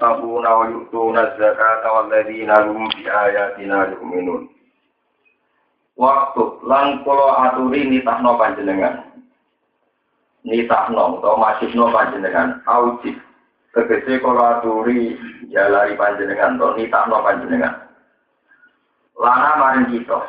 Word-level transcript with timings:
Yattaquna 0.00 0.50
wa 0.56 0.64
yu'tuna 0.72 1.36
zakata 1.36 1.88
walladzina 1.92 2.64
hum 2.64 2.88
bi 2.96 3.04
ayatina 3.04 3.92
yu'minun. 3.92 4.48
Waktu 6.00 6.64
lan 6.64 7.04
kula 7.04 7.52
aturi 7.52 7.84
nitahno 7.84 8.40
panjenengan. 8.40 9.04
Nitahno 10.48 11.20
utawa 11.20 11.36
masihno 11.52 11.92
panjenengan 11.92 12.64
aujib. 12.64 13.20
Tegese 13.76 14.24
kula 14.24 14.64
aturi 14.64 15.20
jalari 15.52 15.92
panjenengan 16.00 16.56
to 16.56 16.72
nitahno 16.80 17.20
panjenengan. 17.20 17.84
Lana 19.20 19.50
maring 19.60 19.92
kita. 19.92 20.20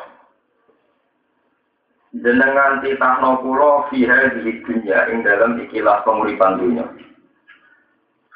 Jenengan 2.20 2.84
titahno 2.84 3.40
kula 3.40 3.88
fiha 3.88 4.36
di 4.36 4.60
dunya 4.60 5.08
ing 5.08 5.24
dalam 5.24 5.56
ikilah 5.56 6.04
penguripan 6.04 6.60
dunya. 6.60 6.84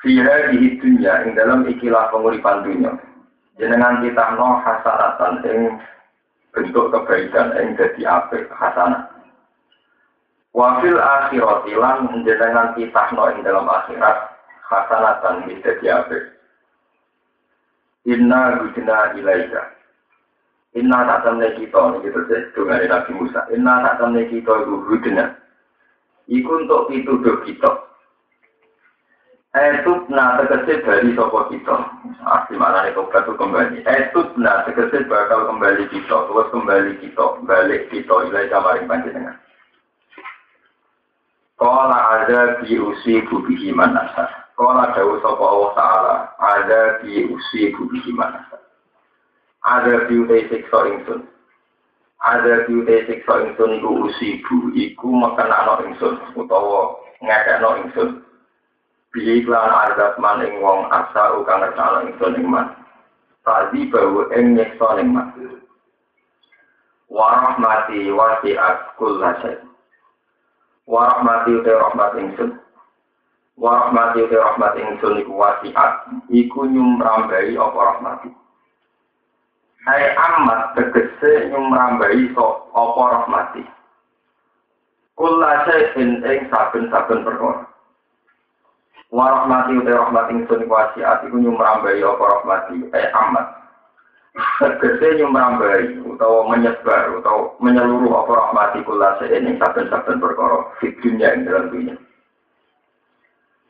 Fiha 0.06 0.55
di 0.55 0.78
dunya 0.78 1.27
ing 1.27 1.34
dalam 1.34 1.66
ikilah 1.66 2.15
penguripan 2.15 2.62
dunia. 2.62 2.95
Jenengan 3.59 4.06
kita 4.06 4.38
no 4.38 4.62
hasanatan 4.62 5.43
ing 5.43 5.82
bentuk 6.54 6.95
kebaikan 6.95 7.51
ing 7.59 7.74
dadi 7.74 8.07
apik 8.07 8.46
hasanah. 8.54 9.10
Wafil 10.54 10.95
akhirat 11.02 11.66
lan 11.74 12.23
jenengan 12.23 12.71
kita 12.79 13.02
no 13.18 13.35
ing 13.35 13.43
dalam 13.43 13.66
akhirat 13.66 14.30
hasanatan 14.71 15.51
ing 15.51 15.59
dadi 15.66 15.90
apik. 15.90 16.23
Inna 18.07 18.63
gudina 18.63 19.10
ilaika. 19.18 19.74
Inna 20.79 21.02
tak 21.02 21.26
temne 21.26 21.51
kita, 21.59 21.82
ini 21.98 22.07
kita 22.07 22.30
dengan 22.54 22.79
Nabi 22.95 23.10
Musa. 23.18 23.43
Inna 23.51 23.82
tak 23.82 24.07
temne 24.07 24.23
kita 24.30 24.54
itu 24.54 24.74
hudna. 24.87 25.35
Iku 26.30 26.63
untuk 26.63 26.95
pituduh 26.95 27.43
kita. 27.43 27.95
Etut 29.57 30.12
na 30.12 30.37
tegese 30.37 30.85
dari 30.85 31.16
sopo 31.16 31.49
kita. 31.49 31.76
Mana 32.60 32.85
nih 32.85 32.93
tobat 32.93 33.24
itu 33.24 33.40
kembali. 33.40 33.88
Etut 33.88 34.37
na 34.37 34.68
tegese 34.68 35.09
bakal 35.09 35.48
kembali 35.48 35.88
kita. 35.88 36.13
Terus 36.29 36.52
kembali 36.52 36.93
kita. 37.01 37.40
Balik 37.48 37.88
kita. 37.88 38.29
Ilai 38.29 38.52
kamaring 38.52 38.85
panjenengan. 38.85 39.40
Kala 41.57 42.21
ada 42.21 42.60
di 42.60 42.76
usi 42.76 43.24
bubihi 43.24 43.73
manasa. 43.73 44.29
Kala 44.60 44.93
jauh 44.93 45.24
sopo 45.24 45.45
Allah 45.48 45.73
Ta'ala. 45.73 46.16
Ada 46.37 46.82
di 47.01 47.24
usi 47.24 47.73
bubihi 47.73 48.13
manasa. 48.13 48.60
Ada 49.65 50.04
di 50.04 50.20
utai 50.20 50.52
sikso 50.52 50.85
ingsun. 50.85 51.24
Ada 52.29 52.68
di 52.68 52.76
utai 52.76 53.09
sikso 53.09 53.41
ingsun 53.41 53.80
iku 53.80 54.04
usi 54.04 54.45
bu. 54.45 54.68
Iku 54.76 55.16
mekenakno 55.16 55.80
ingsun. 55.88 56.20
Utawa 56.37 57.01
ngekekno 57.24 57.70
ingsun. 57.88 58.26
Bihi 59.16 59.48
klan 59.48 59.72
azab 59.72 60.20
maning 60.20 60.60
wong 60.60 60.92
asa 60.92 61.32
ngertano 61.40 62.04
ingsun 62.04 62.36
ing 62.36 62.52
man. 62.52 62.68
Tadi 63.48 63.88
bawa 63.88 64.28
ing 64.36 64.60
nyekso 64.60 64.92
ning 64.92 65.08
man. 65.16 65.32
Warahmati 67.08 68.12
wasi'at 68.12 68.92
kulla 69.00 69.41
syai. 69.41 69.56
Warahmati 70.84 71.48
uti 71.48 71.72
rahmat 71.72 72.12
ingsun. 72.20 72.60
Warahmati 73.56 74.20
uti 74.20 74.36
rahmat 74.36 74.76
ingsun 74.84 75.24
iku 75.24 75.32
wasi'at. 75.32 76.12
Iku 76.28 76.68
nyumrambai 76.68 77.56
apa 77.56 77.78
rahmati. 77.96 78.28
Hai 79.88 80.12
amat 80.12 80.76
tegese 80.76 81.56
nyumrambai 81.56 82.36
apa 82.36 83.02
rahmati. 83.16 83.64
Kulla 85.16 85.64
syai 85.64 85.88
ing 86.04 86.52
saben-saben 86.52 87.24
perkara. 87.24 87.75
Warahmati 89.14 89.78
uta 89.78 89.92
rahmat 89.94 90.26
ingsun 90.34 90.66
wasiat 90.66 91.22
iku 91.26 91.36
nyumrambai 91.38 92.02
apa 92.02 92.24
rahmati 92.26 92.76
eh 92.90 93.06
amat 93.14 93.46
tegese 94.58 95.22
nyumrambai 95.22 96.02
utawa 96.02 96.50
menyebar 96.50 97.14
utawa 97.14 97.54
menyeluruh 97.62 98.26
apa 98.26 98.32
rahmati 98.34 98.78
kula 98.82 99.20
ing 99.22 99.56
saben-saben 99.62 100.18
perkara 100.18 100.58
di 100.82 100.90
dunia 100.98 101.32
ing 101.38 101.46
dalam 101.46 101.70
dunia 101.70 101.96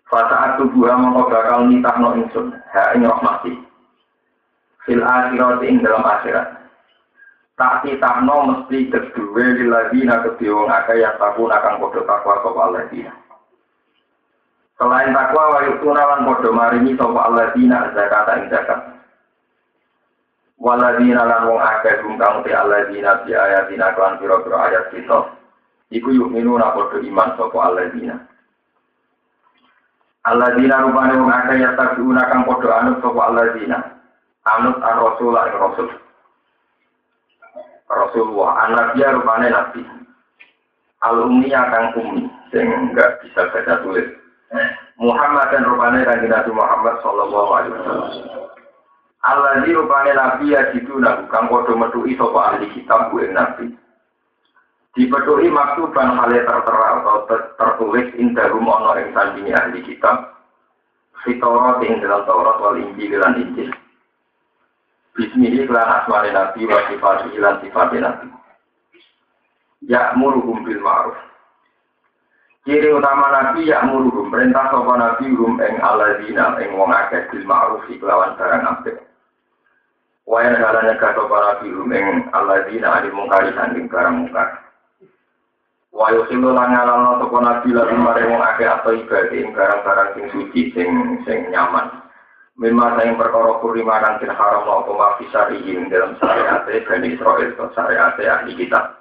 Fasa 0.07 0.55
tubuh 0.55 0.87
mongko 0.95 1.35
bakal 1.35 1.67
nitahno 1.67 2.15
ingsun 2.15 2.55
ha 2.71 2.95
ing 2.95 3.03
rahmati. 3.03 3.59
Fil 4.87 5.03
akhirat 5.03 5.67
ing 5.67 5.83
dalam 5.83 6.07
akhirat. 6.07 6.63
Tak 7.59 7.83
titahno 7.83 8.37
mesti 8.47 8.87
kedua 8.87 9.45
lilladina 9.59 10.23
kedua 10.23 10.63
wong 10.63 10.71
akeh 10.71 11.03
yang 11.03 11.19
takun 11.19 11.51
akan 11.51 11.83
padha 11.83 12.01
takwa 12.07 12.39
sapa 12.39 12.61
Allah 12.71 12.87
Selain 14.77 15.09
takwa 15.17 15.57
wa 15.57 15.61
yutuna 15.65 16.03
lan 16.05 16.21
padha 16.29 16.51
maringi 16.53 16.93
sapa 17.01 17.21
alladzina 17.33 17.97
zakata 17.97 18.33
ing 18.45 18.53
zakat. 18.53 18.81
Waladina 20.61 21.25
lan 21.25 21.49
wong 21.49 21.61
akeh 21.61 22.05
gum 22.05 22.21
kang 22.21 22.45
te 22.45 22.53
alladzina 22.53 23.25
bi 23.25 23.33
ayatina 23.33 23.97
kan 23.97 24.21
pira-pira 24.21 24.69
ayat 24.69 24.85
kita. 24.93 25.33
Iku 25.97 26.13
yukminu 26.13 26.61
na 26.61 26.77
padha 26.77 27.01
iman 27.01 27.31
sapa 27.41 27.59
alladzina. 27.73 28.17
Alladzina 30.29 30.85
rupane 30.85 31.15
wong 31.25 31.33
akeh 31.33 31.57
ya 31.57 31.73
tabiuna 31.73 32.29
kang 32.29 32.45
padha 32.45 32.73
anut 32.77 33.01
sapa 33.01 33.21
alladzina. 33.33 33.79
Anut 34.45 34.77
ar-rasul 34.85 35.37
ing 35.41 35.57
rasul. 35.57 35.89
Rasulullah 37.89 38.51
anak 38.69 38.87
dia 38.93 39.09
rupane 39.09 39.49
nabi. 39.49 39.81
Al-ummi 41.01 41.49
kang 41.49 41.97
ummi 41.97 42.29
sing 42.53 42.69
enggak 42.69 43.25
bisa 43.25 43.49
baca 43.49 43.81
tulis. 43.81 44.26
Muhammad 44.97 45.53
dan 45.53 45.67
rupanya 45.67 46.07
kanjeng 46.07 46.33
Nabi 46.33 46.51
Muhammad 46.55 46.95
Sallallahu 47.03 47.51
Alaihi 47.53 47.75
Wasallam. 47.77 48.11
Allah 49.27 49.59
di 49.67 49.75
rupanya 49.75 50.13
Nabi 50.15 50.55
ya 50.55 50.71
situ 50.71 51.03
nabi 51.03 51.27
kang 51.35 51.51
kodo 51.51 51.75
metui 51.75 52.15
sopo 52.15 52.39
ahli 52.39 52.71
kitab 52.71 53.11
gue 53.11 53.27
Nabi. 53.29 53.75
Dipetui 54.97 55.53
maktuban 55.53 56.17
hale 56.17 56.41
tertera 56.41 57.03
atau 57.03 57.29
tertulis 57.59 58.09
indahum 58.17 58.65
ono 58.65 58.97
ing 58.97 59.13
sandingi 59.13 59.53
ahli 59.53 59.85
kitab. 59.85 60.33
Fitorat 61.27 61.83
ing 61.85 62.01
dalam 62.01 62.23
Taurat 62.25 62.57
wal 62.63 62.79
Injil 62.81 63.19
lan 63.19 63.37
Injil. 63.37 63.69
Kelan 65.17 65.91
asmane 66.01 66.31
Nabi 66.33 66.65
wa 66.65 66.81
sifatihi 66.87 67.37
lan 67.43 67.61
sifatnya 67.61 67.99
Nabi. 68.09 68.29
Ya'muruhum 69.91 70.65
bil 70.65 70.81
ma'ruf 70.81 71.19
Ciri 72.67 72.91
utama 72.91 73.31
Nabi 73.31 73.71
ya 73.71 73.87
muruhum 73.87 74.27
perintah 74.27 74.67
sopa 74.75 74.99
Nabi 74.99 75.31
rum 75.31 75.55
eng 75.63 75.79
aladina 75.79 76.59
eng 76.59 76.75
wong 76.75 76.91
akeh 76.91 77.31
bil 77.31 77.47
ma'ruf 77.47 77.87
kelawan 77.87 78.35
barang 78.35 78.67
apik. 78.67 78.99
Wayan 80.27 80.59
halanya 80.59 80.99
ka 80.99 81.15
sopa 81.15 81.39
Nabi 81.47 81.71
rum 81.71 81.95
eng 81.95 82.27
aladina 82.35 82.99
adi 82.99 83.15
mungkari 83.15 83.55
sanding 83.55 83.87
barang 83.87 84.19
mungkar. 84.19 84.67
Wayo 85.95 86.27
silo 86.27 86.51
langalan 86.51 87.23
sopa 87.23 87.39
Nabi 87.39 87.71
lalu 87.71 88.03
mare 88.03 88.27
wong 88.27 88.43
akeh 88.43 88.67
atau 88.67 88.99
ibadah 88.99 89.31
ing 89.31 89.55
barang-barang 89.55 90.11
sing 90.19 90.27
suci 90.35 90.61
sing 90.75 91.23
sing 91.23 91.47
nyaman. 91.55 92.03
Mimma 92.59 92.99
saing 92.99 93.15
perkara 93.15 93.63
kurima 93.63 94.03
kang 94.03 94.19
haram 94.27 94.67
apa 94.67 94.91
mafisarihim 94.91 95.87
dalam 95.87 96.19
syariat 96.19 96.67
Bani 96.67 97.15
Israel 97.15 97.55
atau 97.55 97.71
syariat 97.79 98.19
ahli 98.19 98.59
kitab. 98.59 98.96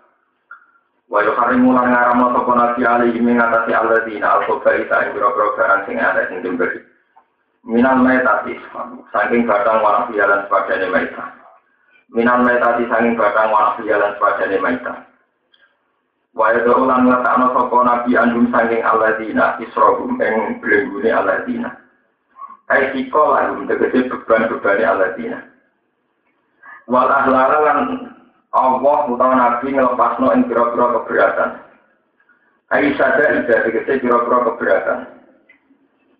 Wa 1.06 1.22
yuharimu 1.22 1.70
lan 1.70 1.94
ngaramno 1.94 2.34
sapa 2.34 2.52
nabi 2.58 2.82
ing 3.14 3.30
ngatasi 3.30 3.72
alladzina 3.78 4.42
al-khabaita 4.42 5.06
ing 5.06 5.10
biro-biro 5.14 5.54
barang 5.54 5.82
sing 5.86 6.02
ada 6.02 6.26
sing 6.26 6.42
diberi. 6.42 6.82
Minal 7.66 8.02
metati 8.02 8.58
saking 9.14 9.46
batang 9.46 9.82
warna 9.86 10.10
pialan 10.10 10.46
sepadane 10.46 10.86
maita. 10.90 11.26
Minal 12.14 12.42
metati 12.42 12.86
saking 12.90 13.14
batang 13.18 13.54
warna 13.54 13.78
pialan 13.78 14.14
sepadane 14.18 14.58
maita. 14.62 14.94
Wa 16.34 16.54
yadhu 16.58 16.86
lan 16.90 17.06
ngatakno 17.06 17.54
sapa 17.54 17.78
nabi 17.86 18.12
andum 18.18 18.50
saking 18.50 18.82
alladzina 18.82 19.62
isrohum 19.62 20.18
ing 20.18 20.62
blenggune 20.62 21.10
alladzina. 21.10 21.70
Hai 22.66 22.90
siko 22.98 23.34
lan 23.34 23.70
tegese 23.70 24.10
beban-bebane 24.10 24.86
alladzina. 24.86 25.40
Wal 26.90 27.10
ahlala 27.10 27.58
lan 27.62 27.78
Allah 28.56 29.12
utawa 29.12 29.36
Nabi 29.36 29.76
ngelepasno 29.76 30.32
ing 30.32 30.48
pira-pira 30.48 30.96
keberatan. 30.96 31.52
Ai 32.72 32.96
sada 32.96 33.44
ida 33.44 33.68
tegese 33.68 34.00
pira-pira 34.00 34.48
keberatan. 34.48 35.00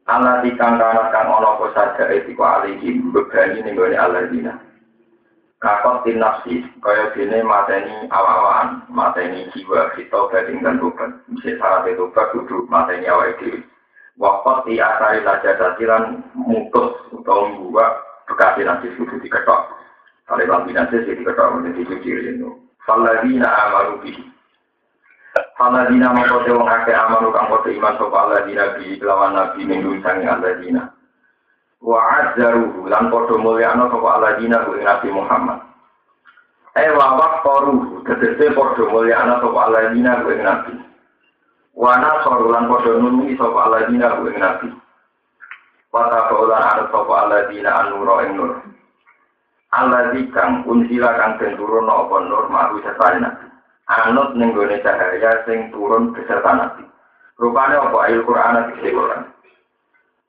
Allah 0.06 0.44
dikang 0.44 0.78
kana 0.78 1.10
kang 1.10 1.32
ana 1.32 1.58
apa 1.58 1.66
saja 1.74 2.12
etiku 2.12 2.44
alihi 2.46 3.02
bebani 3.10 3.64
ning 3.64 3.74
gone 3.80 3.96
alladzina. 3.96 4.54
Kakot 5.64 6.04
tin 6.06 6.22
nafsi 6.22 6.62
kaya 6.84 7.10
dene 7.16 7.42
mateni 7.42 8.06
awak-awakan, 8.12 8.86
mateni 8.92 9.50
jiwa 9.56 9.96
kita 9.98 10.30
bading 10.30 10.62
dan 10.62 10.78
tobat. 10.78 11.10
Bisa 11.32 11.58
syarat 11.58 11.90
itu 11.90 12.06
kudu 12.12 12.68
mateni 12.70 13.10
awake 13.10 13.40
dhewe. 13.42 13.60
Wakot 14.20 14.68
di 14.68 14.78
asari 14.78 15.26
saja 15.26 15.58
dasilan 15.58 16.22
mutus 16.38 17.00
utawa 17.16 17.50
membuat 17.50 17.98
bekasi 18.30 18.62
nanti 18.68 18.92
kudu 18.94 19.18
diketok. 19.24 19.85
Kalau 20.26 20.42
lambi 20.42 20.74
nanti 20.74 20.98
sih 21.06 21.22
diketok 21.22 21.62
menjadi 21.62 21.82
suci 21.86 22.10
itu. 22.10 22.50
Faladina 22.82 23.46
amaru 23.46 24.02
bihi. 24.02 24.26
Faladina 25.54 26.10
mengkote 26.18 26.50
wong 26.50 26.66
ake 26.66 26.94
amaru 26.98 27.30
kang 27.30 27.46
kote 27.54 27.70
iman 27.78 27.94
sopa 28.02 28.26
aladina 28.26 28.74
bi 28.74 28.98
lawan 29.06 29.38
nabi 29.38 29.62
minggu 29.70 30.02
sangi 30.02 30.26
aladina. 30.26 30.90
Wa 31.78 32.02
azzaruhu 32.02 32.90
lan 32.90 33.14
podo 33.14 33.38
mulyano 33.38 33.86
sopa 33.94 34.18
aladina 34.18 34.66
ku 34.66 34.74
nabi 34.82 35.08
Muhammad. 35.14 35.62
Eh 36.74 36.90
wawak 36.90 37.46
koruhu, 37.46 38.02
tegese 38.10 38.50
podo 38.58 38.90
mulyano 38.90 39.38
sopa 39.46 39.70
aladina 39.70 40.26
ku 40.26 40.34
nabi. 40.34 40.74
Wana 41.78 42.26
sorulan 42.26 42.66
podo 42.66 42.98
nungi 42.98 43.38
sopa 43.38 43.70
aladina 43.70 44.18
ku 44.18 44.26
nabi. 44.34 44.74
Wata 45.94 46.34
kaulan 46.34 46.66
anut 46.66 46.90
sopa 46.90 47.14
aladina 47.30 47.70
anuro 47.86 48.26
ing. 48.26 48.42
Aladzi 49.76 50.32
kang 50.32 50.64
unsila 50.64 51.20
kang 51.20 51.36
den 51.36 51.60
turun 51.60 51.92
apa 51.92 52.16
nur 52.24 52.48
mahu 52.48 52.80
sertane 52.80 53.20
nabi. 53.20 53.46
Anut 53.92 54.32
ning 54.40 54.56
gone 54.56 54.80
cahaya 54.80 55.44
sing 55.44 55.68
turun 55.76 56.16
beserta 56.16 56.52
nabi. 56.56 56.88
Rupane 57.36 57.76
apa 57.76 57.98
ayat 58.08 58.24
Quran 58.24 58.72
iki 58.72 58.96
Quran. 58.96 59.28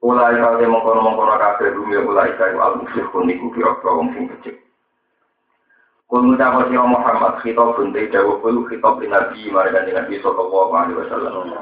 Ulai 0.03 0.43
kau 0.43 0.59
te 0.59 0.67
mengkono 0.67 1.01
mengkono 1.01 1.35
kabeh 1.39 1.79
bumi 1.79 1.97
ulai 2.03 2.35
kau 2.35 2.59
al 2.59 2.83
wong 2.83 4.09
sing 4.19 4.27
becik. 4.35 4.59
Kul 6.07 6.23
ngucap 6.23 6.67
sira 6.67 6.87
Muhammad 6.87 7.43
khitab 7.43 7.79
bunte 7.79 8.03
dawuh 8.11 8.43
kul 8.43 8.67
khitab 8.67 8.99
nabi 8.99 9.47
marang 9.51 9.87
Nabi 9.91 10.23
sallallahu 10.23 10.75
alaihi 10.75 10.99
wasallam. 11.03 11.55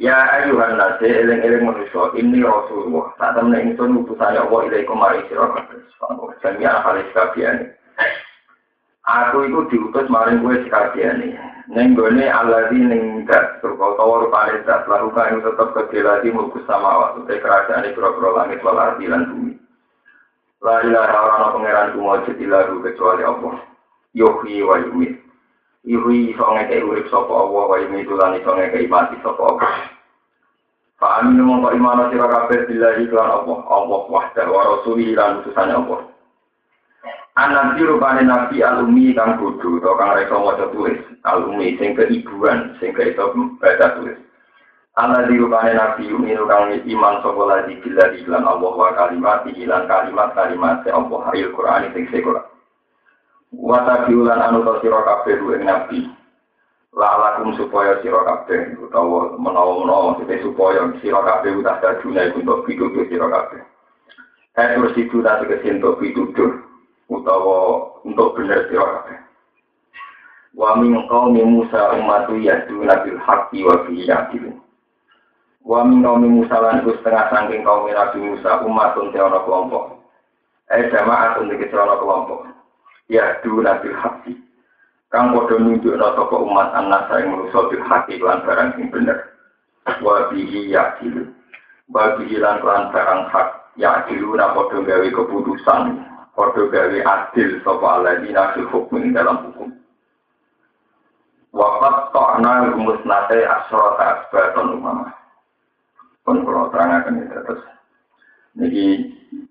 Ya 0.00 0.16
ayuhan 0.32 0.80
nase 0.80 1.04
eling-eling 1.04 1.68
manusia 1.68 2.08
ini 2.16 2.40
Rasulullah. 2.40 3.12
Saat 3.20 3.36
temen 3.36 3.52
ingsun 3.52 4.00
utusane 4.00 4.40
Allah 4.40 4.60
ilaikum 4.64 4.96
mari 4.96 5.20
sira 5.28 5.44
kabeh. 5.52 5.76
Jami 6.40 6.64
anak 6.64 6.88
kali 6.88 7.04
sekabiane. 7.12 7.76
Aku 9.04 9.44
itu 9.44 9.60
diutus 9.68 10.08
maring 10.08 10.40
kowe 10.40 10.56
sekabiane. 10.56 11.36
Ning 11.68 11.92
gone 11.92 12.24
alladzi 12.32 12.80
ning 12.80 13.28
dat 13.28 13.60
surga 13.60 13.92
utawa 13.92 14.24
rupane 14.24 14.64
dat 14.64 14.88
lalu 14.88 15.12
kae 15.12 15.36
tetep 15.36 15.68
kedelati 15.76 16.32
mulku 16.32 16.64
sama 16.64 16.96
waktu 16.96 17.36
kerajaan 17.36 17.92
pira-pira 17.92 18.30
langit 18.40 18.64
wal 18.64 18.80
ardi 18.80 19.04
lan 19.04 19.28
bumi. 19.28 19.52
La 20.64 20.80
ilaha 20.80 21.12
illallah 21.12 21.50
pangeran 21.52 21.92
kumujud 21.92 22.36
ilaru 22.40 22.80
kecuali 22.88 23.20
Allah. 23.20 23.68
Yuhyi 24.16 24.64
wa 24.64 24.80
yumit. 24.80 25.20
Yuhyi 25.80 26.36
iso 26.36 26.44
ngekei 26.44 26.84
urip 26.84 27.08
sapa 27.08 27.32
Allah 27.32 27.64
wa 27.72 27.76
yumit 27.80 28.04
lan 28.12 28.36
iso 28.36 28.52
ngekei 28.52 28.84
mati 28.84 29.16
sapa 29.24 29.40
Allah. 29.48 29.72
Fa 31.00 31.24
aminu 31.24 31.48
mongko 31.48 31.72
imana 31.72 32.12
sira 32.12 32.28
kabeh 32.28 32.68
billahi 32.68 33.08
lan 33.08 33.28
Allah, 33.32 33.58
Allah 33.64 34.00
wahda 34.12 34.44
wa 34.52 34.60
rasuli 34.76 35.16
lan 35.16 35.40
utusane 35.40 35.72
Allah. 35.72 36.04
Anak 37.40 37.80
biru 37.80 37.96
rupane 37.96 38.28
nabi 38.28 38.60
alumi 38.60 39.16
kang 39.16 39.40
bodoh 39.40 39.80
atau 39.80 39.96
kang 39.96 40.12
reka 40.12 40.36
maca 40.36 40.68
tulis, 40.68 41.00
alumi 41.24 41.72
sing 41.80 41.96
keibuan, 41.96 42.76
sing 42.76 42.92
iso 42.92 43.32
baca 43.56 43.96
tulis. 43.96 44.20
Anak 45.00 45.32
biru 45.32 45.48
rupane 45.48 45.72
nabi 45.72 46.12
uminu 46.12 46.44
kang 46.44 46.76
iman 46.76 47.24
sapa 47.24 47.42
lagi 47.48 47.80
billahi 47.80 48.20
lan 48.28 48.44
Allah 48.44 48.72
wa 48.76 48.92
kalimat 48.92 49.48
lan 49.48 49.82
kalimat 49.88 50.28
kalimat 50.36 50.84
Allah 50.84 51.20
ayat 51.32 51.48
Quran 51.56 51.88
sing 51.96 52.04
sekolah. 52.12 52.44
Wata 53.50 54.06
biulan 54.06 54.38
anu 54.38 54.62
to 54.62 54.78
sira 54.78 55.02
kabeh 55.02 55.34
ing 55.34 55.66
nabi. 55.66 56.06
Lalakum 56.94 57.58
supaya 57.58 57.98
sira 57.98 58.22
kabeh 58.22 58.78
utawa 58.78 59.34
menawa-menawa 59.38 60.22
supaya 60.22 60.86
sira 61.02 61.18
kabeh 61.18 61.58
udah 61.58 61.82
dadune 61.82 62.30
untuk 62.38 62.62
pitutur 62.62 63.10
sira 63.10 63.26
kabeh. 63.26 63.62
Eh 64.54 64.66
terus 64.78 64.94
itu 64.94 65.18
tadi 65.18 65.50
kesintuk 65.50 65.98
pitutur 65.98 66.62
utawa 67.10 67.90
untuk 68.06 68.38
bener 68.38 68.70
sira 68.70 68.86
kabeh. 68.86 69.18
Wa 70.54 70.78
min 70.78 70.94
qaumi 71.10 71.42
Musa 71.42 71.94
ummatu 71.98 72.38
yahduna 72.38 73.02
bil 73.02 73.18
haqqi 73.18 73.66
wa 73.66 73.82
bihi 73.82 74.06
yaqilun. 74.06 74.62
Wa 75.66 75.82
min 75.82 76.06
qaumi 76.06 76.26
Musa 76.30 76.54
lan 76.54 76.86
iku 76.86 76.94
setengah 77.02 77.34
saking 77.34 77.66
kaum 77.66 77.90
Nabi 77.90 78.18
Musa 78.30 78.62
umatun 78.62 79.10
te 79.10 79.18
ana 79.18 79.42
kelompok. 79.42 79.98
Eh 80.70 80.86
jamaatun 80.86 81.50
iki 81.50 81.66
ana 81.74 81.98
kelompok. 83.10 83.42
Yahduna 83.42 83.82
bil 83.82 83.94
haqqi. 83.98 84.32
Kang 85.10 85.34
padha 85.34 85.58
nunjukna 85.58 86.14
sapa 86.14 86.36
umat 86.38 86.70
anak 86.78 87.10
ing 87.18 87.34
manusa 87.34 87.66
bil 87.66 87.82
haqqi 87.82 88.22
lan 88.22 88.46
barang 88.46 88.70
sing 88.78 88.86
bener. 88.94 89.18
Wa 89.98 90.30
bihi 90.30 90.70
yaqilun. 90.70 91.34
Wa 91.90 92.14
bihi 92.14 92.38
lan 92.38 92.62
lan 92.62 92.94
barang 92.94 93.22
hak 93.34 93.48
yaqiluna 93.74 94.54
padha 94.54 94.78
gawe 94.86 95.08
keputusan 95.10 96.06
Kodo 96.30 96.70
gawe 96.70 96.98
adil 97.04 97.58
sapa 97.66 97.86
aladina 98.00 98.54
fil 98.54 98.70
hukum 98.70 99.10
dalam 99.10 99.50
hukum. 99.50 99.74
Wakat 101.50 102.14
tokna 102.14 102.70
rumus 102.70 103.02
nate 103.02 103.42
asrota 103.42 104.22
asbaton 104.22 104.78
umama. 104.78 105.10
Pun 106.22 106.46
kalau 106.46 106.70
terangkan 106.70 107.18
itu 107.18 107.34
terus. 107.34 107.79
Jadi 108.60 108.84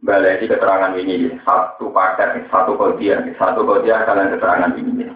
balai 0.06 0.38
keterangan 0.38 0.94
ini 0.94 1.34
satu 1.42 1.90
paket, 1.90 2.46
satu 2.54 2.78
kodiah, 2.78 3.26
satu 3.42 3.66
kodiah 3.66 4.06
kalian 4.06 4.38
keterangan 4.38 4.78
ini. 4.78 5.10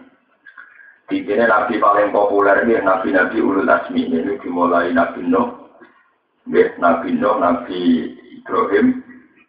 Di 1.06 1.22
sini 1.22 1.45
nabi 1.45 1.78
paling 1.78 2.10
populer 2.10 2.66
ini 2.66 2.81
nabi-nabi 2.81 3.38
ulul 3.38 3.69
asmi 3.69 4.10
ini 4.10 4.40
dimulai 4.42 4.90
nabi 4.95 5.22
Nuh, 5.30 5.69
nabi 6.50 7.10
Nuh, 7.13 7.38
nabi 7.38 7.80
Ibrahim, 8.42 9.04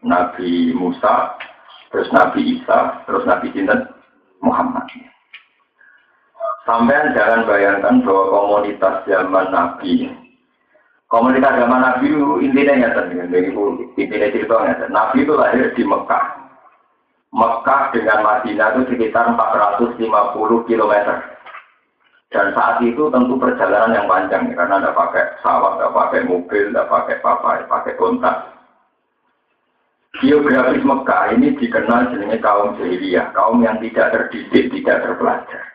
nabi 0.05 0.77
Musa, 0.77 1.41
terus 1.89 2.11
Nabi 2.11 2.59
Isa, 2.59 3.07
terus 3.07 3.25
Nabi 3.25 3.55
Sinten 3.55 3.87
Muhammad. 4.43 4.85
Sampai 6.67 7.13
jangan 7.15 7.47
bayangkan 7.47 8.03
bahwa 8.03 8.25
komunitas 8.35 9.05
zaman 9.07 9.53
Nabi, 9.53 10.11
komunitas 11.15 11.55
zaman 11.55 11.79
Nabi 11.79 12.11
itu 12.11 12.43
intinya 12.43 12.75
nyata, 12.75 13.07
intinya 13.95 14.29
cerita 14.35 14.55
nyata. 14.59 14.85
Nabi 14.91 15.23
itu 15.23 15.33
lahir 15.39 15.71
di 15.79 15.83
Mekah. 15.87 16.25
Mekah 17.31 17.83
dengan 17.95 18.19
Madinah 18.27 18.75
itu 18.75 18.83
sekitar 18.91 19.31
450 19.31 19.99
km. 20.67 20.95
Dan 22.35 22.51
saat 22.51 22.83
itu 22.83 23.15
tentu 23.15 23.39
perjalanan 23.39 23.95
yang 23.95 24.11
panjang, 24.11 24.51
karena 24.59 24.83
tidak 24.83 24.99
pakai 24.99 25.23
pesawat, 25.39 25.79
tidak 25.79 25.95
pakai 25.95 26.21
mobil, 26.27 26.65
tidak 26.67 26.91
pakai 26.91 27.17
apa, 27.23 27.51
pakai 27.71 27.95
kontak. 27.95 28.37
Geografis 30.19 30.83
Mekah 30.83 31.35
ini 31.35 31.55
dikenal 31.59 32.11
jenenge 32.11 32.43
kaum 32.43 32.75
jahiliyah, 32.75 33.31
kaum 33.35 33.63
yang 33.63 33.79
tidak 33.79 34.11
terdidik, 34.11 34.71
tidak 34.71 35.07
terpelajar. 35.07 35.74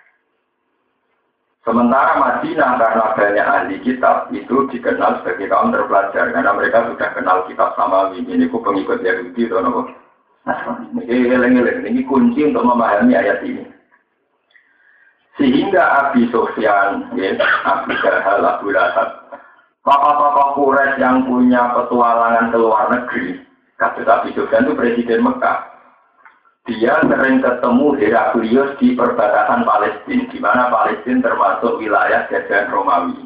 Sementara 1.68 2.16
Madinah 2.16 2.80
karena 2.80 3.06
banyak 3.20 3.48
ahli 3.48 3.75
kitab 3.84 4.32
itu 4.32 4.63
dikenal 4.72 5.20
sebagai 5.20 5.51
kaum 5.51 5.75
terpelajar 5.75 6.32
karena 6.32 6.56
mereka 6.56 6.88
sudah 6.88 7.10
kenal 7.12 7.44
kitab 7.51 7.75
sama 7.75 8.16
ini 8.16 8.48
ku 8.48 8.63
pengikut 8.63 9.04
Yahudi 9.04 9.51
atau 9.51 9.68
apa. 9.68 9.82
Ini 11.04 12.01
kunci 12.08 12.42
untuk 12.48 12.63
memahami 12.63 13.12
ayat 13.12 13.44
ini. 13.44 13.68
Sehingga 15.36 16.12
Abi 16.12 16.28
Sofyan, 16.32 17.16
ya, 17.16 17.36
Abu 17.63 17.96
Jahal, 18.04 18.44
Abu 18.44 18.75
Lahab, 18.75 19.32
tokoh-tokoh 19.88 20.48
Quraisy 20.60 21.00
yang 21.00 21.24
punya 21.24 21.72
petualangan 21.80 22.51
ke 22.51 22.58
luar 22.60 22.92
negeri, 22.92 23.39
Kasus 23.80 24.04
Abi 24.04 24.36
Sufyan 24.36 24.68
itu 24.68 24.75
presiden 24.75 25.24
Mekah. 25.24 25.78
Dia 26.69 27.01
sering 27.01 27.41
ketemu 27.41 27.97
Heraklius 27.97 28.77
di 28.77 28.93
perbatasan 28.93 29.65
Palestina, 29.65 30.29
di 30.29 30.38
mana 30.38 30.69
Palestina 30.69 31.25
termasuk 31.25 31.81
wilayah 31.81 32.29
jajahan 32.29 32.69
Romawi. 32.69 33.25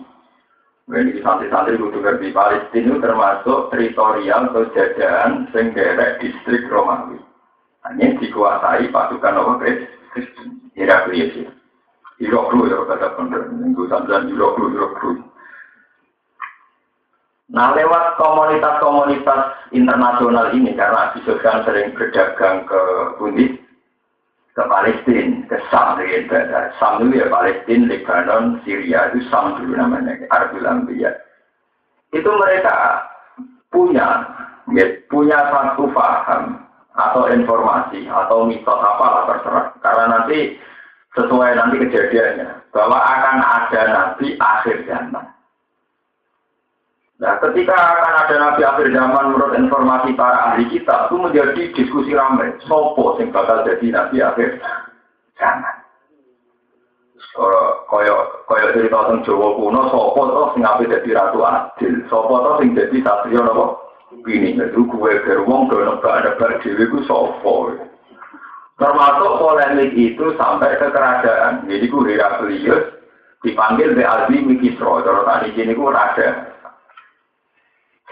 Ini 0.88 1.20
santri-santri 1.20 1.76
kudu 1.76 2.00
ngerti 2.00 2.32
Palestina 2.32 2.96
itu 2.96 3.04
termasuk 3.04 3.68
teritorial 3.68 4.48
atau 4.48 4.64
jajahan 4.72 5.52
senggerek 5.52 6.24
distrik 6.24 6.72
Romawi. 6.72 7.20
Hanya 7.84 8.16
dikuasai 8.24 8.88
pasukan 8.88 9.36
apa 9.36 9.54
Kristen, 10.16 10.72
Heraklius 10.80 11.36
ya. 11.36 11.52
Hiroklu 12.24 12.72
ya 12.72 12.80
kata 12.88 13.20
bener, 13.20 13.52
minggu 13.52 13.92
sambilan 13.92 14.32
Hiroklu, 14.32 14.72
Hiroklu. 14.72 15.13
Nah 17.54 17.70
lewat 17.78 18.18
komunitas-komunitas 18.18 19.70
internasional 19.70 20.50
ini 20.58 20.74
karena 20.74 21.14
Abi 21.14 21.22
Sufyan 21.22 21.62
sering 21.62 21.94
berdagang 21.94 22.66
ke 22.66 22.82
Bundi, 23.22 23.46
ke 24.58 24.64
Palestina, 24.66 25.46
ke 25.46 25.62
Sam, 25.70 26.02
gitu. 26.02 26.34
Sam 26.82 27.06
dulu 27.06 27.14
ya 27.14 27.30
Palestina, 27.30 27.94
Lebanon, 27.94 28.58
Syria 28.66 29.14
itu 29.14 29.22
Sam 29.30 29.62
dulu 29.62 29.78
namanya, 29.78 30.18
Arabul. 30.34 30.66
Itu 32.10 32.30
mereka 32.34 33.06
punya 33.70 34.26
ya, 34.74 34.86
punya 35.14 35.38
satu 35.54 35.94
paham 35.94 36.58
atau 36.98 37.30
informasi 37.30 38.10
atau 38.10 38.50
mitos 38.50 38.82
apa 38.82 39.06
lah 39.06 39.24
terserah. 39.30 39.66
Karena 39.82 40.06
nanti 40.10 40.58
sesuai 41.14 41.54
nanti 41.54 41.76
kejadiannya 41.86 42.50
bahwa 42.74 42.98
akan 42.98 43.38
ada 43.46 43.82
nabi 43.94 44.34
akhir 44.42 44.90
zaman. 44.90 45.26
Nah, 47.24 47.40
ketika 47.40 47.72
akan 47.72 48.14
ada 48.28 48.36
nabi 48.36 48.68
akhir 48.68 48.92
zaman 48.92 49.32
menurut 49.32 49.56
informasi 49.56 50.12
para 50.12 50.52
ahli 50.52 50.68
kita 50.68 51.08
itu 51.08 51.16
menjadi 51.16 51.62
diskusi 51.72 52.12
ramai. 52.12 52.52
Sopo 52.68 53.16
sing 53.16 53.32
bakal 53.32 53.64
jadi 53.64 53.96
nabi 53.96 54.20
akhir 54.20 54.60
zaman. 55.40 55.76
Koyo 57.88 58.44
koyo 58.44 58.76
cerita 58.76 59.08
tentang 59.08 59.24
Jawa 59.24 59.56
kuno, 59.56 59.88
sopo 59.88 60.22
toh 60.36 60.48
sing 60.52 60.68
ape 60.68 60.84
jadi 60.84 61.16
ratu 61.16 61.40
adil, 61.48 62.04
sopo 62.12 62.44
toh 62.44 62.60
sing 62.60 62.76
jadi 62.76 63.00
satrio 63.00 63.40
nopo 63.40 63.66
ini 64.28 64.60
itu 64.60 64.82
gue 64.84 65.12
beruang 65.26 65.72
ke 65.72 65.80
nebak-nebak 65.80 66.60
dewi 66.60 66.86
ku 66.92 67.00
sopo. 67.08 67.72
Termasuk 68.76 69.32
polemik 69.40 69.96
itu 69.96 70.36
sampai 70.36 70.76
ke 70.76 70.92
kerajaan. 70.92 71.72
Jadi 71.72 71.86
gue 71.88 72.10
Heraklius 72.14 72.84
dipanggil 73.48 73.96
di 73.96 74.04
Albi 74.04 74.44
Mikisro. 74.44 75.00
Kalau 75.02 75.24
tadi 75.24 75.56
sini 75.56 75.72
gue 75.72 75.88
ada. 75.88 76.52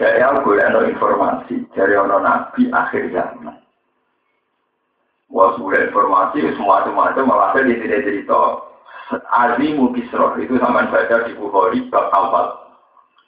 Jadi 0.00 0.24
aku 0.24 0.56
ada 0.56 0.88
informasi 0.88 1.68
dari 1.76 1.92
orang 1.92 2.24
nabi 2.24 2.72
akhir 2.72 3.12
zaman. 3.12 3.60
Wah, 5.32 5.56
sudah 5.56 5.88
informasi 5.88 6.44
semua 6.56 6.84
macam 6.88 7.28
malah 7.28 7.56
di 7.56 7.76
tidak 7.76 8.04
cerita. 8.04 8.68
Albi 9.28 9.76
Mikisro 9.76 10.36
itu 10.40 10.56
sama 10.56 10.88
baca 10.88 11.28
di 11.28 11.36
Bukhari 11.36 11.84
bab 11.92 12.08
awal. 12.16 12.56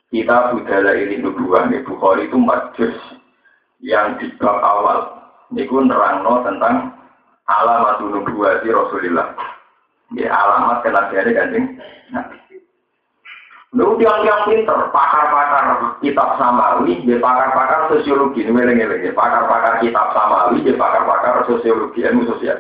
Kita 0.09 0.57
budaya 0.57 0.97
ini 0.97 1.21
dua 1.21 1.69
nih 1.69 1.85
Bukhari 1.85 2.29
itu 2.29 2.41
majus 2.41 2.97
yang 3.85 4.17
di 4.17 4.33
bab 4.41 4.61
awal. 4.65 5.21
Niku 5.53 5.85
nerangno 5.85 6.41
tentang 6.45 6.97
alamat 7.45 8.01
dua 8.01 8.65
di 8.65 8.69
Rasulullah. 8.73 9.37
Ya 10.17 10.33
alamat 10.33 10.85
kenabiannya 10.85 11.33
kanjeng 11.37 11.67
Lu 13.75 13.99
tiang-tiang 13.99 14.47
pinter, 14.47 14.87
pakar-pakar 14.95 15.99
kitab 15.99 16.39
samawi, 16.39 17.03
dia 17.03 17.19
pakar-pakar 17.19 17.91
sosiologi, 17.91 18.47
ini 18.47 18.55
ngeleng 18.55 19.11
pakar-pakar 19.11 19.83
kitab 19.83 20.15
samawi, 20.15 20.63
dia 20.63 20.79
pakar-pakar 20.79 21.43
sosiologi, 21.51 22.07
ilmu 22.07 22.23
sosial. 22.31 22.55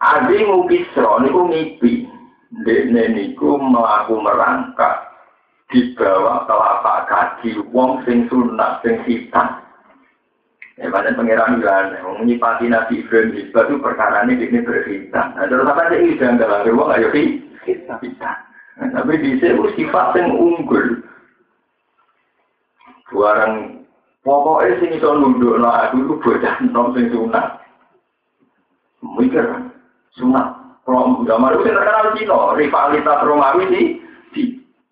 Adi 0.00 0.48
mukisro 0.48 1.20
niku 1.20 1.44
ngipi, 1.44 2.08
dekne 2.64 3.12
niku 3.12 3.60
melaku 3.60 4.16
merangkak 4.16 5.12
di 5.68 5.92
bawah 5.92 6.48
telapak 6.48 7.04
kaki 7.04 7.52
wong 7.76 8.00
sing 8.08 8.24
sunat 8.32 8.80
sing 8.80 8.96
hitam. 9.04 9.60
Ya, 10.80 10.88
pada 10.88 11.12
pangeran 11.12 11.60
bilang, 11.60 11.96
menyipati 12.24 12.68
Nabi 12.68 13.04
Ibrahim 13.04 13.32
itu 13.32 13.76
perkara 13.80 14.24
ini 14.24 14.40
ini 14.40 14.60
berhitam. 14.64 15.36
Nah, 15.36 15.48
terus 15.48 15.68
apa 15.68 15.88
sih 15.92 16.00
ini 16.00 16.20
jangan 16.20 16.40
dalam 16.40 16.68
wong 16.76 16.92
ayo 16.96 17.08
hitam. 17.12 18.00
Tapi 18.76 19.12
di 19.24 19.40
sini 19.40 19.72
sifat 19.72 20.20
yang 20.20 20.36
unggul. 20.36 21.00
Barang 23.16 23.80
pokoknya 24.20 24.76
sing 24.82 24.90
iso 25.00 25.16
nunduk 25.16 25.56
no 25.56 25.72
aku 25.72 26.04
itu 26.04 26.14
bocah 26.20 26.54
nom 26.68 26.92
sing 26.92 27.08
sunat. 27.08 27.64
Mikir 29.00 29.46
sunat. 30.20 30.46
Kalau 30.84 31.24
zaman 31.26 31.56
itu 31.56 31.66
terkenal 31.66 32.14
Cina, 32.14 32.54
rivalitas 32.54 33.24
Romawi 33.26 33.64
sih 33.74 33.86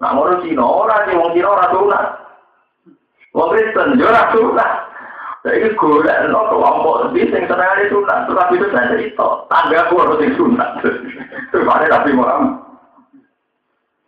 Nah, 0.03 0.11
ngono 0.11 0.43
Cina 0.43 0.65
ora 0.65 1.07
sih 1.07 1.15
wong 1.15 1.33
Cina 1.33 1.49
ora 1.49 1.67
sunat. 1.71 2.07
Wong 3.31 3.49
Kristen 3.55 3.97
yo 4.01 4.11
ora 4.11 4.29
sunat. 4.35 4.71
Saiki 5.45 5.77
golek 5.77 6.29
no 6.33 6.41
kelompok 6.49 7.13
di 7.13 7.29
sing 7.29 7.45
senengane 7.45 7.93
sunat, 7.93 8.25
terus 8.25 8.49
itu 8.57 8.67
saya 8.73 8.97
cerita, 8.97 9.45
tangga 9.53 9.93
ku 9.93 10.01
ora 10.01 10.17
sing 10.17 10.33
sunat. 10.41 10.81
Terus 11.53 11.69
ada 11.69 11.87
Nabi 11.87 12.11
Muhammad. 12.17 12.64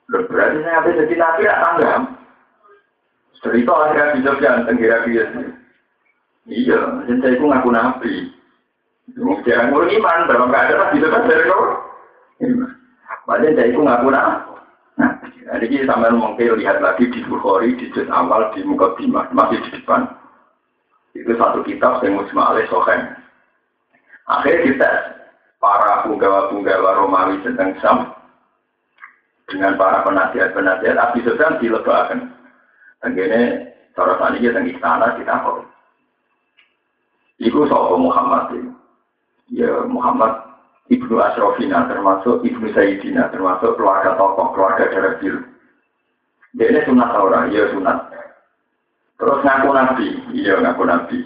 Berarti 0.06 0.58
saya 0.62 0.78
habis 0.78 0.98
jadi 1.02 1.14
nabi 1.18 1.48
ya 1.48 1.54
tangga. 1.58 1.92
Cerita 3.42 3.72
akhirnya 3.74 4.14
bisa 4.16 4.30
ganteng 4.38 4.76
kira-kira 4.78 5.26
Iya, 6.46 6.80
jadi 7.10 7.18
saya 7.20 7.42
ngaku 7.42 7.70
nabi. 7.74 8.14
Jangan 9.16 9.70
ngurung 9.70 9.90
iman, 9.98 10.30
dalam 10.30 10.50
keadaan 10.50 10.94
bisa 10.94 11.06
kan 11.10 11.26
dari 11.26 11.44
kau. 11.50 11.64
Padahal 13.26 13.54
saya 13.58 13.74
ngaku 13.74 14.08
nabi. 14.14 14.56
Nah, 15.46 15.62
ini 15.62 15.86
sampai 15.86 16.10
mungkin 16.10 16.58
lihat 16.58 16.82
lagi 16.82 17.06
di 17.06 17.22
Bukhari, 17.22 17.78
di 17.78 17.86
juz 17.94 18.10
awal, 18.10 18.50
di 18.50 18.66
muka 18.66 18.98
bima, 18.98 19.30
masih 19.30 19.62
di 19.62 19.78
depan. 19.78 20.10
Itu 21.14 21.38
satu 21.38 21.62
kitab 21.62 22.02
yang 22.02 22.18
musma 22.18 22.50
alaih 22.50 22.66
sohen. 22.66 23.14
Akhirnya 24.26 24.66
kita, 24.66 24.90
para 25.62 26.02
punggawa-punggawa 26.02 26.98
Romawi 26.98 27.38
tentang 27.46 27.78
Sam, 27.78 28.15
dengan 29.46 29.78
para 29.78 30.02
penasihat-penasihat, 30.02 30.98
Abi 30.98 31.22
Sufyan 31.22 31.62
dilebakan. 31.62 32.34
Ini, 33.06 33.42
cara 33.94 34.18
tadi 34.18 34.42
kita 34.42 34.58
di 34.66 34.74
istana, 34.74 35.14
kita 35.14 35.38
kok. 35.46 35.62
Iku 37.38 37.68
soal 37.70 38.00
Muhammad 38.00 38.50
ini. 38.58 38.72
Ya, 39.54 39.86
Muhammad 39.86 40.42
Ibnu 40.90 41.18
Asrofina 41.18 41.86
termasuk 41.86 42.42
Ibnu 42.42 42.74
Sayyidina 42.74 43.30
termasuk 43.30 43.78
keluarga 43.78 44.18
tokoh 44.18 44.54
keluarga 44.54 44.90
darah 44.90 45.14
biru. 45.22 45.42
Dia 46.56 46.72
ini 46.72 46.80
sunat 46.88 47.10
orang, 47.12 47.52
iya 47.52 47.68
sunat. 47.70 48.10
Terus 49.20 49.42
ngaku 49.44 49.68
nabi, 49.76 50.08
iya 50.32 50.56
ngaku 50.58 50.82
nabi. 50.88 51.18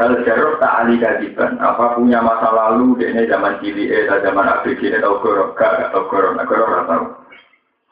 Hal 0.00 0.16
jarur 0.24 0.56
tak 0.62 0.88
kajiban. 0.96 1.60
Apa 1.60 1.98
punya 1.98 2.24
masa 2.24 2.48
lalu, 2.48 2.96
dia 2.96 3.12
ini 3.12 3.28
zaman 3.28 3.60
cili, 3.60 3.92
eh, 3.92 4.08
zaman 4.08 4.48
ABG, 4.48 4.80
ini 4.88 5.02
tau 5.02 5.20
gorok, 5.20 5.58
gak, 5.60 5.92
tau 5.92 6.08
gorok, 6.08 6.40
nah 6.40 6.46
gorok, 6.48 6.68
gak 6.72 6.86
tau. 6.88 7.04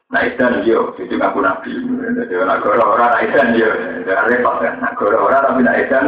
Nah 0.09 0.25
isan 0.25 0.65
yo, 0.65 0.97
itu 0.97 1.15
ngaku 1.15 1.45
nabi. 1.45 1.73
Jadi 2.17 2.35
orang, 2.41 2.65
nah 2.97 3.21
isan 3.21 3.53
yo, 3.53 3.69
repot 4.09 4.57
kan. 4.65 4.81
Nak 4.81 4.97
gorok 4.97 5.29
orang 5.29 5.45
tapi 5.45 5.61
nak 5.61 5.79
isan, 5.85 6.05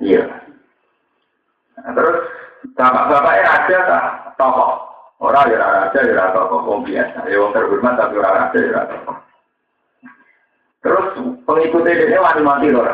iya. 0.00 0.24
Nah, 1.80 1.96
terus 1.96 2.20
Bapak-bapaknya 2.76 3.48
raja 3.48 3.78
tak 3.88 4.04
tokoh. 4.36 4.72
Orang 5.20 5.52
ya 5.52 5.60
raja 5.60 6.00
ya 6.00 6.32
tokoh, 6.32 6.60
wong 6.64 6.80
biasa. 6.84 7.28
Ya 7.28 7.40
wong 7.40 7.52
terhormat 7.56 7.96
tapi 7.96 8.20
orang 8.20 8.36
raja 8.36 8.58
ya 8.60 8.80
tokoh. 8.88 9.16
Terus 10.80 11.06
pengikutnya 11.44 11.92
ini 11.96 12.16
wani 12.20 12.42
mati 12.44 12.68
loh. 12.72 12.88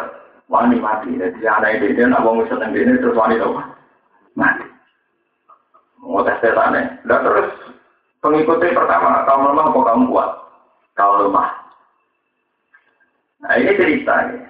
Wani 0.47 0.79
mati. 0.79 1.19
Jadi 1.19 1.43
anak 1.47 1.83
dia 1.83 2.07
nak 2.07 2.23
wong 2.23 2.47
seneng 2.47 2.75
ini 2.75 2.99
terus 2.99 3.19
wani. 3.19 3.39
Mati. 4.39 4.67
Mau 6.03 6.23
tes 6.23 6.39
tesane. 6.39 7.03
Dan 7.07 7.23
terus 7.27 7.49
pengikutnya 8.27 8.75
pertama, 8.75 9.23
kamu 9.23 9.55
lemah 9.55 9.67
apa 9.71 9.81
kamu 9.87 10.05
kuat? 10.11 10.31
Kamu 10.99 11.15
lemah. 11.31 11.49
Nah 13.47 13.55
ini 13.63 13.73
ceritanya. 13.79 14.43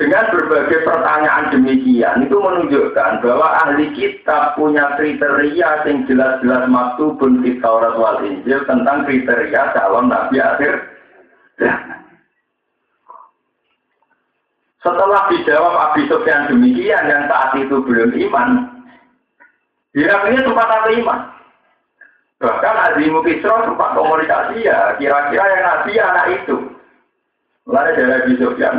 Dengan 0.00 0.24
berbagai 0.34 0.88
pertanyaan 0.88 1.52
demikian 1.52 2.24
itu 2.24 2.34
menunjukkan 2.34 3.22
bahwa 3.22 3.48
ahli 3.60 3.92
kitab 3.92 4.56
punya 4.56 4.96
kriteria 4.96 5.84
yang 5.84 6.08
jelas-jelas 6.08 6.64
maktubun 6.66 7.44
di 7.44 7.60
Taurat 7.60 8.00
wal 8.00 8.24
Injil 8.24 8.64
tentang 8.64 9.04
kriteria 9.04 9.76
calon 9.76 10.08
nabi 10.08 10.40
akhir 10.40 10.74
Setelah 14.82 15.30
dijawab 15.30 15.74
Abi 15.78 16.10
Sufyan 16.10 16.50
demikian 16.50 17.06
yang 17.06 17.30
saat 17.30 17.54
itu 17.54 17.78
belum 17.86 18.10
iman, 18.18 18.82
Heraklius 19.94 20.42
sempat 20.42 20.66
ada 20.66 20.90
iman. 20.98 21.20
Bahkan 22.42 22.76
Azimu 22.90 23.22
Kisro 23.22 23.54
sempat 23.62 23.94
komunikasi 23.94 24.66
ya, 24.66 24.98
kira-kira 24.98 25.44
yang 25.46 25.62
nabi 25.62 25.92
anak 25.94 26.26
itu. 26.42 26.56
Lalu 27.70 27.94
dari 27.94 28.12
Abi 28.18 28.32
Sufyan, 28.42 28.76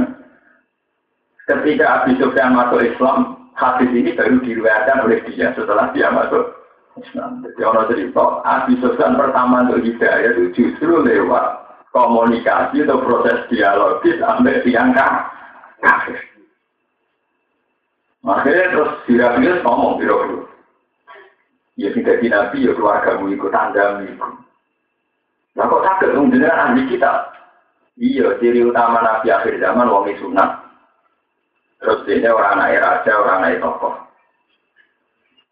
Ketika 1.43 2.03
Abi 2.03 2.15
Sufyan 2.15 2.55
masuk 2.55 2.79
Islam, 2.88 3.51
hadis 3.60 3.91
ini 3.91 4.15
baru 4.15 4.39
diriwayatkan 4.39 5.03
oleh 5.03 5.20
dia 5.27 5.51
setelah 5.51 5.91
dia 5.91 6.08
masuk 6.08 6.55
Islam. 6.96 7.43
Jadi 7.43 7.62
orang 7.67 7.88
cerita, 7.91 8.24
Abi 8.48 8.79
Sufyan 8.79 9.20
pertama 9.20 9.67
untuk 9.67 9.84
hidayah 9.84 10.32
itu 10.32 10.55
justru 10.55 11.03
lewat 11.03 11.67
komunikasi 11.91 12.88
atau 12.88 13.03
proses 13.03 13.43
dialogis 13.51 14.24
sampai 14.24 14.63
tiang 14.63 14.96
kafir. 14.96 16.20
Makanya 18.24 18.72
terus 18.72 18.91
Sirabius 19.03 19.60
ngomong 19.67 20.00
biro 20.00 20.43
Ya 21.74 21.89
tidak 21.89 22.22
di 22.22 22.27
Nabi, 22.30 22.70
ya 22.70 22.72
keluargamu 22.77 23.34
ikut 23.34 23.50
tanda 23.50 23.98
ikut. 24.06 24.34
Nah 25.53 25.65
kok 25.70 25.86
sakit 25.86 26.13
dengan 26.13 26.53
ahli 26.53 26.86
kita? 26.89 27.34
Iya, 27.98 28.38
ciri 28.42 28.65
utama 28.65 29.01
Nabi 29.01 29.30
akhir 29.30 29.62
zaman 29.62 29.89
wong 29.89 30.10
sunat. 30.18 30.50
Terus 31.77 32.06
ini 32.10 32.30
orang 32.30 32.58
anak 32.62 32.82
raja, 32.82 33.12
orang 33.13 33.42
anak 33.44 33.62
tokoh. 33.62 33.94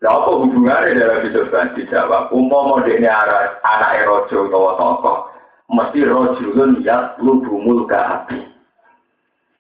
Lah 0.01 0.17
apa 0.17 0.29
hubungannya 0.33 0.97
dalam 0.97 1.29
kan 1.53 1.77
dijawab? 1.77 2.33
Umpama 2.33 2.81
ini 2.89 3.05
anak 3.05 4.01
rojo 4.09 4.49
atau 4.49 4.73
tokoh, 4.73 5.17
mesti 5.69 6.01
rojulun 6.01 6.81
ya 6.81 7.13
lubumul 7.21 7.85
api. 7.85 8.50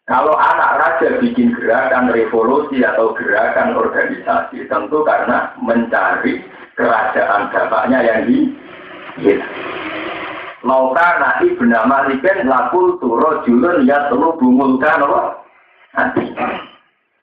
Kalau 0.09 0.33
anak 0.33 0.81
raja 0.81 1.21
bikin 1.21 1.53
gerakan 1.53 2.09
revolusi 2.09 2.81
atau 2.81 3.13
gerakan 3.13 3.77
organisasi, 3.77 4.65
tentu 4.65 5.05
karena 5.05 5.53
mencari 5.61 6.41
kerajaan 6.73 7.53
bapaknya 7.53 7.99
yang 8.01 8.21
di. 8.25 8.49
Lauka 10.61 11.07
nahi 11.17 11.53
bernama 11.57 12.05
Malikin 12.05 12.45
laku 12.49 12.97
turo 13.01 13.41
julun 13.45 13.85
ya 13.85 14.09
telu 14.09 14.37
bungulkan 14.37 15.05
apa? 15.05 15.21
Nanti. 15.97 16.25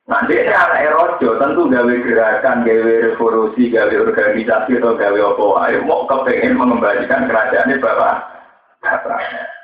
Nanti 0.09 0.33
ini 0.41 0.53
anak 0.57 0.83
erojo 0.89 1.37
tentu 1.37 1.69
gawe 1.69 1.95
gerakan, 2.01 2.65
gawe 2.65 2.95
revolusi, 3.13 3.69
gawe 3.69 3.93
organisasi 3.93 4.81
atau 4.81 4.97
gawe 4.97 5.19
apa 5.21 5.47
ayo 5.69 5.79
mau 5.85 6.09
kepengen 6.09 6.57
mengembalikan 6.57 7.29
ini 7.29 7.77
bapak. 7.77 8.17
Bapaknya. 8.81 9.58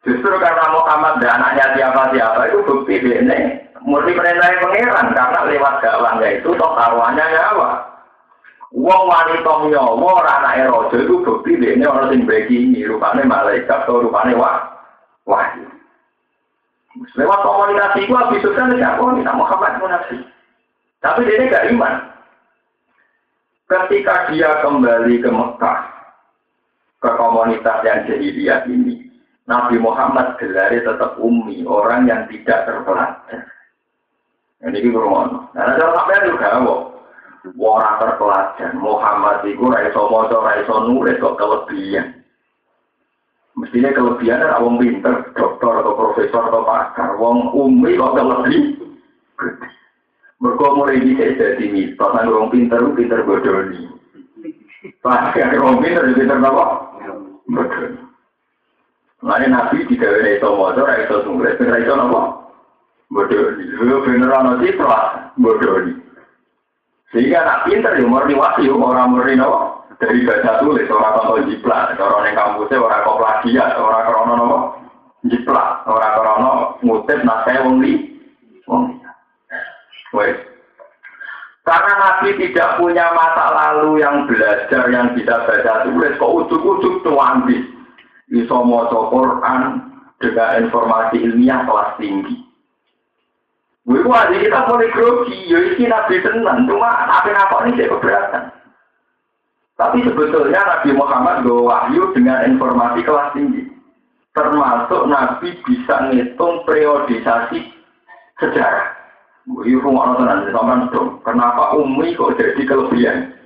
Justru 0.00 0.32
karena 0.40 0.66
Muhammad 0.72 1.20
dan 1.20 1.36
anaknya 1.36 1.76
siapa-siapa 1.76 2.48
itu 2.48 2.58
bukti 2.64 2.96
ini 3.04 3.60
murni 3.84 4.16
perintah 4.16 4.48
pangeran 4.60 5.12
karena 5.12 5.40
lewat 5.44 5.74
dakwahnya 5.84 6.28
itu 6.40 6.48
toh 6.56 6.72
taruhannya 6.72 7.20
nyawa. 7.20 7.70
Wong 8.72 9.02
wanita 9.12 9.52
nyawa 9.68 9.92
ora 10.00 10.32
anake 10.40 10.62
raja 10.72 10.96
iku 11.04 11.16
bukti 11.20 11.60
dene 11.60 11.84
ana 11.84 12.08
sing 12.08 12.24
ini 12.48 12.88
rupane 12.88 13.28
malaikat 13.28 13.84
atau 13.84 14.00
rupane 14.00 14.32
wah 14.40 14.72
wahyu. 15.28 15.68
Lewat 17.20 17.40
komunikasi 17.44 18.08
gua 18.08 18.32
bisa 18.32 18.56
kan 18.56 18.72
siapa 18.72 19.04
nih 19.04 19.28
Muhammad 19.36 19.84
munafik. 19.84 20.22
Tapi 21.00 21.24
dia 21.28 21.48
gak 21.48 21.68
iman. 21.72 21.94
Ketika 23.64 24.28
dia 24.28 24.60
kembali 24.60 25.22
ke 25.22 25.30
Mekah, 25.32 25.78
ke 27.00 27.10
komunitas 27.16 27.80
yang 27.86 28.04
jahiliyah 28.04 28.66
ini, 28.68 29.09
Nabi 29.48 29.76
Muhammad 29.80 30.36
gelari 30.36 30.82
tetap 30.84 31.16
umi, 31.16 31.64
orang 31.64 32.06
yang 32.06 32.28
tidak 32.28 32.68
terpelajar. 32.68 33.48
Ini 34.60 34.76
kita 34.76 35.00
Nah, 35.00 35.48
ada 35.56 35.86
sampai 35.96 36.28
juga, 36.28 36.60
Wong 37.56 37.80
terpelajar. 37.96 38.76
Muhammad 38.76 39.40
itu 39.48 39.64
raiso 39.64 40.12
moco, 40.12 40.44
raiso 40.44 40.84
nulis 40.84 41.16
kok 41.16 41.40
kelebihan. 41.40 42.20
Mestinya 43.56 43.96
kelebihan 43.96 44.44
adalah 44.44 44.60
wong 44.60 44.76
pinter, 44.76 45.32
dokter 45.32 45.72
atau 45.80 45.96
profesor 45.96 46.52
atau 46.52 46.68
pakar. 46.68 47.16
Wong 47.16 47.48
umi 47.56 47.96
kok 47.96 48.12
kelebihan. 48.12 48.76
Mereka 50.40 50.66
mulai 50.76 51.00
bisa 51.00 51.36
jadi 51.36 51.64
mitos, 51.72 52.12
wong 52.28 52.52
pinter, 52.52 52.80
pinter 52.92 53.20
bodoni. 53.24 53.88
Pakar 55.00 55.56
wong 55.56 55.80
pinter, 55.80 56.12
pinter 56.12 56.36
apa? 56.44 56.64
Bodoni. 57.48 58.09
Lain 59.20 59.52
Nabi 59.52 59.84
tidak 59.84 60.16
ada 60.16 60.30
itu 60.32 60.48
motor, 60.48 60.88
itu 60.96 61.16
nulis, 61.28 61.60
itu 61.60 61.92
apa? 61.92 62.20
Bodoni. 63.12 63.64
Bener 63.76 64.32
ana 64.32 64.56
citra, 64.64 65.00
bodoni. 65.36 65.92
Sehingga 67.10 67.42
anak 67.42 67.60
pinter 67.66 67.98
ya 67.98 68.06
murni 68.06 68.38
orang 68.38 69.10
murni 69.10 69.34
no, 69.34 69.82
dari 69.98 70.22
baca 70.22 70.62
tulis, 70.62 70.86
orang 70.86 71.18
tonton 71.18 71.50
jiplak, 71.50 71.98
orang 71.98 72.30
yang 72.30 72.38
kampusnya 72.38 72.78
orang 72.78 73.02
kok 73.02 73.18
plagiat, 73.18 73.70
orang 73.76 74.04
krono 74.06 74.34
no, 74.38 74.58
jiplak, 75.26 75.82
orang 75.90 76.14
krono 76.14 76.50
ngutip 76.86 77.20
naskah 77.26 77.66
wong 77.66 77.82
li, 77.82 77.92
wong 78.70 78.94
Wes. 80.14 80.38
Karena 81.66 81.92
Nabi 81.98 82.34
tidak 82.40 82.78
punya 82.78 83.10
masa 83.14 83.46
lalu 83.54 84.02
yang 84.02 84.26
belajar, 84.26 84.90
yang 84.90 85.12
bisa 85.14 85.44
baca 85.44 85.86
tulis, 85.86 86.14
kok 86.18 86.34
ujuk-ujuk 86.46 87.02
tuantis. 87.02 87.62
Bisa 88.30 88.54
mau 88.54 88.86
Quran 88.86 89.90
dengan 90.22 90.62
informasi 90.62 91.18
ilmiah 91.18 91.66
kelas 91.66 91.98
tinggi. 91.98 92.46
Gue 93.90 94.06
aja 94.06 94.30
kita 94.30 94.70
boleh 94.70 94.86
grogi, 94.94 95.50
ya 95.50 95.58
ini 95.66 95.90
Nabi 95.90 96.22
tenang, 96.22 96.68
cuma 96.70 97.10
Nabi 97.10 97.34
apa 97.34 97.56
ini 97.66 97.74
saya 97.74 97.90
keberatan. 97.90 98.44
Tapi 99.74 99.98
sebetulnya 100.06 100.60
Nabi 100.62 100.94
Muhammad 100.94 101.42
gue 101.42 101.58
wahyu 101.58 102.12
dengan 102.14 102.44
informasi 102.54 103.00
kelas 103.02 103.34
tinggi. 103.34 103.66
Termasuk 104.36 105.10
Nabi 105.10 105.58
bisa 105.66 106.06
ngitung 106.06 106.62
periodisasi 106.68 107.66
sejarah. 108.38 108.94
Gue 109.48 109.74
rumah 109.80 110.20
tenan, 110.20 110.52
sama 110.54 110.86
dong. 110.94 111.18
Kenapa 111.26 111.74
Umi 111.74 112.14
kok 112.14 112.38
jadi 112.38 112.62
kelebihan? 112.62 113.39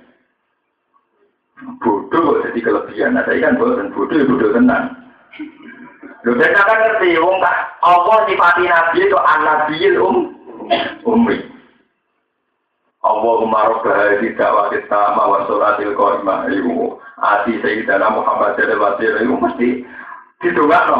Bodoh 1.81 2.41
jadi 2.45 2.59
kelebihan. 2.61 3.17
Nah 3.17 3.23
saya 3.25 3.49
kan 3.49 3.57
bodoh, 3.57 3.81
bodoh 3.93 4.15
ya 4.15 4.25
bodoh 4.29 4.49
tenang. 4.53 4.85
Lho 6.25 6.33
saya 6.41 6.57
kan 6.57 6.77
ngerti 6.81 7.21
wong 7.21 7.37
tak 7.41 7.55
apa 7.85 8.13
sifati 8.25 8.63
nabi 8.65 8.97
itu 9.05 9.17
anabil 9.17 9.95
um 10.01 10.17
umri. 11.05 11.37
Allahumma 13.05 13.69
rabbah 13.69 14.17
tidak 14.17 14.49
wa 14.49 14.65
kita 14.73 15.01
wa 15.13 15.45
suratil 15.45 15.93
qaimah 15.93 16.49
ibu 16.49 16.97
ati 17.21 17.61
sayyidina 17.61 18.09
Muhammad 18.09 18.57
sallallahu 18.57 18.97
alaihi 18.97 19.13
wasallam 19.13 19.41
mesti 19.45 19.69
didongakno. 20.41 20.97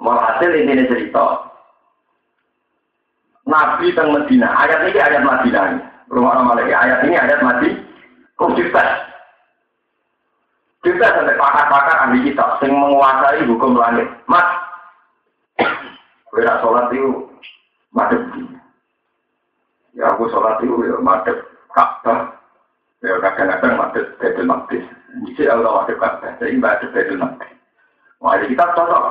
Walhasil 0.00 0.52
ini 0.56 0.88
cerita. 0.88 1.52
Nabi 3.44 3.92
teng 3.92 4.16
Medina, 4.16 4.48
ayat 4.56 4.88
ini 4.88 4.96
ayat 4.96 5.20
Madinah. 5.26 5.64
Rumah 6.08 6.32
nama 6.40 6.56
lagi 6.56 6.72
ayat 6.72 7.04
ini 7.04 7.20
ayat 7.20 7.44
Madinah. 7.44 7.84
Kok 8.40 8.56
kita 10.80 11.12
sampai 11.12 11.36
pakar-pakar 11.36 12.08
ahli 12.08 12.24
kita 12.24 12.56
sing 12.56 12.72
menguasai 12.72 13.44
hukum 13.44 13.76
langit. 13.76 14.08
Mas, 14.24 14.48
nak 16.32 16.60
sholat 16.64 16.88
itu 16.88 17.28
madep. 17.92 18.22
Ya 19.92 20.08
aku 20.08 20.32
sholat 20.32 20.56
itu 20.64 20.72
ya 20.88 20.96
madep 21.04 21.36
Ka'bah. 21.76 22.32
Ya 23.04 23.20
kadang-kadang 23.20 23.76
madep 23.76 24.04
Baitul 24.16 24.48
Maqdis. 24.48 24.84
Jadi 25.36 25.52
aku 25.52 25.68
madep 25.68 25.96
Ka'bah. 26.00 26.32
Jadi 26.40 26.56
madep 26.56 26.88
Baitul 26.96 27.20
Maqdis. 27.20 27.52
Wah, 28.24 28.40
kita 28.40 28.66
cocok. 28.72 29.04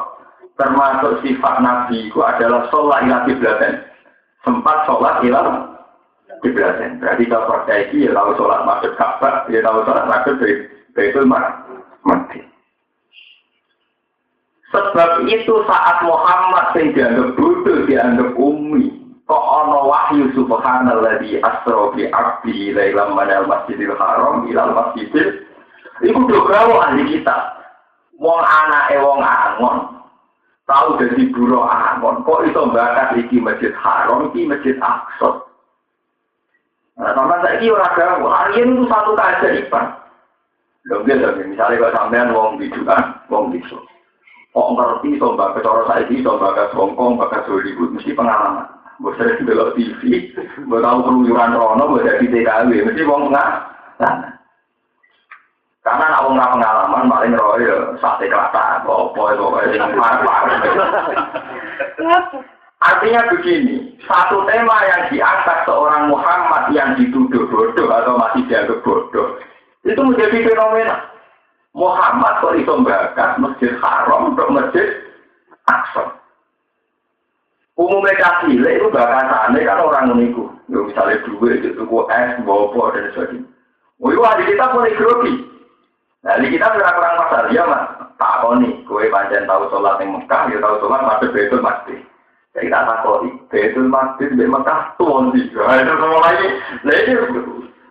Termasuk 0.59 1.23
sifat 1.23 1.55
Nabi 1.63 2.11
itu 2.11 2.19
adalah 2.19 2.67
sholat 2.73 3.05
ilah 3.05 3.23
kiblaten. 3.29 3.85
Sempat 4.41 4.89
sholat 4.89 5.21
ilah 5.21 5.69
kiblaten. 6.41 6.97
Berarti 6.97 7.23
kalau 7.29 7.45
percaya 7.45 7.93
ya 7.93 8.09
tahu 8.09 8.33
sholat 8.41 8.65
madep 8.65 8.97
Ka'bah, 8.97 9.45
ya 9.53 9.61
tahu 9.61 9.85
sholat 9.85 10.09
Baitul 10.09 10.65
Mati. 12.05 12.39
Sebab 14.69 15.25
itu 15.25 15.53
saat 15.65 15.97
Muhammad 16.05 16.77
yang 16.77 16.93
dianggap 16.93 17.29
bodoh, 17.35 17.89
dianggap 17.89 18.29
umi. 18.37 19.01
Kok 19.25 19.45
ono 19.45 19.89
wahyu 19.89 20.29
subhanalladzi 20.33 21.41
asra 21.41 21.93
bi 21.93 22.09
abdi 22.09 22.73
lailam 22.73 23.13
manal 23.13 23.45
masjidil 23.45 23.93
haram 23.97 24.45
ilal 24.49 24.73
masjidil. 24.73 25.45
Iku 26.01 26.21
do 26.25 26.45
gawe 26.49 26.73
ahli 26.89 27.17
kita. 27.17 27.37
Wong 28.17 28.41
anake 28.41 28.97
wong 29.01 29.21
angon. 29.21 29.77
Tahu 30.65 30.97
dari 31.01 31.29
buruh 31.33 31.65
angon. 31.65 32.25
Kok 32.25 32.45
iso 32.49 32.69
bakat 32.73 33.21
iki 33.21 33.37
masjid 33.41 33.73
haram, 33.77 34.29
iki 34.29 34.49
masjid 34.49 34.77
aqsa. 34.81 35.45
Nah, 36.99 37.13
sama 37.15 37.41
saya 37.41 37.57
ini 37.57 37.73
orang 37.73 37.95
gawe. 37.95 38.27
Hari 38.27 38.65
itu 38.65 38.85
satu 38.85 39.11
keajaiban. 39.17 39.98
Lho 40.87 41.03
nggih 41.03 41.19
misalnya 41.51 41.75
kalau 41.75 41.95
sampean 41.97 42.31
wong 42.31 42.55
bidukan, 42.55 43.03
wong 43.27 43.51
bisu. 43.51 43.75
Kok 44.55 44.73
ngerti 44.73 45.19
to 45.19 45.27
mbak 45.35 45.59
cara 45.61 45.83
saiki 45.91 46.23
to 46.25 46.31
bakat 46.39 46.73
Hongkong, 46.73 47.19
bakat 47.19 47.45
Hollywood 47.45 47.93
mesti 47.93 48.15
pengalaman. 48.15 48.65
Mbok 48.99 49.15
sering 49.15 49.47
delok 49.47 49.75
TV, 49.77 50.31
mbok 50.65 50.81
tau 50.83 51.05
keluyuran 51.05 51.55
rono, 51.55 51.83
mbok 51.87 52.03
jadi 52.03 52.25
TKW, 52.25 52.69
mesti 52.83 53.01
wong 53.05 53.29
pengalaman. 53.29 54.35
Karena 55.79 56.05
nak 56.11 56.23
wong 56.27 56.35
pengalaman 56.35 57.07
paling 57.07 57.33
roy 57.39 57.63
ya 57.63 57.77
sate 58.03 58.27
kelata 58.27 58.83
apa 58.83 59.23
itu 59.31 59.45
yang 59.79 59.95
parah-parah. 59.95 60.59
Artinya 62.79 63.27
begini, 63.31 63.95
satu 64.07 64.43
tema 64.47 64.79
yang 64.87 65.11
diangkat 65.11 65.67
seorang 65.67 66.07
Muhammad 66.07 66.71
yang 66.71 66.95
dituduh 66.95 67.47
bodoh 67.51 67.87
atau 67.91 68.15
masih 68.15 68.47
dianggap 68.47 68.79
bodoh, 68.87 69.38
itu 69.89 70.01
menjadi 70.05 70.37
fenomena. 70.45 70.95
Muhammad 71.73 72.33
kok 72.41 72.57
itu 72.57 72.73
bakat 72.81 73.37
masjid 73.41 73.73
haram 73.81 74.33
untuk 74.33 74.49
masjid 74.53 74.87
Aqsa. 75.69 76.17
Umumnya 77.79 78.11
kasih 78.19 78.59
itu 78.59 78.87
bakatannya 78.91 79.63
kan 79.63 79.79
orang 79.79 80.11
uniku. 80.11 80.51
Ya, 80.67 80.83
misalnya 80.83 81.23
duit 81.23 81.63
itu 81.63 81.73
tuku 81.79 82.05
es, 82.11 82.35
bobo 82.43 82.91
dan 82.91 83.09
sebagainya. 83.15 83.47
Oh 83.99 84.11
iya, 84.11 84.37
di 84.39 84.43
kita 84.51 84.65
boleh 84.75 84.91
grogi. 84.99 85.33
Nah, 86.23 86.35
di 86.43 86.47
kita 86.51 86.75
kurang 86.75 86.95
kurang 86.99 87.15
masalah 87.23 87.51
ya 87.55 87.63
mas. 87.63 87.83
Tak 88.19 88.43
nih, 88.59 88.83
kue 88.83 89.07
panjang 89.07 89.47
tahu 89.47 89.71
sholat 89.71 89.95
yang 90.03 90.19
Mekah, 90.19 90.51
ya 90.51 90.59
tahu 90.59 90.75
sholat 90.83 91.01
masuk 91.07 91.31
betul 91.31 91.63
masjid. 91.63 91.99
Jadi 92.51 92.67
kita 92.67 92.83
tak 92.83 92.99
kau 93.07 93.23
betul 93.47 93.87
masjid 93.87 94.27
di 94.35 94.43
Mekah 94.43 94.79
tuh 94.99 95.31
sih. 95.31 95.47
Nah, 95.55 95.79
itu 95.79 95.93
semua 95.95 96.19
lagi. 96.19 96.47
Nah, 96.83 96.95
ini 96.99 97.11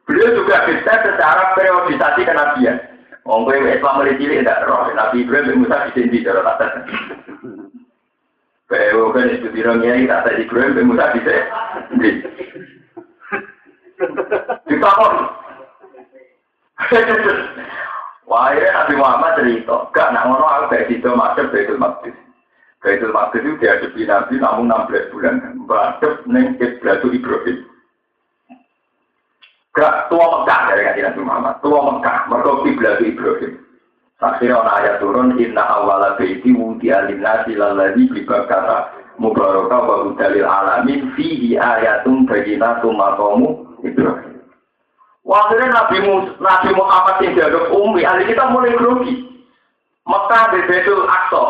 Beliau 0.08 0.40
juga 0.40 0.64
bisa 0.64 0.92
secara 1.04 1.52
periodisasi 1.52 2.24
kenabian. 2.24 2.80
Wong 3.28 3.44
kowe 3.44 3.52
Islam 3.60 4.00
mulai 4.00 4.16
cilik 4.16 4.40
tidak 4.40 4.64
roh. 4.64 4.88
Nabi 4.96 5.20
Ibrahim 5.20 5.52
bin 5.52 5.58
Musa 5.60 5.84
di 5.92 6.00
sini 6.00 6.24
cara 6.24 6.40
tak 6.56 6.88
Bayo 8.68 9.12
kan 9.12 9.28
itu 9.28 9.52
di 9.52 9.60
rongnya 9.60 9.96
tak 10.08 10.32
tadi 10.32 10.48
Ibrahim 10.48 10.76
be 10.76 10.82
Musa 10.88 11.12
di 11.12 11.20
di. 12.00 12.10
Ditakon. 14.72 15.14
Wah, 18.28 18.52
ya 18.52 18.68
Nabi 18.76 18.94
Muhammad 18.96 19.40
cerita, 19.40 19.88
gak 19.92 20.12
nak 20.12 20.24
ngono 20.28 20.44
aku 20.44 20.64
kayak 20.68 20.88
gitu 20.92 21.12
masuk 21.16 21.48
Baitul. 21.48 21.80
Baitul 22.78 23.12
Maqdis 23.12 23.40
itu 23.44 23.56
dihadapi 23.60 24.04
Nabi 24.08 24.34
namun 24.40 24.72
16 24.72 25.12
bulan. 25.12 25.36
Mbadep 25.64 26.24
neng 26.28 26.56
Ibrahim 26.60 27.12
Ibrahim. 27.12 27.67
Gak 29.78 30.10
tua 30.10 30.26
Mekah 30.26 30.60
dari 30.74 30.82
kajian 30.90 31.14
Nabi 31.14 31.20
Muhammad. 31.22 31.54
Tua 31.62 31.80
Mekah, 31.86 32.18
mereka 32.26 32.52
kiblat 32.66 32.98
Ibrahim. 32.98 33.52
Akhirnya 34.18 34.58
ada 34.58 34.72
ayat 34.82 34.94
turun, 34.98 35.38
Inna 35.38 35.62
awala 35.62 36.18
baiti 36.18 36.50
wudi 36.50 36.90
alinasi 36.90 37.54
laladi 37.54 38.10
bibakara 38.10 38.90
mubaraka 39.22 39.78
wa 39.78 39.96
udalil 40.10 40.42
alamin 40.42 41.14
fihi 41.14 41.54
ayatum 41.54 42.26
baginatum 42.26 42.98
makamu 42.98 43.78
Ibrahim. 43.86 44.42
Akhirnya 45.22 45.70
Nabi, 45.70 45.96
Nabi 46.42 46.70
Muhammad 46.74 47.16
yang 47.22 47.32
dianggap 47.38 47.64
umi, 47.70 48.02
ahli 48.02 48.24
kita 48.26 48.50
mulai 48.50 48.74
grogi. 48.74 49.14
Mekah 50.08 50.44
di 50.56 50.60
Betul 50.66 51.04
Aqsa, 51.04 51.44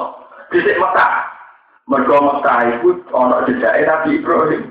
di 0.50 0.60
Mekah. 0.66 1.12
Mereka 1.88 2.16
Mekah 2.20 2.58
itu 2.74 2.88
ada 3.14 3.46
jejaknya 3.48 3.86
Nabi 3.86 4.10
Ibrahim. 4.20 4.62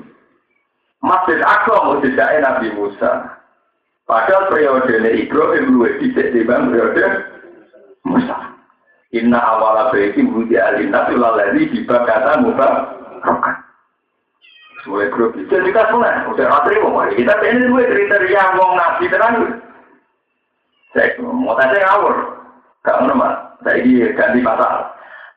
Masjid 1.01 1.39
Aqsa 1.41 1.75
mau 1.81 1.97
jejaknya 2.03 2.45
Nabi 2.45 2.67
Musa. 2.77 3.36
Padahal 4.07 4.47
periode 4.47 4.95
Ibrahim 5.03 5.75
luwih 5.75 5.99
dhisik 5.99 6.31
timbang 6.31 6.71
periode 6.71 7.27
Musa. 8.07 8.55
Inna 9.11 9.39
awala 9.39 9.91
baiti 9.91 10.23
budi 10.23 10.55
alina 10.55 11.11
sulaladi 11.11 11.67
dibakata 11.75 12.39
muka 12.39 12.67
rokan. 13.23 13.55
Sesuai 14.79 15.11
grup 15.11 15.35
itu 15.35 15.51
kita 15.51 15.91
semua, 15.91 16.23
udah 16.31 16.47
ratri 16.47 16.79
mau 16.79 17.03
kita 17.11 17.35
pengen 17.43 17.67
gue 17.67 17.83
kriteria 17.83 18.55
ngomong 18.55 18.79
nabi 18.79 19.11
tenang. 19.11 19.35
Saya 20.95 21.19
mau 21.19 21.51
tanya 21.59 21.83
ngawur, 21.83 22.15
ngono 22.87 23.13
mas. 23.19 23.35
Saya 23.67 23.83
ini 23.83 24.07
ganti 24.15 24.39
pasal. 24.39 24.87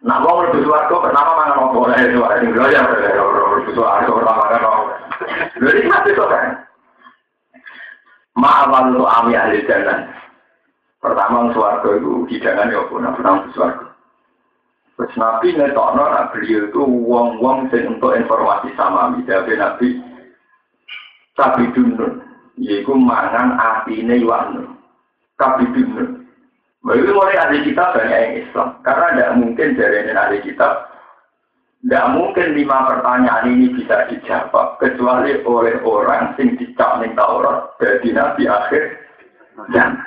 Nah, 0.07 0.23
mau 0.23 0.47
lebih 0.47 0.63
suarco 0.63 1.03
pertama 1.03 1.59
mau 1.59 1.75
boleh 1.75 1.99
itu 1.99 2.23
ada 2.23 2.41
yang 2.41 2.55
ya 2.71 2.81
lebih 2.87 3.75
suarco 3.75 4.23
pertama 4.23 4.43
kan 4.47 4.63
mau. 4.63 4.83
Jadi 5.59 5.91
mati 5.91 6.15
kok 6.15 6.31
kan. 6.31 6.70
Ma'awal 8.39 8.95
lu 8.95 9.05
ami 9.07 9.35
ahli 9.35 9.67
jannah. 9.67 10.07
Pertama 11.01 11.51
suarga 11.57 11.97
itu 11.97 12.29
hidangan 12.29 12.71
ya 12.71 12.85
pun, 12.87 13.09
pernah 13.09 13.49
suarga. 13.57 13.89
Terus 15.01 15.17
Nabi 15.17 15.57
ngetokno 15.57 16.05
nah 16.05 16.29
beliau 16.29 16.69
itu 16.69 16.83
wong-wong 16.85 17.73
sing 17.73 17.89
untuk 17.89 18.13
informasi 18.13 18.69
sama 18.77 19.17
Tapi 19.25 19.57
Nabi 19.57 19.89
tapi 21.41 21.73
dunun, 21.73 22.21
yaitu 22.61 22.93
mangan 22.93 23.57
atine 23.57 24.21
iwan. 24.21 24.77
Tapi 25.41 25.65
dunun. 25.73 26.29
Bagi 26.85 27.13
mulai 27.13 27.37
ahli 27.41 27.65
kita 27.65 27.97
banyak 27.97 28.21
yang 28.21 28.35
Islam, 28.45 28.69
karena 28.85 29.07
tidak 29.13 29.37
mungkin 29.41 29.69
dari 29.77 30.13
ahli 30.13 30.39
kita 30.45 30.69
tidak 31.81 32.13
mungkin 32.13 32.53
lima 32.53 32.93
pertanyaan 32.93 33.57
ini 33.57 33.73
bisa 33.73 34.05
dijawab 34.13 34.77
kecuali 34.77 35.33
oleh 35.49 35.81
orang 35.81 36.37
yang 36.37 36.53
dicap 36.61 37.01
ning 37.01 37.17
Taurat 37.17 37.73
dari 37.81 38.13
Nabi 38.13 38.45
akhir 38.45 39.01
zaman. 39.73 40.05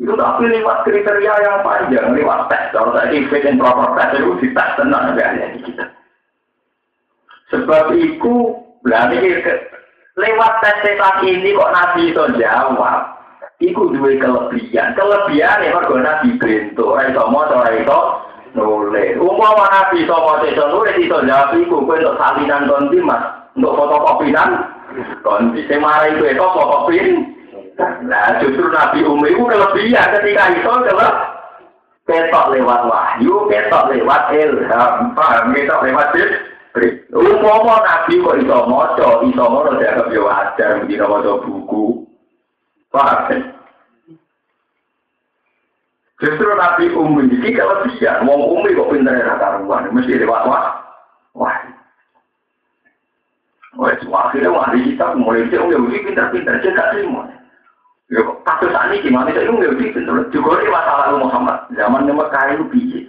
Itu 0.00 0.16
tapi 0.16 0.48
lewat 0.48 0.88
kriteria 0.88 1.34
yang 1.44 1.60
panjang, 1.60 2.16
lewat 2.16 2.48
tes. 2.48 2.72
Kalau 2.72 2.96
tadi 2.96 3.28
fit 3.28 3.44
and 3.44 3.60
proper 3.60 3.92
tes 3.98 4.16
itu 4.16 4.30
di 4.40 4.48
tes 4.56 4.70
tenang 4.80 5.12
di 5.12 5.60
kita. 5.68 5.86
Sebab 7.52 7.92
itu, 7.98 8.34
berarti 8.86 9.18
lewat 10.16 10.52
tes 10.64 10.76
tes 10.80 11.02
ini 11.28 11.52
kok 11.52 11.74
Nabi 11.76 12.02
itu 12.08 12.24
jawab. 12.40 13.20
Iku 13.58 13.90
dua 13.90 14.14
kelebihan. 14.22 14.94
Kelebihan 14.94 15.66
ya 15.66 15.74
mergo 15.74 15.98
Nabi 15.98 16.38
bento, 16.38 16.94
ora 16.94 17.10
iso 17.10 17.26
maca, 17.26 17.58
nulis. 18.54 19.16
Umpama 19.18 19.64
nabi 19.68 20.06
maca 20.06 20.46
iso 20.46 20.64
nulis 20.68 20.96
iso 20.96 21.18
jawab 21.24 21.52
iku 21.56 21.84
kowe 21.84 21.96
untuk 21.96 22.16
salinan 22.16 22.68
konti 22.68 22.98
Mas, 23.02 23.22
untuk 23.56 23.76
fotokopian 23.76 24.50
konti 25.24 25.60
sing 25.68 25.78
marai 25.82 26.16
kowe 26.16 26.30
kok 26.32 26.52
fotokopi. 26.54 26.98
Nah, 27.78 28.42
justru 28.42 28.66
Nabi 28.74 29.06
Umi 29.06 29.30
itu 29.30 29.42
kelebihan 29.46 30.10
ketika 30.18 30.50
iso 30.50 30.72
kelep 30.82 31.14
ketok 32.10 32.50
lewat 32.50 32.80
wahyu, 32.90 33.46
ketok 33.46 33.94
lewat 33.94 34.34
ilham, 34.34 35.14
paham 35.14 35.54
ketok 35.54 35.86
lewat 35.86 36.10
Jibril. 36.16 36.94
Umpama 37.14 37.78
Nabi 37.86 38.18
kok 38.18 38.38
iso 38.42 38.56
maca, 38.66 39.08
iso 39.22 39.44
ngono 39.46 39.70
dianggap 39.78 40.10
yo 40.10 40.26
wajar, 40.26 40.82
mesti 40.82 40.94
maca 40.98 41.32
buku. 41.46 42.02
Paham? 42.88 43.57
Justru 46.18 46.50
Nabi 46.50 46.90
Umi 46.98 47.30
ini 47.30 47.54
kalau 47.54 47.86
bisa, 47.86 48.18
mau 48.26 48.50
Umi 48.58 48.74
kok 48.74 48.90
pinter 48.90 49.14
ya 49.14 49.38
karuan, 49.38 49.86
mesti 49.94 50.18
lewat 50.18 50.50
wah, 50.50 50.74
wah. 51.38 51.54
Wah, 53.78 53.94
akhirnya 54.26 54.50
wahdi 54.50 54.82
kita 54.82 55.14
mulai 55.14 55.46
dia 55.46 55.62
Umi 55.62 55.78
Umi 55.78 56.02
pinter-pinter, 56.02 56.58
dia 56.58 56.74
gak 56.74 56.90
terima. 56.90 57.22
Ya, 58.10 58.26
kasus 58.42 58.74
ini 58.90 59.06
gimana 59.06 59.30
Umi 59.30 59.70
Umi 59.70 59.94
pinter? 59.94 60.26
Juga 60.34 60.58
ini 60.58 60.74
masalah 60.74 61.14
Muhammad, 61.14 61.70
zaman 61.78 62.02
nomor 62.10 62.26
kaya 62.34 62.58
itu 62.58 62.66
biji. 62.66 63.00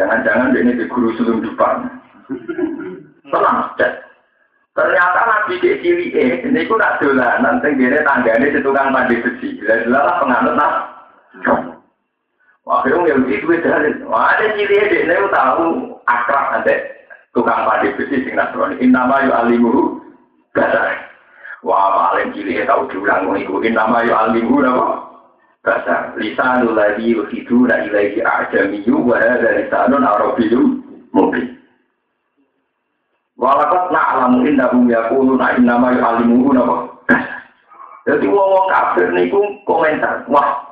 Jangan-jangan 0.00 0.56
ini 0.56 0.80
di 0.80 0.88
guru 0.88 1.12
sebelum 1.20 1.44
depan. 1.44 1.92
Tenang, 3.30 3.68
cek. 3.76 3.92
Ternyata 4.72 5.20
Nabi 5.28 5.60
Cik 5.60 5.82
Cili 5.84 6.08
eh, 6.14 6.40
ini 6.46 6.64
ku 6.64 6.78
nak 6.78 7.02
dolanan, 7.02 7.60
tenggine 7.60 8.00
tanggane 8.00 8.48
di 8.48 8.64
tukang 8.64 8.94
mandi 8.94 9.18
besi. 9.18 9.60
Jelas-jelas 9.60 10.18
penganut 10.22 10.54
nah. 10.56 10.72
Wah, 12.70 12.86
yang 12.86 13.26
itu. 13.26 13.50
Wah, 14.06 14.30
ada 14.30 14.54
ciri 14.54 14.78
dia 14.78 15.18
tahu 15.34 15.90
akrab 16.06 16.54
nanti 16.54 16.78
tukang 17.34 17.66
padi 17.66 17.90
besi 17.98 18.22
sing 18.22 18.38
nasrani. 18.38 18.78
Innama 18.78 19.26
yu 19.26 19.34
alimuhu 19.34 19.98
dasar. 20.54 21.02
Wah, 21.66 22.14
paling 22.14 22.30
ciri 22.30 22.62
tahu 22.62 22.86
diulang 22.94 23.34
itu. 23.34 23.58
Innama 23.66 24.06
yu 24.06 24.14
alimuhu 24.14 24.62
nama 24.62 25.02
dasar. 25.66 26.14
Lisanul 26.14 26.78
ladhi 26.78 27.10
yuhiduna 27.10 27.90
ilaihi 27.90 28.22
a'jamiyu 28.22 29.02
wa 29.02 29.18
hadha 29.18 29.50
lisanun 29.66 30.06
arabiyu 30.06 30.78
mungkin. 31.10 31.58
Walakat 33.34 33.90
na'lamu 33.90 34.46
innahum 34.46 34.86
yakuluna 34.86 35.58
innama 35.58 35.90
yu 35.90 36.06
alimuhu 36.06 36.54
dasar. 36.54 37.34
Jadi 38.06 38.30
wong-wong 38.30 38.66
kafir 38.70 39.10
niku 39.10 39.42
komentar, 39.66 40.22
wah 40.30 40.69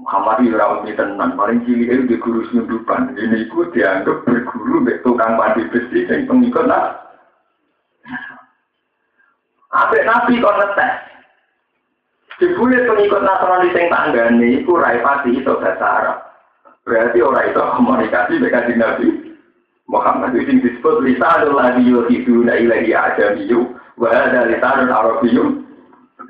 Muhammad 0.00 0.40
itu 0.40 0.56
orang 0.56 0.80
umi 0.80 0.96
tenan, 0.96 1.36
paling 1.36 1.60
cilik 1.68 1.92
itu 1.92 2.02
di 2.08 2.16
guru 2.16 2.40
sundupan. 2.48 3.12
Ini 3.20 3.44
itu 3.44 3.68
dianggap 3.76 4.24
berguru 4.24 4.80
mbek 4.80 5.04
tukang 5.04 5.36
padi 5.36 5.68
besi 5.68 6.08
yang 6.08 6.24
pengikut 6.24 6.64
lah. 6.64 6.96
Apa 9.70 10.00
nabi 10.02 10.40
kok 10.40 10.56
ngetes? 10.56 10.94
Jebule 12.40 12.88
pengikut 12.88 13.20
Nasrani 13.20 13.68
sing 13.76 13.92
tanggane 13.92 14.64
iku 14.64 14.80
rai 14.80 15.04
pati 15.04 15.36
itu 15.36 15.52
bahasa 15.60 15.84
Arab. 15.84 16.18
Berarti 16.88 17.20
orang 17.20 17.52
itu 17.52 17.60
komunikasi 17.60 18.34
dengan 18.40 18.64
Nabi 18.80 19.08
Muhammad 19.84 20.32
itu 20.32 20.64
disebut 20.64 21.04
lisanul 21.04 21.60
ladhi 21.60 21.84
yuhiduna 21.84 22.56
ilahi 22.56 22.96
ajamiyu 22.96 23.76
wa 24.00 24.08
ada 24.08 24.48
lisanul 24.48 24.88
arabiyyu 24.88 25.59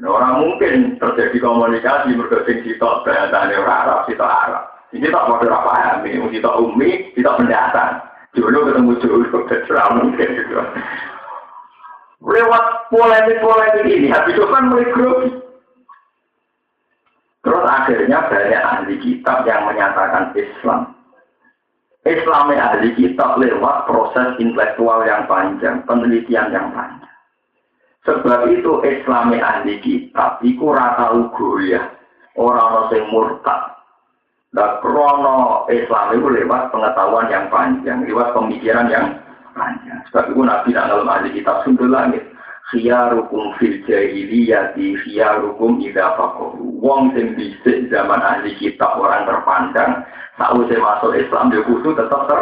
Orang 0.00 0.40
mungkin 0.40 0.96
terjadi 0.96 1.36
komunikasi 1.44 2.16
berdasing 2.16 2.64
sitok 2.64 3.04
bahasane 3.04 3.52
orang 3.52 3.80
Arab, 3.84 3.98
sitok 4.08 4.32
Arab. 4.32 4.64
Ini 4.96 5.12
tak 5.12 5.26
mau 5.28 5.36
ora 5.36 5.60
pahami, 5.60 6.16
sitok 6.32 6.56
umi, 6.56 7.12
sitok 7.12 7.36
pendatang. 7.36 8.00
Dulu 8.32 8.72
ketemu 8.72 8.92
dulu, 8.96 9.38
tidak 9.44 9.92
mungkin 10.00 10.28
gitu. 10.40 10.56
Lewat 12.20 12.64
polemik-polemik 12.88 13.88
ini, 13.88 14.08
habis 14.08 14.36
itu 14.36 14.44
kan 14.48 14.72
mulai 14.72 14.88
grogi. 14.92 15.30
Terus 17.40 17.64
akhirnya 17.64 18.28
banyak 18.28 18.60
ahli 18.60 18.94
kitab 19.00 19.48
yang 19.48 19.64
menyatakan 19.64 20.36
Islam. 20.36 20.92
Islamnya 22.04 22.72
ahli 22.72 22.92
kitab 22.96 23.40
lewat 23.40 23.88
proses 23.88 24.36
intelektual 24.36 25.04
yang 25.08 25.24
panjang, 25.24 25.80
penelitian 25.88 26.52
yang 26.52 26.68
panjang. 26.72 26.99
Sebab 28.08 28.48
itu 28.48 28.80
Islami 28.80 29.36
ahli 29.44 29.76
kitab 29.84 30.40
iku 30.40 30.72
rata 30.72 31.12
ugo 31.12 31.60
ya. 31.60 31.84
Orang 32.38 32.88
sing 32.88 33.04
murtad. 33.12 33.76
Dan 34.50 34.80
krono 34.82 35.68
Islam 35.70 36.16
itu 36.16 36.26
lewat 36.26 36.74
pengetahuan 36.74 37.30
yang 37.30 37.46
panjang, 37.52 38.02
lewat 38.02 38.34
pemikiran 38.34 38.88
yang 38.90 39.20
panjang. 39.52 40.00
Sebab 40.10 40.32
itu 40.32 40.42
Nabi 40.42 40.68
dalam 40.74 41.06
ahli 41.06 41.28
kitab 41.36 41.62
sumber 41.62 41.86
langit. 41.86 42.24
Khiyarukum 42.70 43.58
fil 43.58 43.82
jahiliyati 43.84 44.94
khiyarukum 45.04 45.82
idha 45.82 46.14
fakohu. 46.16 46.78
Wong 46.80 47.12
sing 47.12 47.34
bisik 47.34 47.90
zaman 47.90 48.22
ahli 48.22 48.56
kitab 48.56 48.96
orang 48.96 49.26
terpandang. 49.26 50.06
Saat 50.38 50.56
masuk 50.56 51.12
Islam, 51.18 51.52
dia 51.52 51.66
kudu 51.66 51.92
tetap 51.92 52.24
ter 52.24 52.40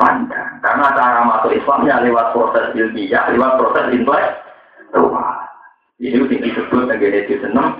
pandang. 0.00 0.48
Karena 0.64 0.86
cara 0.96 1.22
masuk 1.28 1.54
Islamnya 1.54 2.02
lewat 2.02 2.32
proses 2.34 2.72
ilmiah, 2.74 3.30
lewat 3.30 3.60
proses 3.60 3.86
intelektual. 4.90 5.38
Ini 6.00 6.16
yang 6.16 6.42
disebut 6.42 6.82
dengan 6.88 7.12
itu 7.22 7.34
senang. 7.44 7.70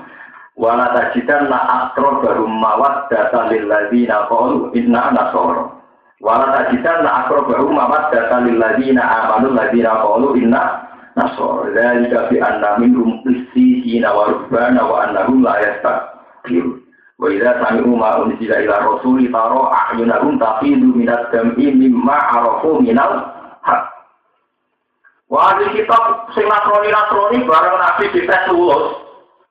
Wala 0.60 0.92
tajidan 0.92 1.48
la 1.48 1.88
akro 1.88 2.20
baru 2.20 2.44
mawat 2.44 3.08
data 3.08 3.48
lilladzina 3.48 4.28
qalu 4.28 4.76
inna 4.76 5.08
nasoro. 5.16 5.80
Wala 6.20 6.52
tajidan 6.52 7.00
la 7.00 7.24
akro 7.24 7.48
baru 7.48 7.72
mawat 7.72 8.12
data 8.12 8.44
lilladzina 8.44 9.00
amanu 9.00 9.56
ladzina 9.56 10.04
qalu 10.04 10.36
inna 10.36 10.84
nasoro. 11.16 11.72
Dzalika 11.72 12.28
bi 12.28 12.44
anna 12.44 12.76
minhum 12.76 13.24
qissina 13.24 14.12
wa 14.12 14.36
rubbana 14.36 14.84
wa 14.84 15.08
annahum 15.08 15.40
la 15.40 15.56
yastakbirun. 15.64 16.76
Wa 17.16 17.28
idza 17.32 17.56
sami'u 17.64 17.96
ma 17.96 18.20
unzila 18.20 18.60
ila 18.60 18.76
rasuli 18.84 19.32
taro 19.32 19.68
a'yunahum 19.72 20.36
tafidu 20.36 20.92
minat 20.92 21.32
dam'i 21.32 21.72
mimma 21.72 22.16
arafu 22.36 22.84
minal 22.84 23.32
haq. 23.64 23.89
Wah, 25.30 25.54
di 25.62 25.78
kitab 25.78 26.26
sing 26.34 26.42
nasroni-nasroni 26.42 27.46
bareng 27.46 27.76
Nabi 27.78 28.10
dites 28.10 28.50
lulus. 28.50 28.98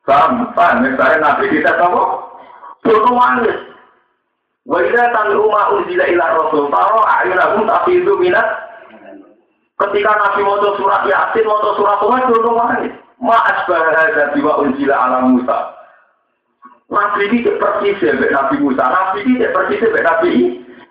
Paham? 0.04 0.52
Paham? 0.52 0.84
Misalnya 0.84 1.24
Nabi 1.24 1.48
kita 1.48 1.72
tahu, 1.80 2.30
Turun 2.84 3.16
manis. 3.16 3.60
Wajah 4.68 5.12
tami 5.12 5.36
umma 5.36 5.72
unzila 5.76 6.06
ila 6.08 6.26
rasul. 6.36 6.70
Taro 6.72 7.02
tapi 7.66 8.00
itu 8.00 8.14
minat. 8.20 8.48
Ketika 9.80 10.12
Nabi 10.12 10.44
mau 10.44 10.60
surat 10.76 11.08
Yasin, 11.08 11.48
mau 11.48 11.64
surat 11.76 11.98
Tuhan, 12.04 12.28
turun 12.28 12.56
manis. 12.60 12.94
Ma'as 13.20 13.68
bahasa 13.68 14.32
jiwa 14.36 14.64
unzila 14.64 14.96
ala 14.96 15.18
Musa. 15.28 15.58
Nabi 16.90 17.30
ini 17.30 17.48
persis 17.60 18.00
ya, 18.02 18.16
Nabi 18.16 18.56
Musa. 18.64 18.84
Nabi 18.84 19.20
ini 19.28 19.46
persis 19.52 19.84
ya, 19.84 20.02
Nabi 20.02 20.32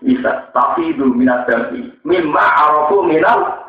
Isa. 0.07 0.33
Tapi 0.53 0.95
itu 0.95 1.05
minat 1.11 1.49
dami. 1.49 1.91
Mimma 2.05 2.45
arafu 2.69 3.03
minal. 3.03 3.65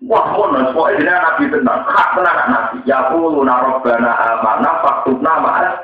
Wah, 0.00 0.32
mono, 0.32 0.72
pokoknya 0.72 1.12
nabi 1.12 1.52
tenang, 1.52 1.84
hak 1.84 2.16
tenang 2.16 2.38
nabi. 2.48 2.76
Ya 2.88 3.12
kulu 3.12 3.44
narobana 3.44 4.08
amanah, 4.16 4.80
faktubna 4.80 5.32
ma'as 5.44 5.76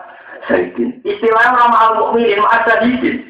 sayyidin. 0.49 1.05
Istilahnya 1.05 1.53
nama 1.53 1.77
al-mu'minin 1.93 2.41
ma'as 2.41 2.65
sayyidin. 2.65 3.29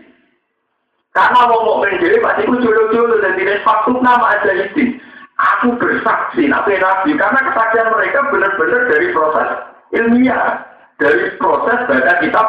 Karena 1.10 1.48
mau 1.48 1.64
mukmin 1.64 1.96
jadi 1.98 2.20
pasti 2.20 2.44
aku 2.44 2.60
julu-julu 2.60 3.18
dan 3.18 3.34
tidak 3.34 3.66
faktubna 3.66 4.14
ma'as 4.14 4.46
sayyidin. 4.46 5.02
Aku 5.36 5.74
bersaksi 5.74 6.46
nabi 6.46 6.78
nabi 6.78 7.18
karena 7.18 7.40
kesaksian 7.50 7.90
mereka 7.90 8.18
benar-benar 8.30 8.82
dari 8.86 9.06
proses 9.10 9.48
ilmiah, 9.90 10.62
dari 11.02 11.34
proses 11.36 11.78
baca 11.90 12.14
kitab 12.22 12.46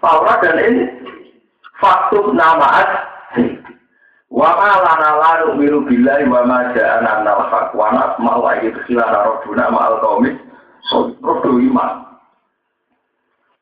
Taurat 0.00 0.40
dan 0.40 0.56
ini 0.56 0.84
faktubna 1.84 2.56
ma'as 2.56 2.90
sayyidin. 3.36 3.76
Wa 4.34 4.50
ma 4.58 4.82
lana 4.82 5.10
la 5.14 5.30
nu'minu 5.46 5.86
billahi 5.86 6.26
wa 6.26 6.42
ma 6.42 6.74
ja'ana 6.74 7.22
minal 7.22 7.46
haq 7.54 7.70
wa 7.70 7.94
nasma'u 7.94 8.42
ayat 8.50 8.74
khilana 8.82 9.30
rabbuna 9.30 9.70
ma'al 9.70 10.02
qaumi 10.02 10.34
rodo 11.22 11.62
iman. 11.62 12.02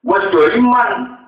Wes 0.00 0.24
do 0.32 0.48
iman 0.48 1.20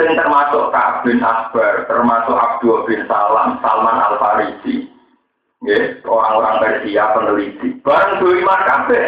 sing 0.00 0.16
termasuk 0.16 0.72
Ka'ab 0.72 1.04
bin 1.04 1.20
Akbar, 1.20 1.84
termasuk 1.92 2.32
Abdul 2.32 2.88
bin 2.88 3.04
Salam, 3.04 3.60
Salman 3.60 4.00
Al 4.00 4.16
Farisi. 4.16 4.88
Nggih, 5.60 6.00
orang-orang 6.08 6.56
Persia 6.64 7.12
peneliti. 7.12 7.76
Bareng 7.84 8.16
do 8.16 8.32
iman 8.32 8.60
kabeh. 8.64 9.06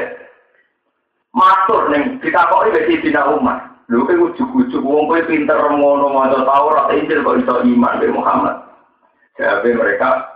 Matur 1.32 1.88
ning 1.88 2.20
ditakoki 2.20 2.76
wis 2.76 2.84
Sidina 2.92 3.24
Umar. 3.32 3.72
Lho 3.88 4.04
kowe 4.04 4.28
ujug-ujug 4.28 4.84
wong 4.84 5.08
kowe 5.08 5.20
pinter 5.24 5.56
ngono 5.64 6.12
maca 6.12 6.44
Taurat 6.44 6.92
Injil 6.92 7.24
kok 7.24 7.40
iso 7.40 7.64
iman 7.64 7.96
be 8.04 8.12
Muhammad. 8.12 8.71
Jadi 9.32 9.72
mereka, 9.72 10.28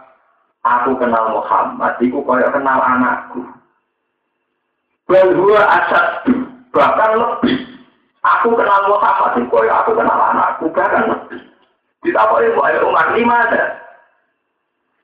aku 0.65 0.97
kenal 0.97 1.37
Muhammad, 1.37 2.01
aku 2.01 2.21
kaya 2.25 2.49
kenal 2.49 2.81
anakku. 2.81 3.45
Bahwa 5.07 5.61
asad 5.63 6.27
bahkan 6.73 7.13
lebih. 7.21 7.61
Aku 8.25 8.57
kenal 8.57 8.89
Muhammad, 8.89 9.37
aku 9.37 9.53
kaya 9.53 9.73
aku 9.85 9.93
kenal 9.93 10.17
anakku, 10.33 10.65
bahkan 10.73 11.13
lebih. 11.13 11.41
Ditapai 12.05 12.49
ayat 12.49 12.83
umat 12.87 13.09
lima 13.19 13.37
ada. 13.51 13.63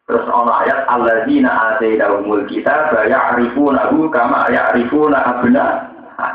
Terus 0.07 0.27
Allah 0.31 0.55
ayat 0.67 0.81
alladzina 0.87 1.51
atainahumul 1.75 2.47
kitab 2.47 2.95
ya'rifunahu 2.95 4.07
kama 4.11 4.51
ya'rifuna 4.51 5.19
abna. 5.19 5.67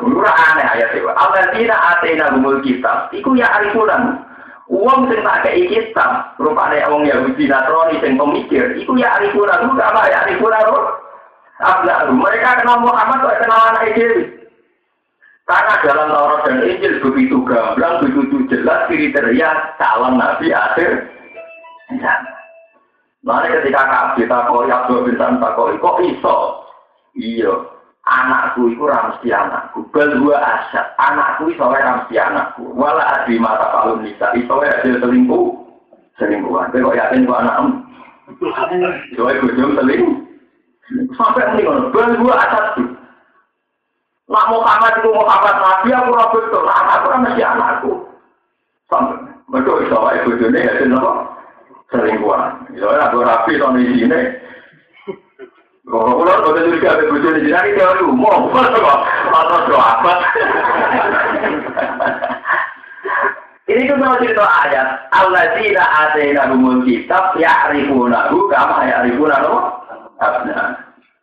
Ora 0.03 0.33
aneh 0.51 0.67
ayat 0.67 0.91
itu. 0.91 1.07
Alladzina 1.07 1.75
atainahumul 1.95 2.59
kitab 2.63 3.11
iku 3.15 3.31
ya'rifunahu 3.35 4.26
Uang 4.67 5.07
sing 5.07 5.23
tak 5.23 5.47
kei 5.47 5.63
kitab, 5.71 6.35
rupane 6.43 6.83
wong 6.91 7.07
Yahudi 7.07 7.47
Nasrani 7.47 8.03
sing 8.03 8.19
pemikir, 8.19 8.75
iku 8.75 8.99
ya 8.99 9.15
arifuna 9.15 9.63
lu 9.63 9.79
apa 9.79 10.11
ya 10.11 10.27
arifuna 10.27 10.59
lu. 10.67 10.77
Abla 11.57 12.11
mereka 12.11 12.61
kenal 12.61 12.83
Muhammad 12.83 13.23
kok 13.23 13.39
kenal 13.41 13.61
anak 13.73 13.95
Dewi. 13.95 14.37
Karena 15.47 15.79
dalam 15.79 16.11
Taurat 16.11 16.43
dan 16.43 16.59
Injil 16.59 16.99
begitu 16.99 17.39
gamblang, 17.47 18.03
begitu 18.03 18.43
jelas 18.51 18.91
kriteria 18.91 19.79
calon 19.79 20.19
Nabi 20.19 20.51
akhir. 20.51 21.07
Nah, 23.23 23.47
ketika 23.47 23.81
Kak 23.87 24.05
kita 24.19 24.51
koi 24.51 24.67
Abdul 24.67 25.07
bin 25.07 25.15
Santa 25.15 25.55
koi, 25.55 25.79
kok 25.79 26.03
iso? 26.03 26.67
Iya, 27.15 27.76
anakku 28.07 28.71
itu 28.71 28.83
ramsi 28.87 29.27
anakku. 29.29 29.83
Berdua 29.91 30.39
asyad, 30.39 30.95
anakku 30.95 31.51
itu 31.51 31.59
ramsi 31.59 32.15
anakku. 32.15 32.63
Wala 32.73 33.03
adi 33.21 33.35
mata 33.35 33.67
palun 33.75 34.07
nisa, 34.07 34.31
itu 34.33 34.47
hasil 34.47 35.03
selingkuh. 35.03 35.51
Selingkuhan. 36.17 36.71
Kok 36.71 36.97
yakin 36.97 37.27
kok 37.27 37.41
anakmu? 37.43 37.69
Coba 38.39 39.29
ibu 39.35 39.47
jom 39.59 39.71
selingkuh. 39.75 40.15
Sampai 41.19 41.43
ini 41.51 41.67
kan, 41.67 41.91
berdua 41.91 42.33
asyad 42.47 42.65
tuh. 42.79 42.87
Nak 44.27 44.47
Muhammad 44.51 44.93
itu 44.99 45.09
Muhammad 45.11 45.55
Nabi, 45.59 45.89
aku 45.91 46.09
rabut 46.15 46.43
tuh. 46.47 46.63
Anakku 46.63 47.07
kan 47.11 47.23
masih 47.27 47.43
anakku. 47.43 47.91
Sampai. 48.87 49.19
Betul, 49.47 49.87
iso 49.87 49.99
ibu 49.99 50.31
jomnya 50.39 50.63
hasil 50.63 50.91
apa? 50.95 51.11
Selingkuhan. 51.91 52.71
Iso 52.75 52.87
aku 52.87 53.23
rapi 53.23 53.59
tahun 53.59 53.79
di 53.79 53.95
sini. 53.99 54.46
Kalau 55.87 56.19
kalau 56.19 56.51
juga 56.67 56.99
ada 56.99 57.07
bujuk 57.07 57.31
di 57.39 57.47
sini, 57.47 57.71
dia 57.79 57.95
umum, 58.03 58.51
atau 59.39 59.59
doa 59.71 59.91
Ini 63.67 63.83
kan 63.83 63.99
mau 63.99 64.19
cerita 64.19 64.47
ayat. 64.67 65.11
Allah 65.11 65.47
tidak 65.59 65.87
ada 65.87 66.19
yang 66.23 66.83
kitab, 66.87 67.35
ya 67.39 67.71
arifunahu, 67.71 68.47
kama 68.51 68.87
ya 68.87 69.03
arifunahu. 69.03 69.55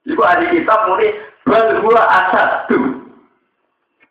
Itu 0.05 0.21
ada 0.21 0.45
kitab 0.49 0.81
muni 0.89 1.09
berdua 1.45 2.03
asal 2.05 2.49
tuh. 2.69 3.05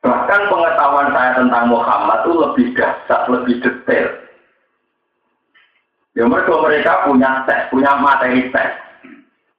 Bahkan 0.01 0.41
pengetahuan 0.49 1.13
saya 1.13 1.31
tentang 1.37 1.69
Muhammad 1.69 2.25
itu 2.25 2.33
lebih 2.35 2.67
dasar, 2.75 3.29
lebih 3.29 3.61
detail. 3.61 4.09
Ya 6.13 6.29
mereka 6.29 6.53
mereka 6.61 6.93
punya 7.09 7.41
tes, 7.45 7.69
punya 7.73 7.93
materi 8.01 8.49
tes. 8.49 8.73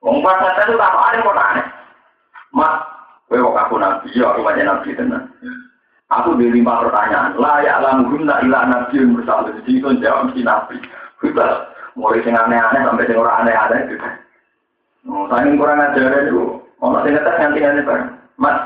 Pas 0.04 0.36
tes 0.36 0.68
itu 0.68 0.76
tak 0.76 0.92
ada 0.92 1.24
kok 1.24 1.32
aneh. 1.40 1.66
Mas, 2.52 2.72
kok 3.32 3.56
aku 3.56 3.74
nabi, 3.80 4.12
ya 4.12 4.36
aku 4.36 4.44
banyak 4.44 4.68
nabi 4.68 4.92
tenan. 4.92 5.32
Aku 6.12 6.36
di 6.36 6.52
lima 6.52 6.84
pertanyaan. 6.84 7.40
Layak 7.40 7.80
lamuhum 7.80 8.28
la 8.28 8.44
ilah 8.44 8.68
nabi 8.68 9.00
yang 9.00 9.16
bersama. 9.16 9.48
Jadi 9.48 9.80
itu 9.80 9.88
jawab 10.04 10.28
mesti 10.28 10.44
nabi. 10.44 10.76
Kita 11.24 11.72
mulai 11.96 12.20
sing 12.20 12.36
aneh-aneh 12.36 12.84
sampai 12.84 13.08
sing 13.08 13.16
ora 13.16 13.40
aneh-aneh 13.40 13.80
gitu. 13.88 14.08
Oh, 15.08 15.24
saya 15.32 15.48
kurang 15.56 15.80
ajar 15.80 16.28
itu. 16.28 16.60
Ono 16.84 17.00
sing 17.00 17.16
ngetes 17.16 17.36
nganti-nganti 17.40 17.88
bareng. 17.88 18.12
Mas, 18.36 18.56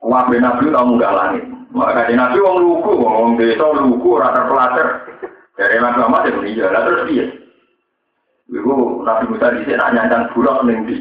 Wabe 0.00 0.40
nabi 0.40 0.72
tau 0.72 0.88
munggah 0.88 1.12
langit. 1.12 1.44
Maka 1.70 2.08
di 2.08 2.18
nabi 2.18 2.40
wong 2.40 2.56
lugu, 2.58 2.92
wong 2.98 3.38
desa 3.38 3.68
lugu, 3.78 4.18
rata 4.18 4.48
pelajar. 4.48 5.06
Dari 5.54 5.76
Mas 5.76 5.94
Muhammad 6.00 6.26
ya 6.26 6.32
meninggal. 6.34 6.72
Terus 6.72 7.06
dia. 7.06 7.26
Ibu 8.50 9.06
Nabi 9.06 9.24
Musa 9.30 9.54
di 9.54 9.62
sini 9.62 9.78
nyancang 9.78 10.34
bulak 10.34 10.66
ning 10.66 10.82
di. 10.90 10.96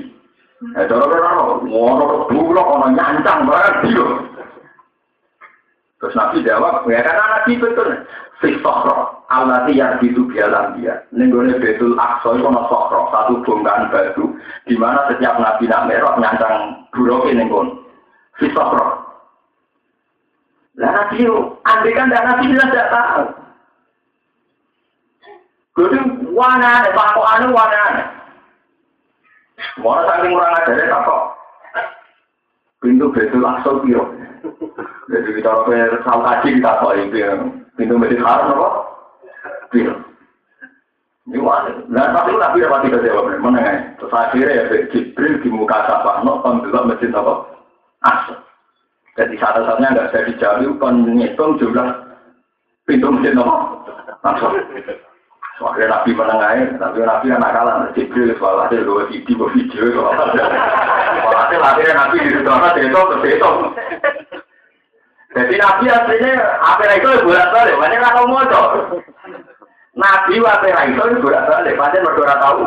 Eh, 0.75 0.85
cara-cara, 0.85 1.57
ngono 1.65 2.29
bulak 2.29 2.67
ono 2.67 2.87
nyancang 2.93 3.47
banget 3.49 3.73
dia. 3.89 4.07
Terus 5.99 6.15
Nabi 6.15 6.45
jawab, 6.45 6.85
ya 6.87 7.01
karena 7.01 7.25
Nabi 7.25 7.59
betul. 7.59 7.89
Fisokro, 8.39 9.27
Allah 9.27 9.67
yang 9.67 9.99
itu 9.99 10.23
bialam 10.31 10.79
dia. 10.79 11.03
Nenggone 11.11 11.59
betul 11.59 11.99
akso 11.99 12.39
itu 12.39 12.47
ono 12.47 12.71
sokro, 12.71 13.11
satu 13.11 13.43
bongkahan 13.43 13.91
batu, 13.91 14.31
di 14.63 14.79
mana 14.79 15.11
setiap 15.11 15.35
Nabi 15.43 15.67
nak 15.67 15.91
merah 15.91 16.15
nyancang 16.15 16.87
bulak 16.95 17.27
ini 17.27 17.43
pun. 17.51 17.83
Fisokro. 18.39 19.03
Lah 20.79 20.91
Nabi, 20.95 21.27
andai 21.67 21.97
kan 21.97 22.07
Nabi 22.07 22.47
jelas 22.47 22.71
tidak 22.71 22.91
tahu. 22.95 23.23
Jadi 25.79 25.97
wana 26.35 26.83
ada 26.83 26.91
pak 26.91 27.15
anu 27.15 27.55
wana 27.55 27.79
ada. 27.87 28.03
Mau 29.79 29.95
saking 30.03 30.35
kurang 30.35 30.57
ajar 30.59 30.75
ya 30.75 30.99
kok. 31.07 31.23
Pintu 32.83 33.07
betul 33.15 33.39
langsung 33.39 33.79
piro. 33.83 34.11
Jadi 35.07 35.29
kita 35.39 35.51
kalau 35.51 35.71
salah 36.03 36.43
kaji 36.43 36.59
kita 36.59 36.79
kok 36.83 36.95
ini 36.99 37.19
pintu 37.79 37.95
betul 37.95 38.27
haram 38.27 38.59
apa? 38.59 38.69
Piro. 39.71 39.95
Ini 41.29 41.37
wah, 41.45 41.61
nah 41.93 42.09
tapi 42.09 42.33
nabi 42.41 42.65
dapat 42.65 42.89
tidak 42.89 43.05
jawab 43.05 43.37
mana 43.37 43.61
ya? 43.61 43.73
Terus 44.01 44.17
akhirnya 44.17 44.65
ya 44.65 44.81
Jibril 44.89 45.37
di 45.45 45.49
muka 45.53 45.85
sapa, 45.85 46.25
no 46.25 46.41
pembelok 46.41 46.89
mesin 46.89 47.13
apa? 47.13 47.45
Asal. 48.01 48.41
Jadi 49.13 49.37
satu-satunya 49.37 49.93
nggak 49.93 50.07
bisa 50.09 50.25
dijawab, 50.25 50.81
kan 50.81 51.05
ngitung 51.05 51.61
jumlah 51.61 51.85
pintu 52.89 53.13
mesin 53.13 53.37
apa? 53.37 53.55
Langsung. 54.25 54.57
Soalnya 55.59 55.91
Nabi 55.91 56.15
menengahnya, 56.15 56.79
tapi 56.79 57.03
Nabi 57.03 57.27
anak 57.35 57.51
kalah, 57.51 57.91
Jibril 57.91 58.31
soal 58.39 58.63
ada 58.63 58.79
dua 58.79 59.11
video, 59.11 59.43
video 59.51 59.91
soal 59.91 60.15
ada. 60.15 60.47
Soalnya 61.27 61.57
akhirnya 61.59 61.99
Nabi 61.99 62.17
di 62.23 62.39
sana 62.47 62.71
itu, 62.79 63.01
itu. 63.27 63.51
Jadi 65.35 65.55
Nabi 65.59 65.85
aslinya 65.91 66.33
apa 66.63 66.95
itu 66.95 67.11
bolak 67.27 67.51
balik, 67.51 67.75
banyak 67.75 67.99
nggak 67.99 68.15
mau 68.23 68.39
Nabi 69.99 70.33
wape 70.39 70.69
itu 70.71 71.19
bolak 71.19 71.43
balik, 71.51 71.75
banyak 71.75 72.03
berdua 72.07 72.39
tahu. 72.39 72.63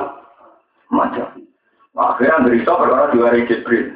Macam. 0.93 1.29
Akhirnya 1.97 2.45
berita 2.45 2.77
perkara 2.77 3.09
dua 3.17 3.33
hari 3.33 3.49
Jibril. 3.49 3.89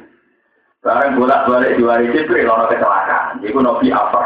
Sekarang 0.81 1.21
bolak 1.21 1.45
balik 1.45 1.77
dua 1.77 2.01
hari 2.01 2.09
Jibril, 2.17 2.49
orang 2.49 2.73
kecelakaan. 2.73 3.45
Jadi 3.45 3.53
Nabi 3.53 3.87
apa? 3.93 4.21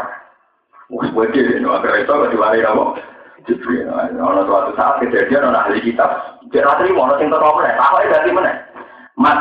Wah, 0.88 1.08
begini, 1.12 1.60
akhirnya 1.60 2.08
itu 2.08 2.14
dua 2.32 2.46
hari 2.48 2.64
apa? 2.64 3.11
Ono 3.42 4.40
suatu 4.46 4.70
saat 4.78 5.02
kejadian 5.02 5.50
ono 5.50 5.58
ahli 5.58 5.82
kitab. 5.82 6.38
Dia 6.54 6.62
ratri 6.62 6.94
mau 6.94 7.10
sing 7.18 7.26
teko 7.26 7.58
meneh. 7.58 7.74
Takoke 7.74 8.12
dadi 8.12 8.30
meneh. 8.30 8.54
Mas 9.18 9.40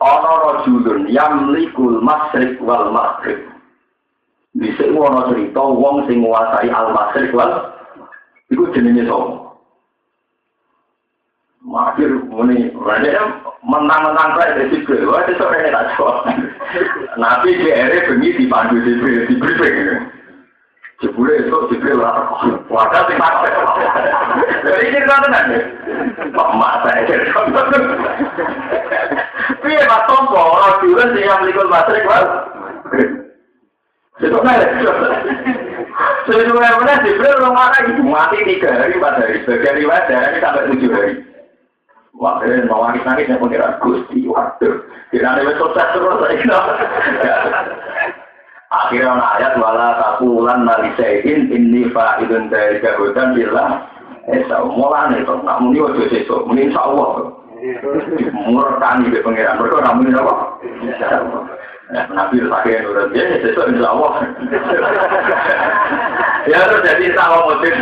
ono 0.00 0.32
rajulun 0.44 1.08
yamlikul 1.08 2.04
masrik 2.04 2.60
wal 2.60 2.92
maghrib. 2.92 3.40
Bisa 4.52 4.84
ono 4.92 5.32
cerita 5.32 5.64
wong 5.64 6.04
sing 6.04 6.20
nguasai 6.20 6.68
al 6.68 6.92
masrik 6.92 7.32
wal 7.32 7.72
iku 8.52 8.68
jenenge 8.76 9.08
sapa? 9.08 9.40
Makir 11.64 12.12
muni, 12.28 12.68
rene 12.76 13.16
mentang-mentang 13.64 14.36
kaya 14.36 14.52
dari 14.52 14.68
Jibril, 14.68 15.08
wah 15.08 15.24
itu 15.24 15.32
sore 15.40 15.64
tak 15.72 15.96
jawab. 15.96 16.28
Nabi 17.16 17.56
GR 17.56 17.88
bengi 18.04 18.36
dipandu 18.36 18.84
Jibril, 18.84 19.24
Jibril 19.32 20.12
Jebule 21.02 21.34
itu 21.42 21.58
Jibril 21.74 21.98
lah. 21.98 22.30
Wadah 22.70 23.02
sing 23.10 23.18
pakai. 23.18 23.50
Jadi 24.62 24.94
cerita 24.94 25.16
tenan. 25.26 25.46
Kok 26.30 26.50
mata 26.54 26.90
cerita. 27.02 27.40
Piye 29.64 29.82
Mas 29.90 30.04
Tompo 30.06 30.38
ora 30.38 30.78
diulen 30.80 31.10
sing 31.16 31.24
yang 31.26 31.42
likul 31.42 31.66
matrik 31.66 32.06
Mas. 32.06 32.26
Itu 34.22 34.38
kan. 34.38 34.62
Sebenarnya 36.30 36.78
mana 36.78 37.02
Jibril 37.02 37.42
orang 37.42 37.54
mana 37.58 37.78
itu 37.90 38.02
mati 38.06 38.38
tiga 38.46 38.70
hari 38.70 38.94
empat 38.94 39.18
hari. 39.18 39.42
Sebagian 39.42 39.82
riwayat 39.82 40.06
dari 40.06 40.38
sampai 40.38 40.68
tujuh 40.72 40.90
hari. 40.94 41.12
Wah, 42.14 42.38
kalian 42.38 42.70
mau 42.70 42.86
nangis 42.86 43.02
nangis 43.02 43.26
yang 43.26 43.42
pengiran 43.42 43.74
Gusti, 43.82 44.22
waduh. 44.30 44.86
Kira 45.10 45.34
ada 45.34 45.50
sukses 45.58 45.88
terus, 45.98 46.22
saya 46.22 48.14
Akhirnya 48.74 49.22
ayat 49.38 49.54
wala 49.62 49.94
takulan 50.02 50.66
malisain 50.66 51.46
ini 51.46 51.86
fa'idun 51.94 52.50
dari 52.50 52.82
jagodan 52.82 53.38
bilang 53.38 53.86
Esa 54.24 54.56
mulan 54.64 55.20
itu, 55.20 55.36
nak 55.44 55.60
muni 55.60 55.84
ojo 55.84 56.08
sesuk, 56.08 56.48
muni 56.48 56.72
insya 56.72 56.80
Allah. 56.80 57.28
Murkani 58.32 59.12
di 59.12 59.20
pengiran, 59.20 59.60
mereka 59.60 59.84
nak 59.84 59.96
muni 60.00 60.16
apa? 60.16 60.34
Nabi 62.08 62.40
pakai 62.48 62.80
nurut 62.80 63.12
sesuk 63.12 63.68
insya 63.68 63.92
Allah. 63.92 64.12
Ya 66.48 66.60
terus 66.64 66.84
jadi 66.88 67.12
Allah 67.20 67.40
motif. 67.44 67.74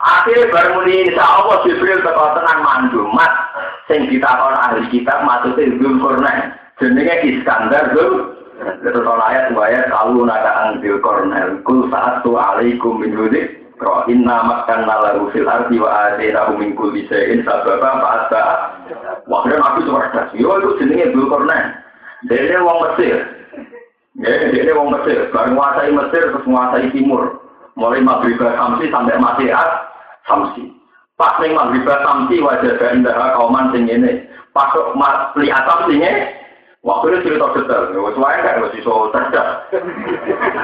Akhirnya 0.00 0.48
baru 0.48 0.80
muni 0.80 1.12
insya 1.12 1.24
Allah 1.24 1.60
Jibril 1.68 2.00
teko 2.00 2.32
tenang 2.40 2.60
mandu, 2.64 3.04
mat. 3.12 3.32
Sing 3.92 4.08
ditakon 4.08 4.56
ahli 4.56 4.88
kitab 4.88 5.20
maksudnya 5.28 5.68
Zul 5.76 6.00
Qurnain. 6.00 6.59
Jenenge 6.80 7.14
Iskandar 7.28 7.92
tuh 7.92 8.40
terus 8.80 9.04
ayat 9.04 9.52
ayat 9.52 9.84
kalau 9.92 10.24
naga 10.24 10.72
angbil 10.72 10.96
kornel 11.04 11.60
kul 11.64 11.88
saat 11.92 12.24
tu 12.24 12.34
alaikum 12.36 13.00
min 13.00 13.12
hudik 13.14 13.60
Roh 13.80 14.04
inna 14.12 14.44
makan 14.44 14.84
nalahu 14.84 15.32
fil 15.32 15.48
arti 15.48 15.80
wa 15.80 16.12
adena 16.12 16.52
min 16.52 16.76
kulli 16.76 17.08
shay'in 17.08 17.40
sababa 17.48 17.96
fa'asa 17.96 18.42
Wah, 19.24 19.40
kira 19.46 19.56
nabi 19.56 19.88
suwardas. 19.88 20.28
Yo, 20.36 20.52
itu 20.58 20.84
jenenge 20.84 21.16
Dul 21.16 21.32
Kornen. 21.32 21.80
Dia 22.28 22.60
wong 22.60 22.78
Mesir. 22.84 23.24
Ya, 24.20 24.52
dia 24.52 24.76
wong 24.76 24.92
Mesir. 24.92 25.32
Bareng 25.32 25.56
menguasai 25.56 25.96
Mesir, 25.96 26.28
terus 26.28 26.44
menguasai 26.44 26.92
Timur. 26.92 27.40
Mulai 27.78 28.04
Maghrib 28.04 28.36
Samsi 28.36 28.90
sampai 28.92 29.16
Masihat 29.16 29.70
Samsi. 30.28 30.68
Pas 31.16 31.40
ning 31.40 31.56
Maghrib 31.56 31.86
Samsi 31.86 32.42
wajah 32.42 32.76
indah 32.92 33.38
kauman 33.38 33.72
sing 33.72 33.88
ini. 33.88 34.26
Pas 34.52 34.74
lihat 35.38 35.62
Samsi 35.64 36.02
itu 36.80 37.28
cerita 37.28 37.46
detail, 37.52 37.92
ya, 37.92 38.08
semuanya 38.16 38.40
kan 38.40 38.56
harus 38.56 38.72
iso 38.72 39.12
cerdas. 39.12 39.68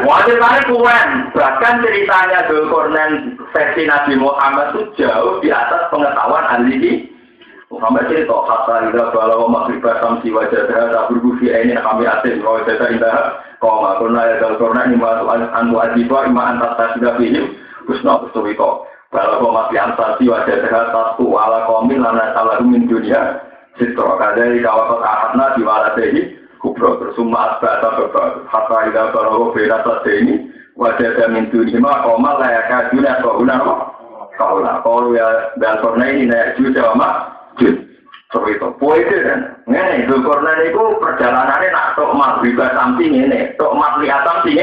Wajib 0.00 0.37
kali 0.40 0.61
kuen, 0.64 1.09
bahkan 1.37 1.85
ceritanya 1.85 2.48
Dzulkarnain 2.48 3.37
versi 3.52 3.85
Nabi 3.85 4.16
Muhammad 4.16 4.72
itu 4.72 5.05
jauh 5.05 5.44
di 5.44 5.52
atas 5.52 5.92
pengetahuan 5.92 6.48
ahli 6.48 7.12
Muhammad 7.68 8.09
cerita 8.09 8.33
kata 8.33 8.88
ida 8.88 9.12
kalau 9.12 9.44
maghrib 9.44 9.85
samsi 9.85 10.33
wajah 10.33 10.64
dah 10.64 10.88
tak 10.88 11.07
berbusi 11.12 11.52
ini 11.52 11.76
kami 11.76 12.09
asin 12.09 12.40
kalau 12.40 12.64
saya 12.64 12.87
indah. 12.96 13.16
Kau 13.61 13.85
pernah 13.85 14.24
ya 14.24 14.40
Dzulkarnain 14.40 14.96
ima 14.96 15.20
anu 15.52 15.76
adiba 15.85 16.33
ima 16.33 16.57
ini 17.20 17.44
kusno 17.85 18.24
kusno 18.24 18.88
kalau 19.12 19.38
kau 19.38 19.52
mati 19.52 19.76
ansasi 19.76 20.24
wajah 20.33 20.64
dah 20.64 20.85
satu 20.92 21.29
ala 21.37 21.68
komil 21.68 22.00
lana 22.00 22.33
salah 22.33 22.61
min 22.64 22.88
dunia 22.88 23.45
Sitro 23.77 24.17
kadari 24.17 24.65
kawakot 24.65 25.05
ahadna 25.05 25.53
diwalasehi 25.53 26.21
kubro 26.65 26.97
tersumma 26.97 27.61
asba 27.61 27.79
atau 27.79 27.93
bebal 28.09 28.49
hatta 28.49 28.89
ida 28.89 29.12
barogo 29.12 29.53
beda 29.53 29.85
ini 30.09 30.49
wajah 30.77 31.12
damin 31.17 31.53
dunima 31.53 32.01
koma 32.05 32.41
layak 32.41 32.89
dunia 32.93 33.21
kohuna 33.21 33.57
kaula. 34.37 34.81
Kalau 34.85 35.17
ya 35.17 35.53
balkorna 35.57 36.12
ini 36.12 36.29
naik 36.29 36.57
juga 36.61 36.93
sama 36.93 37.09
jud 37.61 37.77
so 38.33 38.45
itu. 38.49 38.65
Itu 38.65 39.17
kan 39.25 39.41
ini 39.69 40.09
balkorna 40.09 40.53
itu 40.65 40.83
perjalanannya 41.01 41.69
nak 41.73 41.97
tok 41.97 42.12
maghrib 42.17 42.61
samping 42.77 43.12
ini 43.12 43.53
tok 43.61 43.77
maghrib 43.77 44.12
samping 44.25 44.57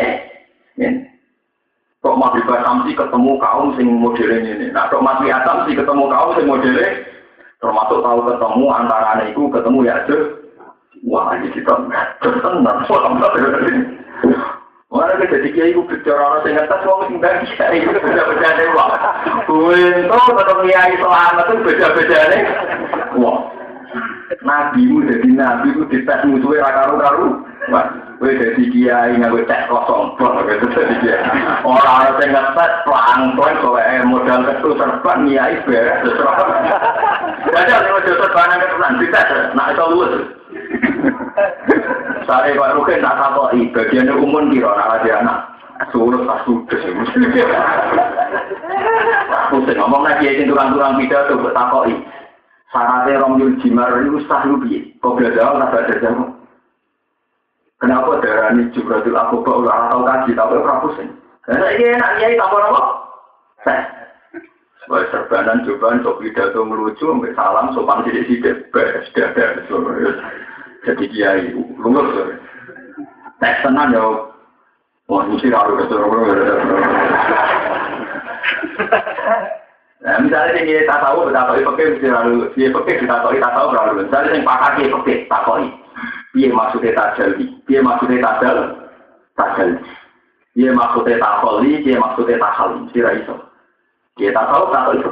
ini 0.78 1.06
tok 2.02 2.18
maghrib 2.18 2.50
samping 2.50 2.98
ketemu 2.98 3.32
kaum 3.42 3.74
sing 3.78 3.88
modelnya 3.90 4.54
ini 4.58 4.66
nak 4.74 4.90
tok 4.90 5.06
maghrib 5.06 5.34
samping 5.46 5.78
ketemu 5.78 6.04
kaum 6.10 6.34
sing 6.38 6.46
modelnya 6.50 7.13
termasuk 7.64 8.04
tahu 8.04 8.20
ketemu 8.28 8.66
antara 8.76 9.24
itu 9.24 9.42
ketemu 9.48 9.80
ya 9.88 9.96
tuh 10.04 10.24
wah 11.08 11.32
ini 11.40 11.48
kita 11.56 11.74
tenang 12.20 12.84
Mana 14.94 15.18
kita 15.18 15.42
jadi 15.42 15.50
kiai 15.58 15.74
itu 15.74 15.82
bicara 15.90 16.22
orang 16.22 16.54
ngetes 16.54 16.86
wong 16.86 17.10
sing 17.10 17.18
bagi 17.18 17.50
kiai 17.58 17.82
itu 17.82 17.98
beda-beda 17.98 18.50
deh 18.54 18.68
wah. 18.78 18.94
Untuk 19.50 20.38
tetap 20.38 20.58
kiai 20.62 20.94
selamat 21.02 21.50
itu 21.50 21.66
beda-beda 21.66 22.20
deh. 22.30 22.42
Wah. 23.18 23.38
Nabi 24.46 24.86
mu 24.86 25.02
jadi 25.02 25.30
nabi 25.34 25.74
mu 25.74 25.90
dites 25.90 26.22
musuhnya 26.30 26.62
rakaru-karu. 26.62 27.42
Gue 28.20 28.32
jadi 28.40 28.64
kiai 28.72 29.20
nggak 29.20 29.32
gue 29.36 29.48
cek 29.48 29.68
kosong 29.68 30.16
bang 30.20 30.36
gitu 30.48 30.66
jadi 30.72 30.96
kiai. 31.00 31.24
Orang 31.64 32.12
orang 32.12 32.20
yang 32.20 32.32
ngetes 32.36 32.72
pelan-pelan 32.88 33.56
kalau 33.60 33.80
modal 34.08 34.42
itu 34.48 34.70
serban 34.80 35.20
kiai 35.28 35.56
beres. 35.64 36.00
Jadi 37.52 37.72
ada 37.72 37.90
modal 37.92 38.16
serban 38.20 38.52
yang 38.52 38.62
ketulan 38.64 38.94
itu 39.00 39.84
lulus. 39.92 40.14
Saya 42.24 42.56
Pak 42.56 42.74
Rukin 42.80 43.04
tak 43.04 43.20
tahu 43.20 43.52
bagian 43.76 44.16
umum 44.16 44.48
anak 44.48 45.04
ada 45.04 45.12
anak. 45.20 45.38
Suruh 45.92 46.24
sudah 46.48 46.80
sih. 46.80 46.94
Pusing 49.52 49.78
ngomong 49.78 50.08
lagi 50.08 50.32
yang 50.32 50.48
turang-turang 50.48 50.96
pidato 50.96 51.36
buat 51.42 51.52
takoi. 51.52 51.98
Syaratnya 52.72 53.22
jimar 53.62 53.92
itu 54.02 54.24
sah 54.26 54.48
lu 54.48 54.58
piye? 54.64 54.96
Kok 55.04 55.20
belajar 55.20 55.54
tak 55.70 56.02
jamu? 56.02 56.43
Kenapa 57.84 58.24
darah 58.24 58.56
ini 58.56 58.72
juga 58.72 59.04
tuh 59.04 59.12
aku 59.12 59.44
kok 59.44 59.60
udah 59.68 59.92
tahu 59.92 60.08
kaji 60.08 60.32
tapi 60.40 60.56
ora 60.56 60.80
pusing. 60.80 61.12
Karena 61.44 61.68
ini 61.76 62.00
enak 62.00 62.16
kiai 62.16 62.40
tambah 62.40 62.64
apa? 62.64 62.84
Sebagai 64.80 65.12
serbanan 65.12 65.68
cobaan 65.68 66.00
sok 66.00 66.24
pidato 66.24 66.64
melucu, 66.64 67.12
salam 67.36 67.76
sopan 67.76 68.08
sidik 68.08 68.32
sidik, 68.32 68.72
beres, 68.72 69.12
dadah, 69.12 69.68
jadi 70.88 71.04
kiai 71.12 71.52
lulus. 71.76 72.40
Tes 73.44 73.60
tenan 73.60 73.92
ya, 73.92 74.32
wah 75.12 75.24
mesti 75.28 75.52
harus 75.52 75.84
kesuruh. 75.84 76.24
Nah, 80.04 80.20
misalnya 80.20 80.60
ini 80.60 80.84
tak 80.88 81.00
tahu 81.04 81.28
betapa 81.32 81.60
pakai 81.60 82.00
mesti 82.00 82.08
lalu, 82.08 82.48
pakai 82.52 83.00
kita 83.00 83.16
tahu 83.24 83.36
kita 83.36 83.50
tahu 83.52 83.76
berlalu. 83.76 84.08
Misalnya 84.08 84.36
yang 84.36 84.48
pakar 84.48 84.72
dia 84.80 84.92
pakai 84.92 85.28
Dia 86.34 86.50
maksudnya 86.50 86.98
tajal, 86.98 87.38
dia 87.70 87.80
maksudnya 87.86 88.26
tajal, 88.26 88.58
tajal. 89.38 89.70
Dia 90.58 90.74
maksudnya 90.74 91.22
takoli, 91.22 91.86
dia 91.86 92.02
maksudnya 92.02 92.42
takali, 92.42 92.90
sira 92.90 93.14
iso. 93.22 93.38
Dia 94.18 94.34
tak 94.38 94.50
tahu, 94.50 94.74
tak 94.74 94.82
tahu 94.90 94.94
itu. 94.98 95.10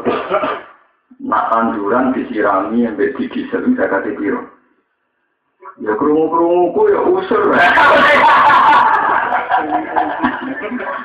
Nak 1.22 1.54
tanduran 1.54 2.18
disirami 2.18 2.90
yang 2.90 2.98
bedi 2.98 3.30
diesel, 3.30 3.62
saya 3.78 3.86
kata 3.86 4.18
biro. 4.18 4.42
Ya 5.78 5.94
kerungu-kerungu 5.94 6.74
ku 6.74 6.82
ya 6.90 7.02
usur. 7.06 7.54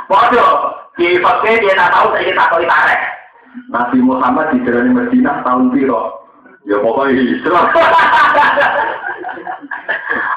Bodoh, 0.09 0.53
di 0.97 1.21
fakir 1.21 1.61
dia 1.61 1.77
tak 1.77 1.93
tahu 1.93 2.17
saya 2.17 2.33
tak 2.33 2.49
tahu 2.49 2.65
tarik. 2.65 3.01
Nabi 3.69 3.99
Muhammad 4.01 4.57
di 4.57 4.65
Medina 4.65 5.45
tahun 5.45 5.69
biro. 5.77 6.25
Ya 6.65 6.81
pokoknya 6.81 7.21
Islam. 7.21 7.65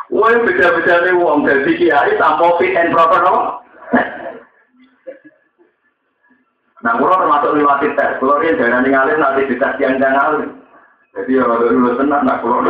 Wah, 0.10 0.34
beda-beda 0.41 0.95
nih 1.06 1.14
uang 1.18 1.45
dari 1.45 1.74
kiai 1.78 2.18
tanpa 2.18 2.58
fit 2.58 2.74
and 2.78 2.93
proper 2.93 3.22
no. 3.22 3.62
Nah, 6.80 6.95
kalau 6.95 7.12
termasuk 7.12 7.60
lewat 7.60 7.84
tes, 7.84 8.24
dia 8.24 8.56
jangan 8.56 8.82
ninggalin 8.88 9.20
nanti 9.20 9.52
dites 9.52 9.80
yang 9.84 10.00
jangan 10.00 10.47
Jadi 11.12 11.36
ya 11.36 11.43
kalau 11.43 11.68
dulu 11.68 11.97
tenang, 12.00 12.24
nak 12.24 12.39
kalau 12.39 12.64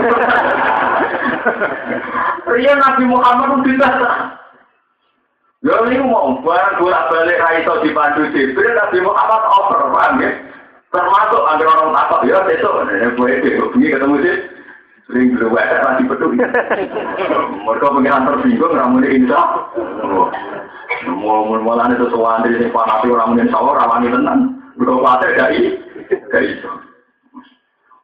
Ria 2.49 2.73
Nabi 2.73 3.03
Muhammad 3.05 3.61
itu 3.61 3.75
tidak 3.75 3.93
Ya 5.59 5.75
ini 5.91 5.99
mau 5.99 6.39
barang 6.39 6.79
bolak 6.79 7.11
balik 7.11 7.43
raiso 7.43 7.83
di 7.83 7.91
pandu 7.91 8.31
Jibril 8.31 8.79
Nabi 8.79 9.03
Muhammad 9.03 9.43
over, 9.43 9.91
paham 9.91 10.23
ya? 10.23 10.31
Termasuk 10.87 11.43
agar 11.51 11.67
orang 11.67 11.91
takut, 11.91 12.21
ya 12.31 12.39
besok, 12.47 12.87
ini 12.87 13.11
gue 13.11 13.29
itu, 13.43 13.67
ketemu 13.75 14.15
sih. 14.23 14.35
Sering 15.09 15.33
dulu 15.33 15.57
wae 15.57 15.65
lagi 15.81 16.05
betul. 16.05 16.37
Mereka 16.37 17.87
pengiran 17.97 18.29
tersinggung 18.29 18.77
ramun 18.77 19.01
insya. 19.09 19.41
Mau 21.09 21.49
mulane 21.49 21.97
itu 21.97 22.13
sewandi 22.13 22.53
sing 22.61 22.69
panati 22.69 23.09
orang 23.09 23.33
mungkin 23.33 23.49
sawah 23.49 23.73
rawani 23.73 24.13
tenan. 24.13 24.61
Mereka 24.77 25.01
kuatir 25.01 25.33
dari 25.33 25.61
dari 26.29 26.53
itu. 26.53 26.69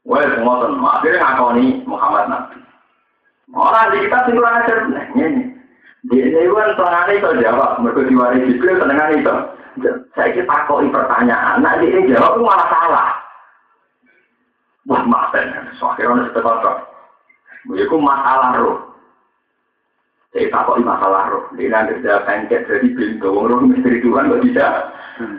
Semua 0.02 0.66
teman. 0.66 0.82
Akhirnya 0.98 1.22
ngakoni 1.22 1.86
Muhammad 1.86 2.26
Nabi. 2.26 2.58
Orang 3.54 3.94
di 3.94 3.98
kita 4.10 4.26
sih 4.26 4.34
kurang 4.34 4.58
ajar 4.66 4.78
ini. 5.14 5.54
Di 6.10 6.18
ini 6.18 6.50
kan 6.58 6.74
tengahnya 6.74 7.14
itu 7.22 7.30
jawab. 7.46 7.86
Mereka 7.86 8.10
diwari 8.10 8.50
Jibril 8.50 8.82
tengah 8.82 9.14
itu. 9.14 9.36
Saya 10.18 10.34
kita 10.34 10.50
takoi 10.50 10.90
pertanyaan. 10.90 11.62
Nah, 11.62 11.78
ini 11.78 12.10
jawab 12.10 12.42
itu 12.42 12.50
malah 12.50 12.68
salah. 12.74 13.10
Wah, 14.90 15.04
maafkan. 15.06 15.70
So, 15.78 15.90
akhirnya 15.90 16.30
setelah 16.30 16.95
Iku 17.74 17.98
masalah 17.98 18.54
roh. 18.62 18.78
Saya 20.30 20.52
takut 20.54 20.78
masalah 20.86 21.34
roh. 21.34 21.50
Dia 21.58 21.74
nanti 21.74 21.98
kerja 21.98 22.22
pencet 22.22 22.70
jadi 22.70 22.88
pintu. 22.94 23.34
Wong 23.34 23.50
roh 23.50 23.60
misteri 23.66 24.04
Tuhan 24.06 24.30
kok 24.30 24.44
bisa. 24.46 24.68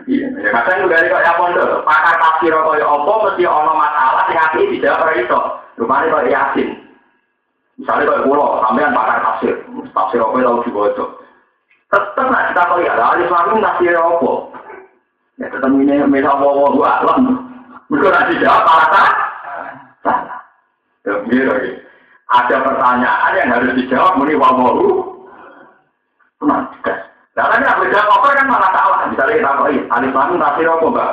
Iya. 0.09 0.27
Ya 0.35 0.49
kadang 0.51 0.83
juga 0.83 1.07
kok 1.07 1.23
ya 1.23 1.33
pondok. 1.39 1.87
Pakar 1.87 2.15
tafsir 2.19 2.51
kok 2.51 2.75
ya 2.75 2.85
apa 2.89 3.13
mesti 3.23 3.43
ono 3.47 3.73
masalah 3.79 4.23
sing 4.27 4.37
api 4.41 4.61
dijawab 4.75 5.03
ora 5.07 5.13
iso. 5.15 5.39
Rupane 5.79 6.11
kok 6.11 6.27
yakin. 6.27 6.69
Misalnya 7.77 8.09
kok 8.09 8.23
pulau, 8.27 8.59
sampean 8.65 8.91
pakar 8.91 9.17
tafsir. 9.23 9.55
Tafsir 9.95 10.19
apa 10.19 10.35
tau 10.43 10.65
dibaca. 10.67 11.05
Tetep 11.87 12.25
nak 12.27 12.45
kita 12.51 12.61
kok 12.67 12.79
ya 12.83 12.93
alif 12.99 13.31
lam 13.31 13.63
tafsir 13.63 13.95
apa. 13.95 14.31
Ya 15.39 15.45
tetep 15.47 15.71
ini 15.71 15.95
mesa 16.11 16.35
apa 16.35 16.47
wa 16.51 16.89
alam. 16.99 17.19
Mergo 17.87 18.11
ora 18.11 18.27
dijawab 18.27 18.67
salah. 18.67 19.09
Salah. 20.03 20.39
Ya, 21.07 21.13
gitu 21.31 21.86
ada 22.27 22.55
pertanyaan 22.59 23.37
yang 23.39 23.49
harus 23.55 23.71
dijawab 23.79 24.19
muni 24.19 24.35
wawahu 24.35 25.15
gas 26.83 27.07
karena 27.37 27.53
ini 27.61 27.67
aku 27.69 27.83
jawab 27.93 28.17
apa 28.17 28.27
kan 28.33 28.47
malah 28.49 28.71
salah. 28.73 28.99
Misalnya 29.13 29.37
kita 29.37 29.51
tahu 29.61 29.77
alif 29.93 30.13
lam 30.17 30.41
tafsir 30.41 30.65
apa 30.65 30.85
mbak? 30.89 31.11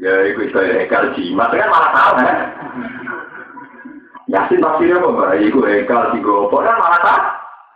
Ya 0.00 0.14
itu 0.32 0.40
itu 0.48 0.56
ekal 0.56 1.12
jimat. 1.12 1.52
Kan 1.52 1.68
malah 1.68 1.90
salah 1.92 2.12
kan? 2.24 2.38
Yasin 4.32 4.64
tafsir 4.64 4.96
apa 4.96 5.08
mbak? 5.12 5.44
Itu 5.44 5.60
ekal 5.68 6.16
jigopo 6.16 6.56
kan 6.64 6.80
malah 6.80 7.00
salah? 7.04 7.24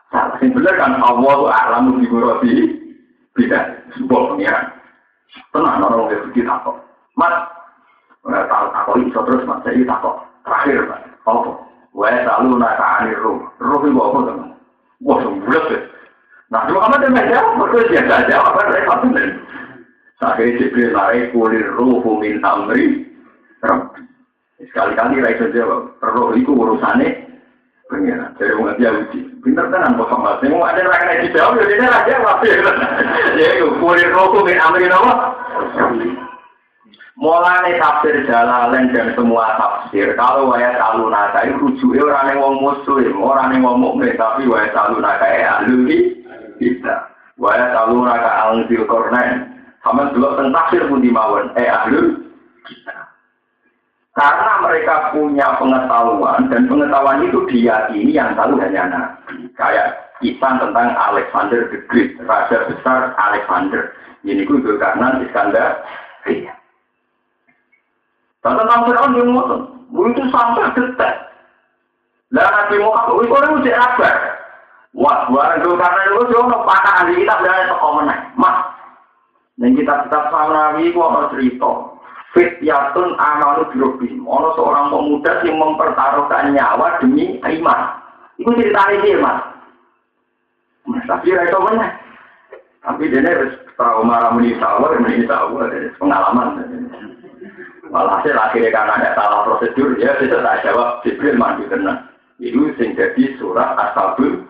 Salah. 0.09 0.37
Yang 0.41 0.57
benar 0.57 0.75
kan 0.81 0.93
Allah 1.05 1.33
itu 1.37 1.47
alamu 1.53 1.91
jigoroti 2.01 2.53
tidak. 3.37 3.65
Sebuah 3.93 4.25
pengiran. 4.33 4.65
Tenang 5.53 5.85
orang 5.85 6.09
yang 6.17 6.25
begitu 6.33 6.49
takut. 6.49 6.81
Mas 7.13 7.45
nggak 8.25 8.49
tahu 8.49 8.67
takut. 8.73 8.95
Itu 9.05 9.21
terus 9.21 9.45
mas. 9.45 9.61
Saya 9.69 9.85
takut. 9.85 10.17
Terakhir 10.49 10.81
mas. 10.89 11.05
Apa 11.29 11.61
Wa 11.97 12.13
selalu 12.13 12.61
naka 12.61 12.87
anir 13.01 13.17
ruh. 13.25 13.41
Ruh 13.57 13.81
itu 13.89 13.97
apa 13.97 14.19
teman? 14.29 14.49
Wah, 15.01 15.17
sembulat 15.25 15.65
ya. 15.73 15.81
Nah, 16.53 16.61
kalau 16.69 16.79
kamu 16.85 16.97
ada 17.01 17.09
meja, 17.11 17.39
mereka 17.59 17.91
biasa 17.91 18.15
jawab, 18.31 18.53
apa 18.55 18.61
mereka 18.71 18.93
benar. 19.03 19.29
Sampai 20.21 20.57
Jibril 20.61 20.93
lari 20.93 21.29
kulir 21.33 21.67
ruh 21.75 22.05
min 22.21 22.39
amri. 22.45 23.09
Sekali-kali 24.61 25.25
raisa 25.25 25.49
jawab, 25.51 25.97
ruh 26.01 26.37
itu 26.37 26.53
urusannya 26.53 27.09
pengiran. 27.89 28.31
Jadi 28.39 28.53
dia 28.77 28.91
uji. 28.93 29.21
Pinter 29.41 29.67
tenan 29.73 29.97
sama. 29.97 30.39
Saya 30.39 30.53
mau 30.53 30.69
ada 30.69 30.85
rakyat 30.85 31.29
dijawab, 31.29 31.61
jadi 31.65 31.81
dia 31.81 31.89
rakyat 31.89 32.19
pasti. 32.25 32.49
Jadi 33.41 33.65
kulir 33.81 34.11
ruh 34.13 34.33
min 34.45 34.59
amri 34.61 34.85
apa? 34.93 35.15
Mulane 37.17 37.81
tafsir 37.81 38.29
Jalalain 38.29 38.93
dan 38.93 39.17
semua 39.17 39.57
tafsir, 39.57 40.13
kalau 40.21 40.53
wayat 40.53 40.77
alunaka 40.77 41.49
itu 41.49 41.57
rujuknya 41.65 42.05
orang 42.13 42.29
yang 42.29 42.41
wong 42.45 42.57
muslim, 42.61 43.13
orang 43.25 43.57
yang 43.57 43.65
wong 43.65 43.81
mukmin, 43.81 44.13
tapi 44.21 44.45
wayat 44.45 44.77
alunaka 44.77 45.25
ya 45.25 45.65
ahli 45.65 46.13
kita. 46.61 47.09
Wayat 47.41 47.73
alunaka 47.73 48.31
alangzil 48.45 48.85
kornen, 48.85 49.49
sama 49.81 50.13
dulu 50.13 50.37
tentang 50.37 50.53
tafsir 50.61 50.85
pun 50.85 51.01
dimawon, 51.01 51.57
eh 51.57 51.65
ahli 51.65 52.21
kita. 52.69 52.97
Karena 54.13 54.53
mereka 54.61 55.13
punya 55.17 55.57
pengetahuan 55.57 56.53
dan 56.53 56.69
pengetahuan 56.69 57.25
itu 57.25 57.49
diyakini 57.49 58.13
yang 58.13 58.37
tahu 58.37 58.61
hanya 58.61 58.93
Nabi. 58.93 59.49
Kayak 59.57 60.13
kisah 60.21 60.57
tentang 60.57 60.93
Alexander 60.97 61.69
the 61.73 61.81
Great, 61.89 62.17
raja 62.29 62.65
besar 62.69 63.17
Alexander. 63.17 63.93
Ini 64.21 64.45
juga 64.49 64.81
karena 64.81 65.21
Iskandar. 65.21 65.81
Iya. 66.29 66.66
Dan 68.45 68.53
tentang 68.61 68.81
Fir'aun 68.87 69.17
yang 69.17 69.29
ngotot, 69.33 69.61
itu 70.13 70.23
sampai 70.31 70.71
detek. 70.77 71.15
Lah 72.35 72.47
Nabi 72.51 72.77
Muhammad 72.83 73.23
itu 73.23 73.33
orang 73.33 73.57
udah 73.63 73.77
apa? 73.79 74.11
Wah, 74.97 75.29
barang 75.29 75.61
itu 75.61 75.71
karena 75.77 76.01
itu 76.09 76.23
jono 76.33 76.59
pakar 76.65 77.05
ahli 77.05 77.21
kitab 77.21 77.45
dan 77.45 77.69
toko. 77.69 78.01
Mas, 78.41 78.57
dan 79.61 79.77
kita 79.77 79.95
kitab 80.09 80.25
sama 80.33 80.53
Nabi 80.53 80.89
itu 80.89 80.99
ada 81.01 81.29
cerita. 81.37 81.73
Fityatun 82.33 83.17
amalu 83.17 83.63
birobim. 83.73 84.25
Ono 84.25 84.53
seorang 84.57 84.93
pemuda 84.93 85.41
yang 85.45 85.57
mempertaruhkan 85.57 86.53
nyawa 86.53 87.01
demi 87.01 87.41
iman. 87.41 87.81
Itu 88.37 88.53
cerita 88.57 88.93
ini, 88.93 89.17
Mas. 89.21 89.41
Mas, 90.85 91.05
tapi 91.09 91.33
itu 91.33 91.59
meneh. 91.61 91.93
Tapi 92.85 93.09
dia 93.09 93.25
harus 93.25 93.57
trauma 93.75 94.21
ramuni 94.21 94.55
sawah, 94.61 94.93
ramuni 94.93 95.25
sawah, 95.25 95.67
pengalaman. 95.97 96.61
Malah 97.97 98.21
hasil 98.21 98.37
akhirnya 98.37 98.77
karena 98.77 98.93
ada 99.01 99.11
salah 99.17 99.41
prosedur, 99.49 99.97
ya 99.97 100.13
bisa 100.21 100.45
tak 100.45 100.69
jawab 100.69 101.01
Jibril 101.01 101.41
mandi 101.41 101.65
kena. 101.65 102.13
Itu 102.37 102.69
sing 102.77 102.93
jadi 102.93 103.41
surat 103.41 103.73
Ashabul 103.73 104.45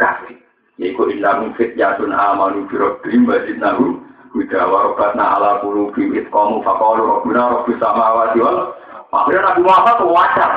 Kahfi. 0.00 0.40
Yaitu 0.80 1.12
inna 1.12 1.36
min 1.44 1.52
fityatun 1.60 2.16
amanu 2.16 2.64
bi 2.64 2.80
rabbihim 2.80 3.28
wa 3.28 3.44
zidnahum 3.44 4.00
huda 4.32 4.64
wa 4.64 4.88
rabbatna 4.88 5.36
ala 5.36 5.60
qulubihim 5.60 6.16
itqamu 6.16 6.64
faqalu 6.64 7.04
rabbuna 7.04 7.60
rabbus 7.60 7.76
samawati 7.76 8.40
wal 8.40 8.72
Akhirnya 9.12 9.52
Nabi 9.52 9.60
Muhammad 9.68 9.98
wajar. 10.08 10.52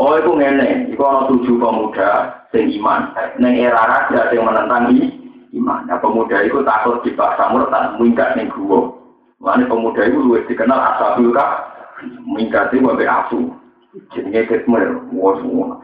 Oh 0.00 0.16
itu 0.16 0.32
ngene, 0.32 0.88
itu 0.88 1.02
ada 1.04 1.28
tujuh 1.28 1.60
pemuda 1.60 2.32
sing 2.48 2.72
iman. 2.80 3.12
Neng 3.36 3.60
era 3.60 3.84
raja 3.84 4.32
yang 4.32 4.48
menentang 4.48 4.88
iman. 5.52 5.84
Nah, 5.84 6.00
pemuda 6.00 6.48
itu 6.48 6.64
takut 6.64 7.04
dipaksa 7.04 7.52
murtad, 7.52 8.00
minggat 8.00 8.40
ning 8.40 8.48
gua. 8.52 8.88
Mana 9.40 9.68
pemuda 9.68 10.08
itu 10.08 10.18
luwes 10.20 10.48
dikenal 10.48 10.76
asabul 10.76 11.32
kah, 11.36 11.73
mingkati 12.24 12.80
wabe 12.80 13.04
asu. 13.08 13.52
Jenenge 14.10 14.50
kitmer, 14.50 14.98
wah 15.14 15.38
semua. 15.38 15.78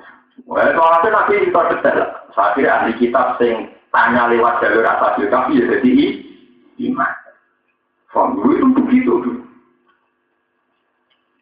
Wah, 0.50 0.66
soalnya 0.74 1.08
nanti 1.14 1.46
kita 1.46 1.62
detail. 1.70 2.00
Saya 2.34 2.54
kira 2.58 2.70
ahli 2.82 2.92
kitab 2.98 3.38
sing 3.38 3.70
tanya 3.94 4.30
lewat 4.30 4.62
jalur 4.62 4.86
asabul 4.86 5.30
kah, 5.30 5.46
ya 5.50 5.66
jadi 5.66 5.94
iman. 6.90 7.12
Faham 8.10 8.42
itu 8.42 8.66
begitu 8.74 9.12
dulu. 9.22 9.42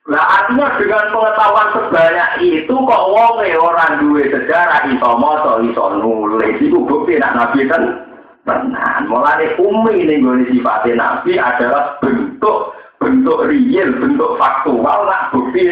Nah 0.09 0.25
artinya 0.25 0.73
dengan 0.81 1.13
pengetahuan 1.13 1.69
sebanyak 1.77 2.31
itu 2.41 2.73
kok 2.73 3.07
wong 3.13 3.45
orang 3.45 4.01
duwe 4.01 4.25
sejarah 4.33 4.89
iso 4.89 5.11
maca 5.21 5.61
iso 5.61 5.85
nulis 6.01 6.57
itu 6.65 6.81
bukti 6.81 7.21
nak 7.21 7.37
nabi 7.37 7.69
kan 7.69 8.09
tenan. 8.49 9.05
Mulane 9.05 9.53
umi 9.61 10.09
ning 10.09 10.25
gone 10.25 10.49
sifate 10.49 10.97
nabi 10.97 11.37
adalah 11.37 12.01
bentuk 12.01 12.73
bentuk 12.99 13.47
real, 13.47 13.89
bentuk 13.99 14.37
faktual 14.37 15.07
nak 15.07 15.31
bukti 15.35 15.65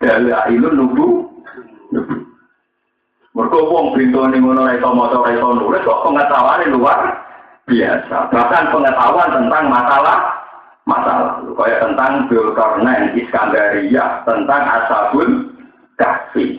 dalailun 0.00 0.74
nubu. 0.76 1.08
Mergo 3.30 3.60
wong 3.70 3.94
bintone 3.94 4.42
ngono 4.42 4.66
ora 4.66 4.74
iso 4.74 4.90
maca 4.90 5.30
nulis 5.30 5.86
kok 5.86 6.02
pengetahuane 6.02 6.66
luar 6.74 6.98
biasa. 7.70 8.26
Bahkan 8.34 8.64
pengetahuan 8.74 9.30
tentang 9.30 9.64
masalah 9.70 10.18
masalah. 10.90 11.38
Kayak 11.54 11.82
tentang 11.86 12.12
Zulkarnain, 12.26 13.14
Iskandaria, 13.14 14.26
tentang 14.26 14.62
Ashabul 14.66 15.30
Kahfi. 15.94 16.58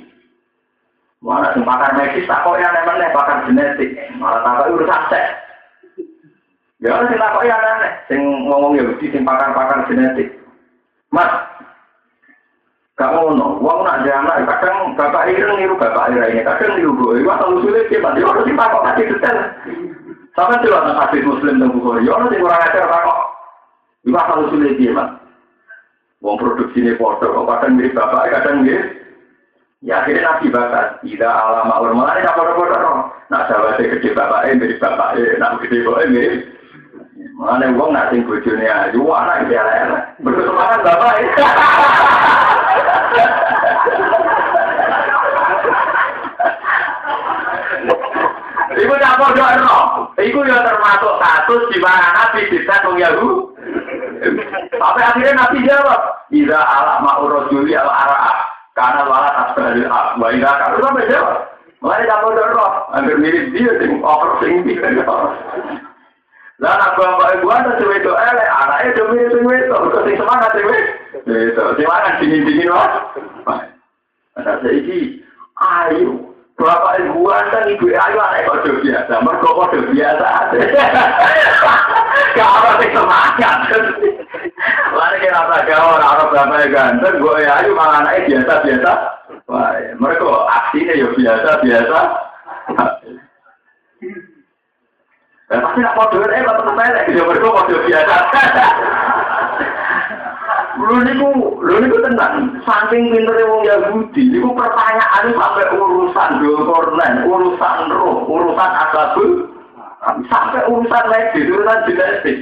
Mana 1.22 1.54
pakar 1.54 2.02
medis 2.02 2.26
tak 2.26 2.42
kok 2.42 2.58
yang 2.58 2.74
namanya 2.74 3.14
pakar 3.14 3.46
genetik. 3.46 3.94
Malah 4.18 4.42
tak 4.42 4.74
urusan 4.74 5.04
seks. 5.14 5.51
Ya 6.82 6.98
sing 7.06 7.18
tak 7.22 7.34
kok 7.38 7.46
yang 7.46 7.62
aneh. 7.62 7.94
Sing 8.10 8.22
ngomong 8.50 8.74
ya 8.74 8.84
sing 8.98 9.22
pakar-pakar 9.22 9.86
genetik. 9.86 10.34
Mas, 11.14 11.30
gak 12.98 13.14
ngono. 13.14 13.62
Wong 13.62 13.86
nak 13.86 14.02
anak 14.02 14.50
kadang 14.50 14.98
bapak 14.98 15.30
ireng 15.30 15.62
niru 15.62 15.78
bapak 15.78 16.10
ireng, 16.18 16.42
kadang 16.42 16.74
niru 16.74 16.98
gue. 16.98 17.22
Wah, 17.22 17.38
kalau 17.38 17.62
sulit 17.62 17.86
mas. 18.02 18.18
Orang 18.26 18.50
sih 18.50 18.58
takut 18.58 18.82
kasih 18.82 19.06
detail. 19.14 19.38
Sama 20.34 20.58
sih 20.64 20.72
lah 20.72 21.06
hadis 21.06 21.28
muslim 21.28 21.62
dan 21.62 21.70
bukhari. 21.70 22.10
Orang 22.10 22.34
sih 22.34 22.42
kurang 22.42 22.66
ajar 22.66 22.90
takut. 22.90 23.20
Wah, 24.10 24.26
kalau 24.26 24.50
sulit 24.50 24.74
sih, 24.82 24.90
mas. 24.90 25.22
Produksi 26.22 26.82
ini 26.82 26.98
foto, 26.98 27.46
kadang 27.46 27.78
mirip 27.78 27.94
bapak, 27.94 28.30
kadang 28.30 28.66
mirip. 28.66 28.98
Ya 29.82 30.06
akhirnya 30.06 30.38
nabi 30.38 30.54
bakat, 30.54 31.02
tidak 31.02 31.34
alama 31.34 31.82
orang 31.82 31.98
malah 31.98 32.14
ini 32.22 32.30
apa 32.30 32.42
apa 32.46 32.82
Nah 33.34 33.42
sahabatnya 33.50 33.98
gede 33.98 34.14
bapaknya 34.14 34.62
mirip 34.62 34.78
bapaknya, 34.78 35.42
nak 35.42 35.58
gede 35.66 35.82
bapaknya 35.82 36.14
mirip 36.14 36.42
Mana 37.38 37.70
uang 37.74 37.94
nak 37.94 38.10
sing 38.10 38.26
bojone 38.26 38.66
ayu, 38.66 39.02
anak 39.14 39.46
iki 39.46 39.54
elek. 39.58 40.04
Berkesempatan 40.22 40.80
bapak. 40.86 41.14
Iku 48.78 48.94
campur 48.98 49.30
doa 49.38 49.54
no. 49.62 49.78
Iku 50.18 50.40
ya 50.46 50.66
termasuk 50.66 51.14
kasus 51.22 51.62
di 51.70 51.78
mana 51.78 52.10
Nabi 52.14 52.42
bisa 52.50 52.76
mengyahu. 52.86 53.54
Sampai 54.78 55.04
akhirnya 55.06 55.34
Nabi 55.38 55.66
jawab, 55.66 56.02
Ida 56.34 56.58
ala 56.58 57.02
ma'ur 57.06 57.30
rojuli 57.30 57.74
al 57.78 57.90
ara'ah. 57.90 58.38
Karena 58.74 59.02
wala 59.06 59.30
tasbahil 59.36 59.86
ak. 59.86 60.08
Wa 60.18 60.28
ida 60.34 60.52
karu 60.58 60.78
sampai 60.82 61.10
jawab. 61.12 61.38
Mulai 61.82 62.06
campur 62.06 62.38
doa 62.38 62.54
no. 62.54 62.68
Hampir 62.94 63.18
mirip 63.18 63.50
dia, 63.58 63.74
sing 63.82 64.06
over 64.06 64.38
sing 64.40 64.62
Lah 66.62 66.78
nak 66.78 66.94
bapak 66.94 67.42
ibu 67.42 67.50
ada 67.50 67.74
cewek 67.82 68.06
itu 68.06 68.14
elek, 68.14 68.50
anaknya 68.54 68.94
itu 68.94 69.02
mirip 69.10 69.34
cewek 69.34 69.66
itu, 69.66 69.78
terus 69.82 70.06
sing 70.06 70.16
semangat 70.22 70.50
cewek. 70.54 70.82
Itu, 71.26 71.64
semangat 71.74 72.14
dingin-dingin 72.22 72.70
wah. 72.70 73.02
Ada 74.38 74.62
saya 74.62 74.70
ini, 74.70 75.26
ayo. 75.58 76.22
Bapak 76.62 77.02
ibu 77.02 77.26
ada 77.34 77.66
ibu 77.66 77.90
ayo 77.90 78.18
anak 78.22 78.46
kode 78.46 78.78
biasa, 78.86 79.14
mereka 79.26 79.50
kode 79.50 79.80
biasa. 79.90 80.28
Apa 82.38 82.70
sing 82.78 82.92
semangat. 82.94 83.58
Lari 85.02 85.18
kira 85.18 85.42
rasa 85.42 85.66
gaul, 85.66 85.98
orang 85.98 86.30
bapak 86.30 86.70
ganteng, 86.70 87.18
gue 87.18 87.42
ayo 87.42 87.74
malah 87.74 88.06
anaknya 88.06 88.38
biasa-biasa. 88.38 88.92
Wah, 89.50 89.74
mereka 89.98 90.30
aksinya 90.46 90.94
ya 90.94 91.10
biasa-biasa. 91.10 92.00
Ya 95.52 95.60
pasti 95.60 95.84
nak 95.84 96.00
kode 96.00 96.24
eh 96.32 96.40
tetap 96.48 96.64
saya 96.80 97.04
gitu 97.12 97.28
mereka 97.28 97.52
kode 97.52 97.76
biasa. 97.84 98.16
Lu 100.80 100.96
niku, 101.04 101.30
lu 101.60 101.76
niku 101.84 102.00
tenang. 102.00 102.56
Saking 102.64 103.12
pinternya 103.12 103.52
wong 103.52 103.62
Yahudi, 103.68 104.40
pertanyaan 104.40 105.26
sampai 105.36 105.68
urusan 105.76 106.30
Dulkornen, 106.40 107.28
urusan 107.28 107.92
roh, 107.92 108.24
urusan 108.32 108.72
asabul, 108.88 109.52
sampai 110.32 110.64
urusan 110.72 111.04
medis, 111.12 111.52
urusan 111.52 111.84
genetik. 111.84 112.38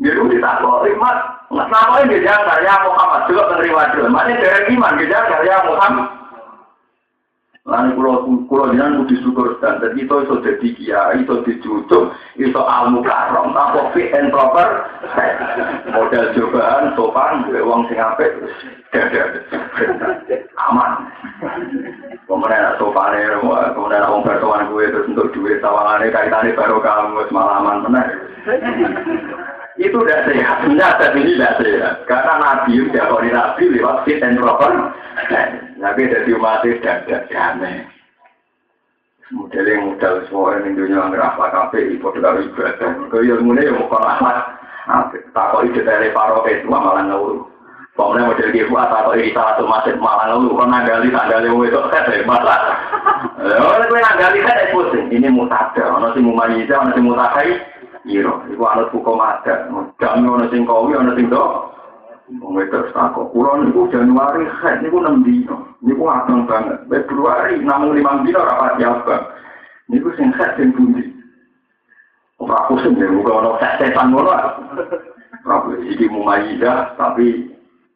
Gitu 0.00 0.20
ditakut, 0.28 0.88
mas, 1.00 1.20
kenapa 1.48 2.04
ini 2.04 2.20
dia 2.20 2.36
ya 2.36 2.74
Muhammad 2.84 3.28
juga 3.28 3.48
menerima 3.52 3.96
dulu. 3.96 4.08
Mana 4.12 4.32
dari 4.36 4.72
iman, 4.76 5.00
dia 5.00 5.20
ya 5.44 5.56
Muhammad. 5.68 6.08
Lalu 7.66 7.98
kulo 7.98 8.12
kulo 8.46 8.70
jangan 8.78 9.02
kudu 9.02 9.14
syukur 9.26 9.58
dan 9.58 9.82
itu 9.98 10.14
itu 10.22 10.34
jadi 10.38 10.68
itu 11.18 11.34
dicucuk 11.42 12.14
itu 12.38 12.60
almu 12.62 13.02
karom 13.02 13.50
tanpa 13.58 13.90
fit 13.90 14.14
and 14.14 14.30
proper. 14.30 14.86
Model 15.90 16.30
cobaan 16.30 16.94
sopan 16.94 17.50
uang 17.50 17.90
sing 17.90 17.98
aman. 20.70 20.92
Kemudian 22.30 22.78
sopan 22.78 23.18
kemudian 23.74 24.06
uang 24.14 24.22
bertuan 24.22 24.70
gue 24.70 24.86
terus 24.86 25.10
untuk 25.10 25.34
duit 25.34 25.58
tawangannya 25.58 26.14
kaitannya 26.14 26.54
baru 26.54 26.78
kamu 26.78 27.26
semalaman 27.26 27.82
benar 27.82 28.06
itu 29.76 29.92
tidak 29.92 30.24
sehat, 30.24 30.56
tidak 30.64 31.12
ini 31.20 31.36
tidak 31.36 31.54
sehat. 31.60 31.94
Karena 32.08 32.34
Nabi 32.40 32.80
kalau 32.96 33.20
Nabi 33.20 33.62
lewat 33.76 34.08
fit 34.08 34.24
and 34.24 34.40
proper, 34.40 34.72
Tapi 35.76 36.08
dadi 36.08 36.30
umate 36.32 36.80
dadakane. 36.80 37.74
Modele 39.34 39.72
modal 39.82 40.22
suara 40.30 40.62
ning 40.62 40.78
dunya 40.78 41.02
ngrafa 41.02 41.50
kabeh 41.50 41.98
ipo 41.98 42.14
dalu 42.16 42.46
ibadah. 42.46 43.10
Kaya 43.10 43.34
ngene 43.36 43.62
yo 43.66 43.84
kok 43.84 43.98
ora 43.98 44.16
apa. 44.16 44.32
Tak 45.34 45.46
kok 45.52 45.64
iki 45.66 45.84
dadi 45.84 46.14
paro 46.14 46.46
ke 46.46 46.62
tua 46.64 46.78
malah 46.78 47.04
ngawur. 47.04 47.56
Pokoknya 47.96 48.28
model 48.28 48.52
gue 48.52 48.68
kuat 48.68 48.92
atau 48.92 49.16
ini 49.16 49.32
salah 49.32 49.56
satu 49.56 49.64
masjid 49.64 49.96
malah 49.96 50.36
lu 50.36 50.52
kan 50.52 50.68
nanggali 50.68 51.08
tanggali 51.08 51.48
mau 51.48 51.64
itu 51.64 51.80
kan 51.88 52.04
dari 52.04 52.28
mana? 52.28 52.76
Kalau 53.40 53.88
gue 53.88 54.00
nanggali 54.04 54.44
kan 54.44 54.68
itu 54.68 54.80
sih 54.92 55.02
ini 55.16 55.32
mutada, 55.32 55.80
orang 55.80 56.12
sih 56.12 56.20
mumani 56.20 56.60
itu 56.60 56.76
orang 56.76 56.92
sih 56.92 57.00
mutakai, 57.00 57.56
iro, 58.04 58.44
itu 58.52 58.60
anut 58.60 58.92
buku 58.92 59.16
mada, 59.16 59.64
jamnya 59.96 60.28
orang 60.28 60.52
sih 60.52 60.60
kau, 60.68 60.84
orang 60.84 61.16
sih 61.16 61.24
Wong 62.26 62.58
wedok 62.58 62.90
niku 63.62 63.86
Januari 63.94 64.50
haid 64.50 64.82
niku 64.82 64.98
6 64.98 65.22
dino. 65.22 65.78
Banget. 66.50 66.82
Februari 66.90 67.62
namung 67.62 67.94
5 67.94 68.26
dino. 68.26 68.42
Niku 69.86 70.10
sing 70.18 70.34
sing 70.34 70.74
pusing 72.66 72.98
ya, 72.98 73.06
ana 73.06 73.50
setan 73.78 74.10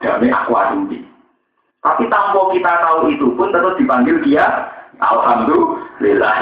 tapi 0.00 0.26
aku. 0.32 0.52
Tapi 1.80 2.04
tanpa 2.12 2.40
kita 2.52 2.72
tahu 2.84 3.08
itu 3.08 3.26
pun 3.36 3.52
tetap 3.52 3.76
dipanggil 3.80 4.16
dia 4.24 4.44
Alhamdulillah. 5.00 6.34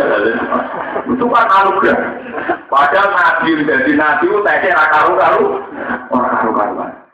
Itu 1.07 1.27
kan 1.31 1.47
anugerah. 1.47 2.11
Padahal 2.67 3.09
nabi 3.15 3.63
jadi 3.63 3.93
nabi 3.95 4.27
itu 4.27 4.39
tesnya 4.43 4.75
rakaru 4.75 5.15
karu 5.15 5.47
orang 6.11 6.35
karu 6.43 6.53
karuan. 6.53 7.08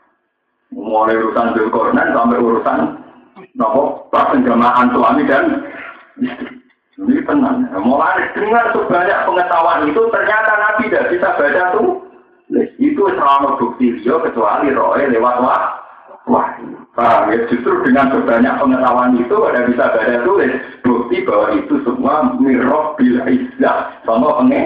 Mulai 0.75 1.15
urusan 1.15 1.55
Zulkarnain 1.55 2.11
sampai 2.11 2.43
urusan 2.43 2.79
nopo 3.55 4.11
penjamahan 4.11 4.91
suami 4.91 5.23
dan. 5.23 5.63
Ini 6.95 7.23
tenang. 7.27 7.67
Mulai 7.79 8.31
dengan 8.35 8.71
sebanyak 8.71 9.23
pengetahuan 9.27 9.87
itu 9.87 10.01
ternyata 10.11 10.51
nabi 10.55 10.87
tidak 10.87 11.11
bisa 11.11 11.27
baca 11.35 11.63
tuh. 11.75 12.03
Itu 12.79 13.03
selama 13.07 13.55
bukti 13.59 13.99
dia 14.03 14.15
kecuali 14.19 14.71
roe 14.75 14.99
lewat 14.99 15.35
wah. 15.43 15.63
Wah, 16.25 16.57
paham 16.97 17.29
ya? 17.29 17.45
Justru 17.51 17.85
dengan 17.85 18.09
sebanyak 18.09 18.57
pengetahuan 18.57 19.13
itu 19.19 19.37
ada 19.45 19.61
bisa 19.67 19.91
baca 19.91 20.17
tulis 20.23 20.53
bukti 20.81 21.21
bahwa 21.21 21.47
itu 21.53 21.75
semua 21.85 22.33
mirroh 22.39 22.97
bila 22.99 23.27
izzah 23.31 23.93
sama 24.03 24.43
penge. 24.43 24.63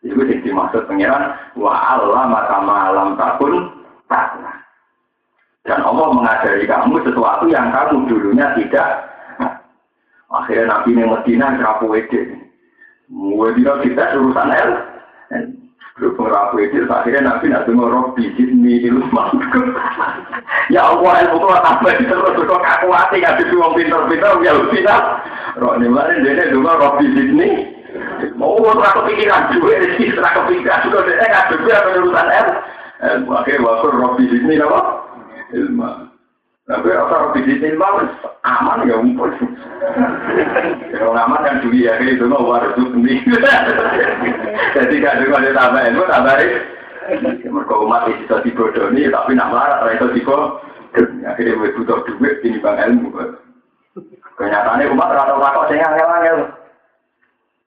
Itu 0.00 0.16
yang 0.24 0.40
dimaksud 0.40 0.88
pengiran 0.88 1.36
wa 1.60 1.76
Allah 1.76 2.24
maka 2.32 2.56
takun 3.20 3.79
taklah. 4.10 4.58
Dan 5.62 5.86
Allah 5.86 6.10
mengajari 6.10 6.66
kamu 6.66 6.98
sesuatu 7.06 7.46
yang 7.46 7.70
kamu 7.70 8.10
dulunya 8.10 8.50
tidak. 8.58 9.06
Akhirnya 10.30 10.70
Nabi 10.70 10.98
Medina 10.98 11.54
kerapu 11.54 11.86
wede. 11.90 12.38
Medina 13.10 13.78
kita 13.82 14.18
urusan 14.18 14.50
el. 14.50 14.70
Berhubung 16.00 16.32
rabu 16.32 16.56
itu, 16.64 16.80
akhirnya 16.88 17.28
Nabi 17.28 17.52
nak 17.52 17.68
dengar 17.68 17.92
roh 17.92 18.16
bijit 18.16 18.48
ini 18.48 18.88
ilmu 18.88 19.04
Ya 20.72 20.88
Allah, 20.88 21.12
ilmu 21.28 21.44
kau 21.44 21.60
tambah 21.60 21.92
terus 21.92 22.40
kok 22.40 22.62
kaku 22.64 22.88
hati, 22.88 23.20
nggak 23.20 23.36
bisa 23.36 23.52
uang 23.60 23.76
pinter-pinter, 23.76 24.32
ya 24.40 24.56
pinter. 24.72 25.00
Roh 25.60 25.76
ini 25.76 25.92
mana 25.92 26.16
dia 26.24 26.48
dengar 26.48 26.80
roh 26.80 26.96
bijit 26.96 27.26
ini. 27.36 27.50
Mau 28.38 28.56
ora 28.64 28.96
kepikiran 28.96 29.52
duwe 29.52 29.76
rezeki 29.76 30.16
ora 30.16 30.30
kepikiran 30.40 30.84
juga 30.88 30.98
dia 31.04 31.26
nggak 31.26 31.46
juga 31.52 31.74
urusan 32.00 32.28
el. 32.32 32.48
Akhirnya 33.00 33.64
waktu 33.64 33.86
roh 33.96 34.12
bijit 34.20 34.44
ini 34.44 34.60
apa? 34.60 34.80
Ilmu. 35.56 36.10
Tapi 36.70 36.86
rasa 36.86 37.34
di 37.34 37.42
sini 37.42 37.74
mau 37.74 37.98
aman 38.46 38.86
ya 38.86 38.94
umpul. 39.00 39.26
Kalau 40.94 41.18
aman 41.18 41.42
kan 41.42 41.58
juga 41.66 41.98
ya 41.98 41.98
itu 41.98 42.28
mau 42.30 42.46
harus 42.54 42.78
sendiri. 42.78 43.26
Jadi 44.76 45.02
gak 45.02 45.18
ada 45.26 45.50
tambah 45.50 45.82
ilmu 45.90 46.02
tambah 46.06 46.36
Mereka 47.42 47.74
umat 47.74 48.06
itu 48.06 48.22
bisa 48.22 48.38
dibodoni 48.46 49.10
tapi 49.10 49.34
nak 49.34 49.50
marah 49.50 49.82
itu 49.90 50.14
tiba. 50.14 50.62
Akhirnya 51.26 51.74
butuh 51.74 52.06
duit 52.06 52.38
ini 52.46 52.62
bang 52.62 52.78
ilmu. 52.86 53.18
Kenyataannya 54.38 54.92
umat 54.94 55.10
rata-rata 55.10 55.66
saya 55.66 55.90
angel-angel. 55.90 56.38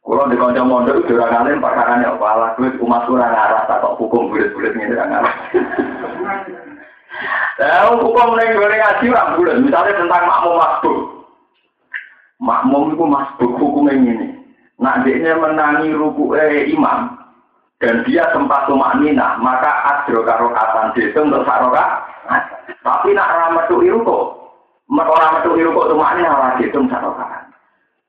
Kalau 0.03 0.27
di 0.27 0.35
konco 0.35 0.61
mondok 0.67 0.99
itu 1.07 1.15
orang 1.15 1.47
alim 1.47 1.63
ini 1.63 2.03
apa 2.03 2.29
lah 2.35 2.49
gue 2.59 2.75
umat 2.83 3.07
kurang 3.07 3.31
arah 3.31 3.63
tak 3.71 3.87
hukum 3.95 4.27
bulat-bulat 4.27 4.75
ini 4.75 4.93
orang 4.93 5.15
arah. 5.23 5.35
Nah, 7.53 7.93
hukum 8.01 8.33
nih 8.33 8.57
gue 8.57 8.65
ngaji 8.65 9.05
orang 9.13 9.37
bulat. 9.37 9.55
Misalnya 9.61 9.93
tentang 10.01 10.25
makmum 10.25 10.57
masbuk. 10.57 10.97
Makmum 12.41 12.83
itu 12.97 13.05
masbuk 13.05 13.51
hukum 13.61 13.85
ini. 13.93 14.33
Nah, 14.81 15.05
dia 15.05 15.37
menangi 15.37 15.93
ruku 15.93 16.33
eh, 16.33 16.67
imam 16.73 17.23
dan 17.83 17.99
dia 18.07 18.23
sempat 18.31 18.63
tumak 18.63 18.95
nina, 19.03 19.35
maka 19.43 19.71
adro 19.83 20.23
karokatan 20.23 20.95
itu 20.95 21.19
untuk 21.19 21.43
saroka. 21.43 22.07
Tapi 22.79 23.11
nak 23.11 23.31
ramatu 23.31 23.83
iruko, 23.83 24.39
orang 24.87 25.39
metu 25.39 25.51
iruko 25.59 25.91
tumak 25.91 26.15
nina 26.15 26.31
lagi 26.31 26.71
itu 26.71 26.79
saroka. 26.87 27.42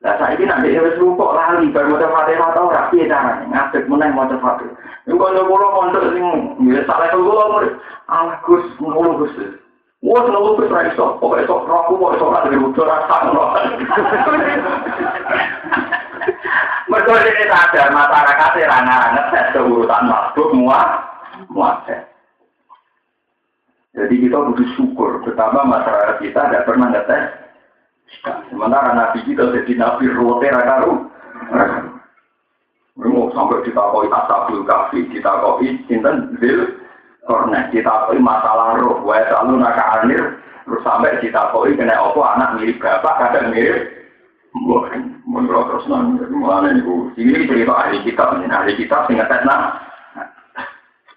Lah 0.05 0.21
saiki 0.21 0.45
nek 0.45 0.61
dhewe 0.61 0.85
wis 0.85 1.01
rukuk 1.01 1.33
lali 1.33 1.73
bar 1.73 1.89
maca 1.89 2.05
Fatihah 2.13 2.53
ta 2.53 2.61
ora 2.61 2.93
piye 2.93 3.09
carane 3.09 3.49
ngadeg 3.49 3.89
meneh 3.89 4.13
maca 4.13 4.37
Fatihah. 4.37 4.77
Iku 5.09 5.17
kanca 5.17 5.49
kula 5.49 5.67
mondok 5.73 6.13
sing 6.13 6.25
ya 6.69 6.85
sak 6.85 7.01
level 7.01 7.25
kula 7.25 7.45
murid. 7.57 7.73
Ala 8.13 8.37
Gus 8.45 8.69
ngono 8.77 9.17
Gus. 9.25 9.33
Wes 10.05 10.25
ngono 10.29 10.61
Gus 10.61 10.69
ra 10.69 10.85
iso, 10.93 11.17
pokoke 11.17 11.49
sok 11.49 11.65
roku 11.65 11.97
kok 11.97 12.21
iso 12.21 12.25
ora 12.29 12.45
dirujuk 12.45 12.85
ora 12.85 13.09
sakno. 13.09 13.45
Mergo 16.93 17.13
ini 17.17 17.45
sadar 17.49 17.89
masyarakat 17.89 18.51
ora 18.61 18.79
ngetes 19.09 19.57
urusan 19.57 20.05
mabuk 20.05 20.53
muat 20.53 20.89
muat. 21.49 21.89
Jadi 23.95 24.27
kita 24.27 24.37
butuh 24.37 24.69
syukur, 24.75 25.23
betapa 25.23 25.65
masyarakat 25.65 26.19
kita 26.19 26.51
tidak 26.51 26.67
pernah 26.67 26.93
ngetes 26.93 27.44
Sementara 28.49 28.95
Nabi 28.95 29.27
kita 29.27 29.51
jadi 29.51 29.73
Nabi 29.77 30.05
rote 30.13 30.49
rakaru. 30.49 30.95
Mau 32.95 33.27
sampai 33.35 33.67
ditakoi 33.67 34.07
asabul 34.07 34.63
kafi, 34.63 35.11
ditakoi 35.11 35.83
cinten 35.91 36.39
zil, 36.39 36.79
kornet, 37.27 37.75
ditakoi 37.75 38.23
masalah 38.23 38.79
roh, 38.79 39.03
wae 39.03 39.19
selalu 39.27 39.59
naka 39.59 39.85
anir, 39.99 40.39
terus 40.63 40.85
sampai 40.87 41.19
ditakoi 41.19 41.75
kena 41.75 41.99
opo 41.99 42.23
anak 42.23 42.55
mirip 42.55 42.79
bapak, 42.79 43.19
kadang 43.19 43.51
mirip. 43.51 43.91
Menurut 45.27 45.67
terus 45.67 45.91
nanti, 45.91 46.23
mulanya 46.31 46.79
itu, 46.79 47.11
ini 47.19 47.51
cerita 47.51 47.75
ahli 47.75 48.07
kitab, 48.07 48.39
ahli 48.39 48.79
kitab, 48.79 49.11
sehingga 49.11 49.27
tes 49.27 49.43
nah. 49.43 49.83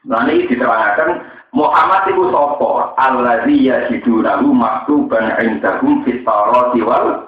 Nah 0.09 0.25
ini 0.25 0.49
diterangkan 0.49 1.21
Muhammad 1.57 2.05
itu 2.13 2.29
sopo 2.29 2.93
alladzi 3.01 3.65
yajidunahu 3.65 4.53
maktuban 4.53 5.33
indahum 5.41 6.05
fit 6.05 6.21
tawrati 6.21 6.85
wal 6.85 7.25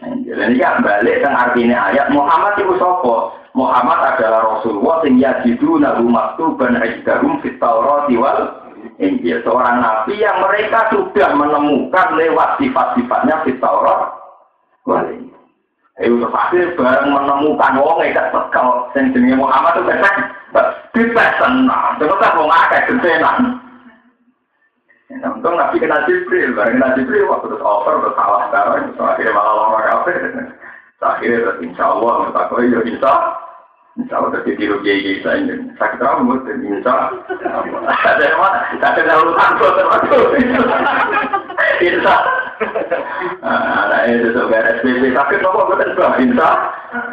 Jadi 0.00 0.56
kan 0.58 0.82
balik 0.82 1.22
kan 1.22 1.38
artinya 1.38 1.92
ayat. 1.94 2.10
Muhammad 2.10 2.58
itu 2.58 2.74
sopo 2.82 3.30
Muhammad 3.54 4.18
adalah 4.18 4.58
Rasulullah 4.58 5.06
yang 5.06 5.22
yajidunahu 5.22 6.02
maktuban 6.10 6.82
indahum 6.82 7.38
fit 7.38 7.54
tawrati 7.62 8.18
wal 8.18 8.60
Injil. 9.00 9.40
Seorang 9.44 9.80
nabi 9.80 10.20
yang 10.20 10.40
mereka 10.44 10.88
sudah 10.92 11.32
menemukan 11.32 12.16
lewat 12.16 12.60
sifat-sifatnya 12.60 13.44
fit 13.44 13.56
Taurat 13.60 14.12
wal 14.84 15.04
Injil. 15.08 15.36
Itu 16.00 16.26
pasti 16.32 16.56
bareng 16.80 17.12
menemukan 17.12 17.76
wong 17.76 18.00
ikat 18.00 18.32
tekal 18.32 18.88
sing 18.96 19.12
jenenge 19.12 19.36
Muhammad 19.36 19.76
itu 19.76 19.84
pesek 19.84 20.16
dipes 20.96 21.36
tenang. 21.36 22.00
Terus 22.00 22.20
tak 22.20 22.36
wong 22.40 22.48
akeh 22.48 22.80
gentenan. 22.88 23.59
Nah, 25.10 25.34
untung 25.34 25.58
Nabi 25.58 25.82
kena 25.82 26.06
Jibril, 26.06 26.54
bareng 26.54 26.78
kena 26.78 26.94
Jibril, 26.94 27.26
waktu 27.26 27.50
terus 27.50 27.66
over, 27.66 27.98
terus 27.98 28.14
salah 28.14 28.46
sekarang, 28.46 28.94
terus 28.94 29.02
akhirnya 29.02 29.34
malah 29.34 29.54
lama 29.58 29.78
kafe. 29.82 30.14
Akhirnya 31.02 31.38
terus 31.42 31.58
insya 31.66 31.84
Allah, 31.90 32.12
menurut 32.22 32.38
aku 32.38 32.62
ya 32.62 32.80
insya 32.86 33.12
Insya 33.98 34.14
Allah 34.22 34.30
terus 34.38 34.46
ditiru 34.46 34.78
kiai 34.86 35.02
kiai 35.02 35.18
saya 35.26 35.42
ini. 35.42 35.74
Sakit 35.74 35.98
rambut, 35.98 36.46
insya 36.46 37.10
Ada 38.06 38.22
yang 38.22 38.38
mana? 38.38 38.58
Ada 38.78 39.00
yang 39.02 39.18
urusan 39.26 39.50
tuh 39.58 39.70
termasuk. 39.74 40.24
Insya 41.82 42.16
Nah, 43.42 44.06
itu 44.06 44.30
sebagai 44.30 44.78
SPP 44.78 45.02
sakit 45.16 45.40
apa 45.42 45.60
betul 45.74 45.90
bah 45.98 46.14
insya 46.22 46.50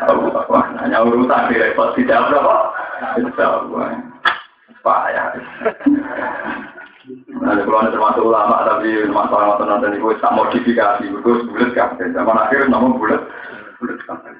Allah. 0.06 0.64
Hanya 0.86 1.02
urusan 1.02 1.50
di 1.50 1.56
repot 1.58 1.98
tidak 1.98 2.30
berapa. 2.30 2.56
Insya 3.18 3.46
Allah. 3.58 3.90
Payah. 4.86 5.28
Nah, 7.08 7.56
kalau 7.64 7.80
ada 7.80 7.96
termasuk 7.96 8.24
ulama 8.28 8.68
tapi 8.68 9.08
masalah 9.08 9.56
masalah 9.56 9.80
nanti 9.80 9.96
itu 9.96 10.12
tak 10.20 10.36
modifikasi, 10.36 11.04
itu 11.08 11.32
bulat 11.48 11.72
kan. 11.72 11.96
Zaman 11.96 12.36
akhir 12.36 12.68
namun 12.68 13.00
bulat, 13.00 13.24
bulat 13.80 14.00
kan. 14.04 14.36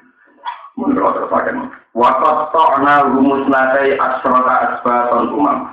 Menurut 0.76 1.16
terpakai. 1.16 1.56
Wakat 1.96 2.52
to'na 2.52 3.08
rumus 3.08 3.48
nakai 3.48 3.96
asrota 3.96 4.54
asbaton 4.68 5.32
umam. 5.32 5.72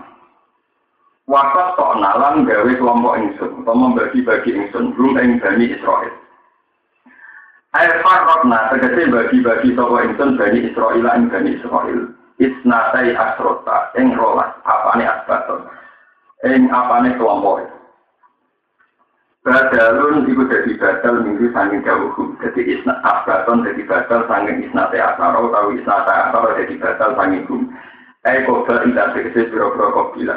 Wakat 1.27 1.75
to'na 1.75 2.15
lan 2.15 2.47
gawe 2.47 2.71
kelompok 2.71 3.19
ingsun, 3.19 3.51
atau 3.61 3.75
membagi-bagi 3.75 4.55
ingsun, 4.55 4.95
belum 4.95 5.19
ing 5.19 5.43
Bani 5.43 5.75
Israel. 5.75 6.15
Air 7.75 7.99
farrotna, 8.07 8.71
tegesi 8.71 9.11
bagi-bagi 9.11 9.75
sopo 9.75 9.99
ingsun 9.99 10.39
Bani 10.39 10.63
Israel 10.63 11.05
ing 11.11 11.27
Bani 11.27 11.59
Israel. 11.59 12.01
Isnatai 12.39 13.11
asrota, 13.13 13.91
ing 13.99 14.15
rolas, 14.15 14.55
apa 14.63 14.95
ini 14.95 15.05
asbaton 15.05 15.84
ing 16.43 16.67
apane 16.67 17.15
kelompok 17.15 17.63
Badalun 19.45 20.25
iku 20.25 20.49
dadi 20.49 20.73
badal 20.73 21.21
minggu 21.21 21.53
sanging 21.53 21.85
dawuhum. 21.85 22.33
Dadi 22.41 22.65
isna 22.65 22.97
asbaton 23.05 23.61
dadi 23.61 23.85
badal 23.85 24.25
sanging 24.25 24.65
isnate 24.65 24.97
asaro 24.97 25.53
tau 25.53 25.69
isnate 25.69 26.09
asaro 26.09 26.57
dadi 26.57 26.73
badal 26.81 27.13
sanging 27.13 27.45
hum. 27.45 27.69
Eh 28.25 28.41
kobal 28.41 28.81
indah 28.89 29.13
tegese 29.13 29.53
biro-biro 29.53 29.93
kobila. 29.93 30.33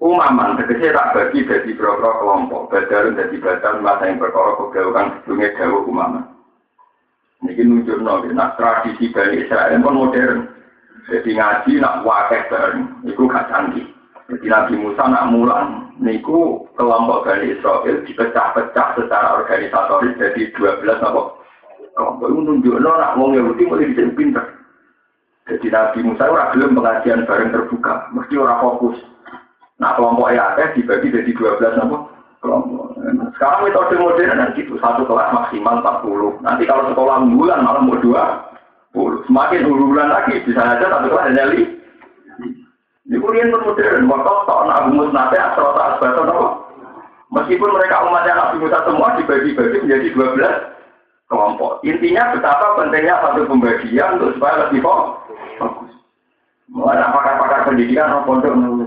Umaman 0.00 0.56
tegese 0.56 0.88
tak 0.88 1.12
bagi 1.12 1.44
dadi 1.44 1.76
biro-biro 1.76 2.16
kelompok. 2.16 2.72
Badalun 2.72 3.20
dadi 3.20 3.36
badal 3.44 3.84
masa 3.84 4.08
yang 4.08 4.24
perkara 4.24 4.56
kobal 4.56 4.96
kang 4.96 5.08
sebelumnya 5.20 5.52
dawuh 5.60 5.84
umaman. 5.84 6.24
Niki 7.44 7.60
nunjuk 7.60 8.00
nabi, 8.00 8.32
nah 8.32 8.56
tradisi 8.56 9.12
Bani 9.12 9.44
Israel 9.44 9.84
pun 9.84 10.00
modern. 10.00 10.48
Jadi 11.12 11.36
ngaji 11.36 11.72
nak 11.78 12.02
wakil 12.08 12.40
bareng, 12.48 13.04
itu 13.04 13.22
gak 13.28 13.52
canggih. 13.52 13.86
Jadi 14.26 14.46
Nabi 14.50 14.74
Musa 14.74 15.06
nak 15.06 15.30
mulang, 15.30 15.94
niku 16.02 16.66
kelompok 16.74 17.30
Bani 17.30 17.54
Israel 17.54 18.02
dipecah-pecah 18.02 18.98
secara 18.98 19.38
organisatoris 19.38 20.18
jadi 20.18 20.50
12 20.50 20.82
apa? 20.98 21.22
Kelompok 21.94 22.26
itu 22.34 22.40
nunjukno 22.42 22.90
nak 22.90 23.14
wong 23.14 23.38
Yahudi 23.38 23.62
mulai 23.70 23.86
bisa 23.94 24.10
pinter. 24.18 24.42
Jadi 25.46 25.70
Nabi 25.70 25.98
Musa 26.02 26.26
ora 26.26 26.50
gelem 26.50 26.74
pengajian 26.74 27.22
bareng 27.22 27.54
terbuka, 27.54 28.10
mesti 28.10 28.34
ora 28.34 28.58
fokus. 28.58 28.98
Nah 29.78 29.94
kelompok 29.94 30.34
ya 30.34 30.58
dibagi 30.74 31.14
jadi 31.14 31.30
12 31.30 31.86
apa? 31.86 31.98
Kelompok. 32.42 32.98
Sekarang 33.38 33.62
metode 33.62 33.94
modern 33.94 34.34
kan 34.34 34.58
gitu, 34.58 34.74
satu 34.82 35.06
kelas 35.06 35.30
maksimal 35.30 35.78
40. 36.02 36.42
Nanti 36.42 36.66
kalau 36.66 36.90
sekolah 36.90 37.22
bulan 37.30 37.62
malah 37.62 37.82
mau 37.84 37.94
dua 38.02 38.42
Semakin 38.96 39.68
bulan 39.68 40.08
lagi, 40.08 40.40
bisa 40.48 40.56
aja 40.56 40.88
satu 40.88 41.12
kelas 41.12 41.28
hanya 41.28 41.52
ini 43.06 43.22
kuliah 43.22 43.46
modern, 43.54 44.10
waktu 44.10 44.54
Nabi 44.66 44.90
Musa 44.98 45.14
nanti 45.14 45.38
asal 45.38 45.78
tak 45.78 45.94
asbatan 45.94 46.26
apa? 46.26 46.46
Meskipun 47.30 47.70
mereka 47.70 48.02
umatnya 48.02 48.34
Nabi 48.34 48.66
Musa 48.66 48.82
semua 48.82 49.14
dibagi-bagi 49.14 49.86
menjadi 49.86 50.10
12 50.10 51.30
kelompok. 51.30 51.86
Intinya 51.86 52.34
betapa 52.34 52.74
pentingnya 52.74 53.14
satu 53.22 53.46
pembagian 53.46 54.18
untuk 54.18 54.34
supaya 54.34 54.66
lebih 54.66 54.82
fokus. 54.82 55.90
Mulai 56.66 56.98
pakar-pakar 56.98 57.70
pendidikan 57.70 58.10
orang 58.10 58.26
pondok 58.26 58.54
nunggu. 58.58 58.86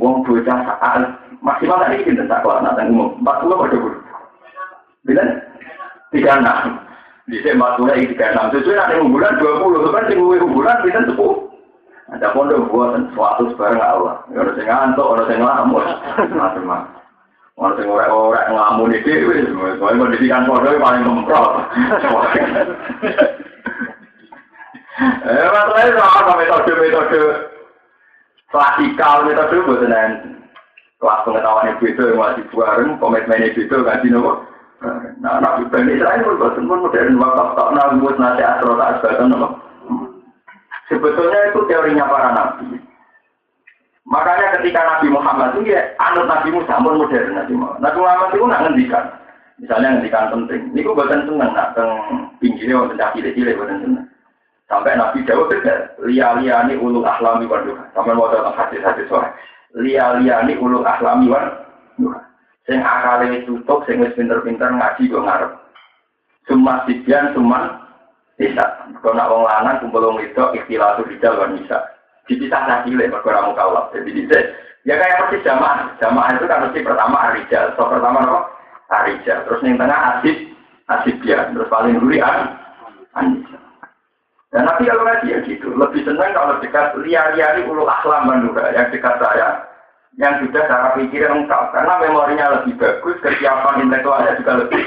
Wong 0.00 0.24
bocah 0.24 0.58
saat 0.64 1.04
maksimal 1.44 1.84
tadi 1.84 2.00
kita 2.00 2.24
tak 2.24 2.40
kelas 2.40 2.64
nanti 2.64 2.88
umum. 2.88 3.12
Empat 3.20 3.44
puluh 3.44 3.60
pada 3.60 3.76
bulu. 3.76 3.98
Bila 5.04 5.24
tiga 6.16 6.40
enam. 6.40 6.80
Di 7.28 7.44
sini 7.44 7.60
empat 7.60 7.76
puluh 7.76 7.92
tiga 7.92 8.32
enam. 8.32 8.48
Sesuai 8.56 8.76
nanti 8.76 9.04
bulan 9.04 9.36
dua 9.36 9.52
puluh. 9.60 9.92
Tinggal 10.08 10.48
bulan 10.48 10.80
kita 10.80 11.00
sepuluh. 11.12 11.43
Ada 12.14 12.30
pondok 12.30 12.70
buatan 12.70 13.10
suatu 13.10 13.50
sebarang 13.50 13.82
Allah. 13.82 14.22
Ya, 14.30 14.46
orang 14.46 14.54
sing 14.54 14.66
ngantuk, 14.70 15.10
orang 15.10 15.26
sing 15.26 15.38
ngelamun, 15.42 15.84
macam-macam. 16.38 16.94
Orang 17.58 17.74
sing 17.74 17.86
orek-orek 17.90 18.44
ngelamun 18.54 18.94
itu, 18.94 19.10
soalnya 19.82 20.00
pendidikan 20.06 20.46
pondok 20.46 20.78
paling 20.78 21.02
memprot. 21.02 21.50
Eh, 24.94 25.48
masalahnya 25.50 25.98
sama 25.98 26.38
metode-metode 26.38 27.50
klasikal, 28.46 29.26
metode 29.26 29.56
buatan 29.66 30.38
kelas 31.02 31.20
pengetahuan 31.26 31.74
itu 31.74 31.84
itu 31.90 32.02
yang 32.14 32.18
masih 32.22 32.44
bareng, 32.54 32.94
komitmen 33.02 33.42
itu 33.42 33.66
itu 33.66 33.76
kan 33.82 33.98
sih 34.06 34.14
nopo. 34.14 34.46
Nah, 35.18 35.42
nabi 35.42 35.66
Bani 35.66 35.98
Israel 35.98 36.22
pun 36.22 36.38
buatan 36.38 36.70
modern 36.70 37.18
wakaf 37.18 37.48
tak 37.58 37.70
nabut 37.74 38.14
nasi 38.22 38.42
asro 38.46 38.78
tak 38.78 39.02
asbatan 39.02 39.34
nopo. 39.34 39.58
Sebetulnya 40.94 41.50
itu 41.50 41.60
teorinya 41.66 42.06
para 42.06 42.30
nabi. 42.30 42.78
Makanya 44.04 44.60
ketika 44.60 44.80
Nabi 44.84 45.10
Muhammad 45.10 45.58
itu 45.58 45.74
ya 45.74 45.82
anut 45.98 46.30
Nabi 46.30 46.54
Musa 46.54 46.78
pun 46.78 47.00
modern 47.02 47.34
Nabi 47.34 47.54
Muhammad. 47.56 47.80
Nabi 47.82 47.98
Muhammad 47.98 48.28
itu 48.30 48.46
nak 48.46 48.62
ngendikan. 48.62 49.04
Misalnya 49.58 49.88
ngendikan 49.98 50.30
penting. 50.30 50.62
Ini 50.70 50.80
gue 50.86 50.94
buatan 50.94 51.24
seneng 51.26 51.50
nak 51.50 51.72
teng 51.74 51.90
pinggirnya 52.38 52.78
buatan 52.84 53.00
caki 53.00 53.26
cilik 53.34 53.58
buatan 53.58 53.80
seneng. 53.82 54.06
Sampai 54.70 54.96
Nabi 54.96 55.26
Dawud 55.26 55.50
benar, 55.52 55.92
lia-liani 56.04 56.74
ulul 56.78 57.04
ahlami 57.04 57.44
wan 57.44 57.68
duha. 57.68 57.84
Sampai 57.92 58.16
mau 58.16 58.32
datang 58.32 58.56
hadis-hadis 58.56 59.08
soal. 59.12 59.28
Lia-liani 59.76 60.56
ulul 60.56 60.86
ahlami 60.86 61.28
wan 61.28 61.52
duha. 62.00 62.20
Sing 62.64 62.80
tutup, 63.44 63.84
wis 63.84 64.16
pinter-pinter 64.16 64.72
ngaji 64.72 65.12
go 65.12 65.20
ngarep. 65.20 65.52
Cuma 66.48 66.80
sibian, 66.88 67.36
cuma 67.36 67.83
bisa. 68.34 68.64
Kalau 69.02 69.14
nak 69.14 69.30
wong 69.30 69.44
lanang 69.46 69.78
kumpul 69.82 70.02
wong 70.10 70.18
ikhtilah 70.22 70.98
tuh 70.98 71.06
rijal 71.06 71.38
wan 71.38 71.54
bisa. 71.58 71.78
Dipisah 72.24 72.62
lagi 72.66 72.90
lek 72.96 73.12
mergo 73.12 73.28
ora 73.30 73.46
mukallaf. 73.46 73.92
Jadi 73.94 74.10
bisa. 74.10 74.38
Ya 74.84 74.98
kayak 74.98 75.28
persis 75.28 75.44
jamaah. 75.46 75.92
Jamaah 76.02 76.34
itu 76.34 76.44
kan 76.50 76.62
mesti 76.66 76.80
pertama 76.82 77.16
arijal. 77.30 77.64
So 77.78 77.86
pertama 77.86 78.18
apa? 78.24 78.40
Arijal. 79.02 79.38
Terus 79.46 79.62
yang 79.64 79.78
tengah 79.78 80.00
asib, 80.18 80.36
asib 80.90 81.16
ya. 81.22 81.46
Terus 81.52 81.70
paling 81.70 82.00
dulu 82.00 82.16
an. 82.20 82.58
Dan 84.54 84.70
Nabi 84.70 84.86
kalau 84.86 85.02
ngaji 85.02 85.34
ya 85.34 85.38
gitu, 85.50 85.74
lebih 85.74 86.06
senang 86.06 86.30
kalau 86.30 86.62
dekat 86.62 86.94
liar-liari 87.02 87.66
ulu 87.66 87.90
akhlam 87.90 88.30
manura 88.30 88.70
yang 88.70 88.86
dekat 88.94 89.18
saya, 89.18 89.66
yang 90.14 90.38
sudah 90.38 90.62
cara 90.70 90.94
pikir 90.94 91.26
lengkap, 91.26 91.74
karena 91.74 91.98
memorinya 91.98 92.46
lebih 92.62 92.78
bagus, 92.78 93.18
kesiapan 93.18 93.82
intelektualnya 93.82 94.38
juga 94.38 94.62
lebih 94.62 94.82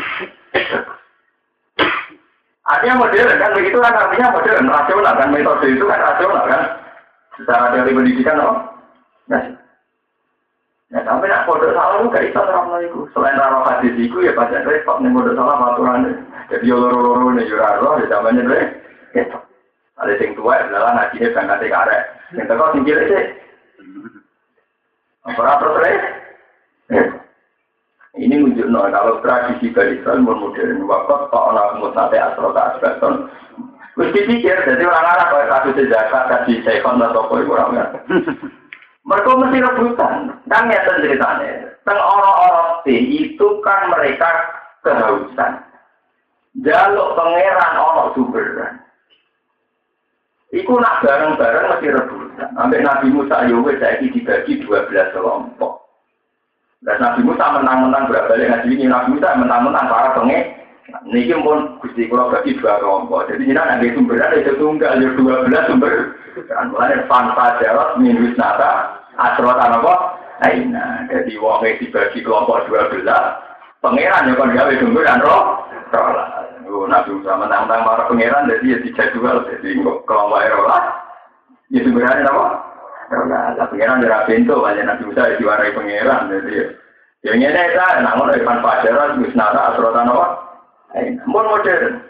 Artinya 2.68 3.00
modern 3.00 3.40
kan 3.40 3.56
begitu 3.56 3.78
kan 3.80 3.96
artinya 3.96 4.28
modern, 4.36 4.68
rasional 4.68 5.14
kan 5.16 5.30
metode 5.32 5.68
itu 5.72 5.86
kan 5.88 6.00
rasional 6.04 6.44
kan, 6.52 6.62
secara 7.40 7.72
teori 7.72 7.96
pendidikan 7.96 8.44
oh, 8.44 8.56
nah, 9.32 9.44
Ya 10.88 11.04
tapi 11.04 11.28
nak 11.28 11.44
kode 11.44 11.76
salah 11.76 12.00
lu 12.00 12.08
gak 12.08 12.32
bisa 12.32 12.48
itu. 12.80 13.12
Selain 13.12 13.36
raro 13.36 13.60
hadis 13.68 13.92
itu 14.00 14.24
ya 14.24 14.32
baca 14.32 14.56
repot 14.64 15.04
nih 15.04 15.12
kode 15.12 15.36
salah 15.36 15.76
aturan 15.76 16.24
Jadi 16.48 16.72
loro-loro 16.72 17.36
nih 17.36 17.44
juraro 17.44 18.00
ya 18.00 18.08
zamannya 18.08 18.48
deh. 18.48 18.64
Gitu. 19.12 19.38
Ada 20.00 20.16
yang 20.16 20.32
tua 20.40 20.64
adalah 20.64 20.96
ngajinya 20.96 21.34
berangkat 21.36 21.60
ke 21.60 21.68
karek. 21.76 22.04
Yang 22.40 22.46
teko 22.48 22.66
sing 22.72 22.84
cilik 22.88 23.08
sih. 23.12 23.24
Apa 25.28 25.60
terus 25.60 25.80
re? 25.84 25.92
Ini 28.18 28.34
menunjukkan 28.34 28.94
kalau 28.94 29.22
tradisi 29.22 29.70
Bali 29.70 30.02
Israel 30.02 30.26
modern, 30.26 30.90
waktu 30.90 31.14
Pak 31.30 31.44
Ona 31.54 31.78
Mutate 31.78 32.18
Asrota 32.18 32.74
Asbeton, 32.74 33.30
Terus 33.98 34.14
dipikir, 34.14 34.54
jadi 34.62 34.86
orang 34.86 35.10
Arab 35.10 35.28
kalau 35.34 35.50
kasus 35.74 35.90
zakat, 35.90 36.30
kasih 36.30 36.62
sekon 36.62 37.02
atau 37.02 37.34
itu 37.34 37.50
orang 37.50 37.98
Mereka 39.10 39.30
mesti 39.42 39.58
rebutan, 39.58 40.38
kan 40.46 40.70
ya 40.70 40.86
ceritanya. 40.86 41.74
Teng 41.82 41.98
orang-orang 41.98 42.86
itu 42.86 43.48
kan 43.66 43.90
mereka 43.90 44.30
kehausan. 44.86 45.66
Jaluk 46.62 47.18
pangeran 47.18 47.74
orang 47.74 48.14
sumberan. 48.14 48.74
Iku 50.54 50.78
nak 50.78 51.02
bareng-bareng 51.02 51.66
mesti 51.74 51.88
rebutan. 51.90 52.50
Sampai 52.54 52.86
Nabi 52.86 53.08
Musa 53.10 53.50
Yowe 53.50 53.72
ya 53.74 53.82
saya 53.82 53.98
dibagi 53.98 54.62
12 54.62 54.94
kelompok. 55.16 55.87
Dan 56.86 56.98
Nabi 57.02 57.26
Musa 57.26 57.46
menang-menang 57.58 58.06
berapa 58.06 58.30
kali 58.30 58.46
ngaji 58.46 58.70
ini 58.70 58.86
Nabi 58.86 59.18
Musa 59.18 59.34
menang-menang 59.34 59.86
para 59.90 60.14
penge. 60.14 60.40
Niki 61.04 61.36
pun 61.44 61.82
gusti 61.84 62.08
kalau 62.08 62.32
bagi 62.32 62.56
dua 62.56 62.80
kelompok. 62.80 63.28
Jadi 63.28 63.44
ini 63.44 63.60
ada 63.60 63.82
sumberan 63.92 64.40
itu 64.40 64.56
tunggal 64.56 64.96
ada 64.96 65.08
dua 65.20 65.44
belas 65.44 65.68
sumber. 65.68 66.16
Kan 66.48 66.72
mulai 66.72 67.04
fanta 67.12 67.60
jawab 67.60 68.00
minus 68.00 68.38
nata 68.40 69.04
asrot 69.20 69.58
apa? 69.58 69.94
Aina. 70.48 71.04
Jadi 71.12 71.36
wong 71.42 71.66
dibagi 71.66 72.24
kelompok 72.24 72.72
dua 72.72 72.88
belas. 72.94 73.42
Pangeran 73.84 74.32
yang 74.32 74.40
kon 74.40 74.56
gawe 74.56 74.74
sumber 74.80 75.04
dan 75.04 75.20
roh. 75.22 75.68
Roh 75.92 76.28
Oh, 76.68 76.84
Nabi 76.84 77.16
Musa 77.16 77.32
menang-menang 77.40 77.88
para 77.88 78.12
pangeran, 78.12 78.52
jadi 78.52 78.76
ya 78.76 78.78
dijadwal, 78.84 79.48
jadi 79.48 79.80
kelompok 80.04 80.44
Erolah. 80.44 81.00
Ya 81.72 81.80
sebenarnya 81.80 82.28
apa? 82.28 82.67
Erolah, 83.08 83.56
lah 83.56 83.68
pangeran 83.72 84.04
dari 84.04 84.20
pintu, 84.28 84.60
banyak 84.60 84.84
Nabi 84.84 85.08
Musa 85.08 85.32
ya 85.32 85.40
diwarai 85.40 85.72
pangeran, 85.72 86.28
jadi 86.28 86.52
ya. 86.52 86.66
Ya 87.26 87.32
ini 87.34 87.50
ya, 87.50 88.04
namun 88.04 88.30
Ivan 88.30 88.62
Fajaran, 88.62 89.24
Wisnata, 89.24 89.74
Asrotan? 89.74 90.06
Namun 90.06 91.50
modern. 91.50 92.04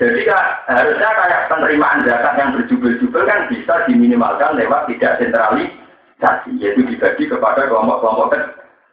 Jadi 0.00 0.26
harusnya 0.26 1.10
kayak 1.14 1.46
penerimaan 1.46 2.02
zakat 2.02 2.34
yang 2.34 2.58
berjubel-jubel 2.58 3.22
kan 3.22 3.46
bisa 3.46 3.86
diminimalkan 3.86 4.58
lewat 4.58 4.90
tidak 4.90 5.20
sentralisasi, 5.22 6.50
yaitu 6.58 6.82
dibagi 6.90 7.30
kepada 7.30 7.70
kelompok-kelompok 7.70 8.34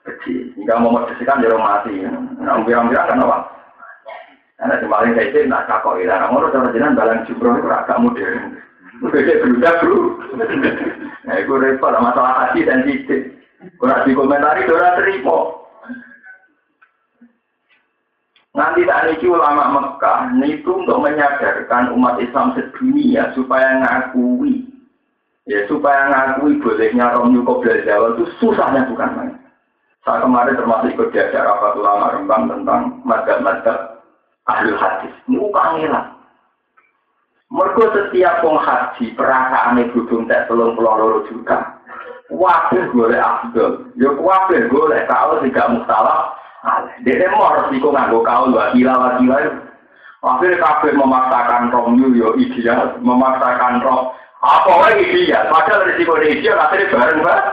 kecil. 0.05 0.53
Hingga 0.53 0.75
memodifikasikan 0.77 1.41
jero 1.41 1.57
mati. 1.57 2.05
Nah, 2.05 2.61
bilang-bilang 2.61 3.09
kan 3.09 3.25
apa? 3.25 3.37
Karena 4.59 4.75
kemarin 4.83 5.15
saya 5.15 5.27
itu 5.31 5.39
nak 5.47 5.65
kakok 5.71 6.03
ilah, 6.03 6.29
ngono 6.29 6.51
cara 6.51 6.69
jenengan 6.75 6.99
balang 6.99 7.23
jumroh 7.25 7.57
itu 7.57 7.69
agak 7.71 7.99
modern. 8.03 8.59
Beda 8.99 9.33
berudah 9.39 9.73
bro. 9.79 9.99
Nah 11.23 11.35
itu 11.39 11.53
repot, 11.55 11.95
masalah 12.03 12.51
hati 12.51 12.67
sensitif. 12.67 13.31
Kurang 13.79 14.03
dikomentari, 14.07 14.67
orang 14.67 14.97
terima. 14.99 15.59
Nanti 18.59 18.83
tak 18.83 19.15
ini 19.15 19.29
ulama 19.29 19.71
Mekah 19.71 20.35
itu 20.43 20.83
untuk 20.83 20.99
menyadarkan 20.99 21.95
umat 21.95 22.19
Islam 22.19 22.57
sedunia 22.57 23.31
supaya 23.31 23.79
ngakui 23.79 24.67
ya 25.47 25.63
supaya 25.71 26.11
ngakui 26.11 26.59
bolehnya 26.59 27.13
Romyu 27.15 27.45
Kobra 27.47 27.79
Jawa 27.87 28.19
itu 28.19 28.27
susahnya 28.41 28.89
bukan 28.91 29.09
main. 29.15 29.33
Saya 30.03 30.27
kemarin 30.27 30.59
termasuk 30.59 30.91
ikut 30.91 31.11
diajar 31.15 31.45
rapat 31.45 31.77
ulama 31.77 32.11
Rembang 32.11 32.51
tentang 32.51 32.81
madhab-madhab 33.07 34.03
ahli 34.49 34.75
hadis. 34.75 35.13
Ini 35.29 35.39
kangelan. 35.55 36.18
Mereka 37.49 37.83
setiap 37.97 38.45
wong 38.45 38.61
haji 38.61 39.17
perasaan 39.17 39.81
ibu 39.81 40.05
tak 40.29 40.45
telung 40.45 40.77
pulau 40.77 41.01
loro 41.01 41.19
juta. 41.25 41.81
Boleh 42.29 43.17
abdul. 43.17 43.89
Ya 43.97 44.13
wabih 44.13 44.69
boleh 44.69 45.01
kau 45.09 45.41
tidak 45.41 45.69
mustalah. 45.73 46.37
Dia 47.01 47.25
mau 47.33 47.49
resiko 47.57 47.89
nganggo 47.89 48.21
kau 48.21 48.53
dua 48.53 48.69
kila 48.77 48.93
wakila. 48.93 49.37
Wabih 50.21 50.61
kabeh 50.61 50.93
memaksakan 50.93 51.73
romyu 51.73 52.13
yo 52.13 52.37
ideal, 52.37 52.93
memaksakan 53.01 53.81
rom. 53.81 54.13
Apa 54.45 54.71
lagi 54.85 55.09
ideal? 55.09 55.49
Padahal 55.49 55.89
risiko 55.89 56.21
ideal 56.21 56.59
akhirnya 56.61 56.93
bareng 56.93 57.19
banget. 57.25 57.45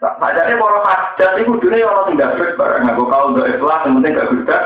Padahal 0.00 0.54
para 0.54 0.78
hajat 0.86 1.30
itu 1.42 1.52
dunia 1.60 1.84
orang 1.84 2.14
tidak 2.14 2.32
fit 2.38 2.54
barang 2.54 2.82
nggak 2.86 2.96
kau 2.96 3.24
udah 3.34 3.46
ikhlas, 3.52 3.84
yang 3.84 3.94
penting 3.98 4.16
gak 4.16 4.28
gudeg. 4.32 4.64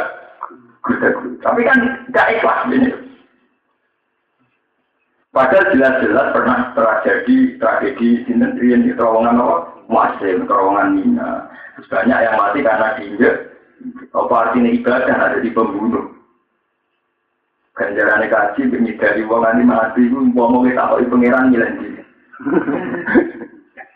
Tapi 1.40 1.60
kan 1.64 1.78
tidak 2.08 2.30
ikhlas 2.36 2.60
ini. 2.68 2.90
Padahal 5.34 5.74
jelas-jelas 5.74 6.30
pernah 6.30 6.58
terjadi 6.78 7.58
tragedi 7.58 8.22
di 8.22 8.32
negeri 8.38 8.86
di 8.86 8.92
terowongan 8.94 9.42
apa? 9.42 9.56
Muasim, 9.90 10.46
terowongan 10.46 10.94
Mina. 10.94 11.50
Banyak 11.90 12.22
yang 12.22 12.38
mati 12.38 12.62
karena 12.62 12.94
diinjek. 12.94 13.34
Apa 14.14 14.34
artinya 14.48 14.70
ibadah 14.70 15.16
ada 15.18 15.38
di 15.42 15.50
pembunuh. 15.50 16.14
Ganjaran 17.74 18.22
kaji, 18.30 18.70
dari 18.94 19.26
wong 19.26 19.42
ini 19.58 19.66
mati, 19.66 20.06
mau 20.06 20.62
kita 20.62 20.94
pangeran 21.10 21.50
ngilang 21.50 21.74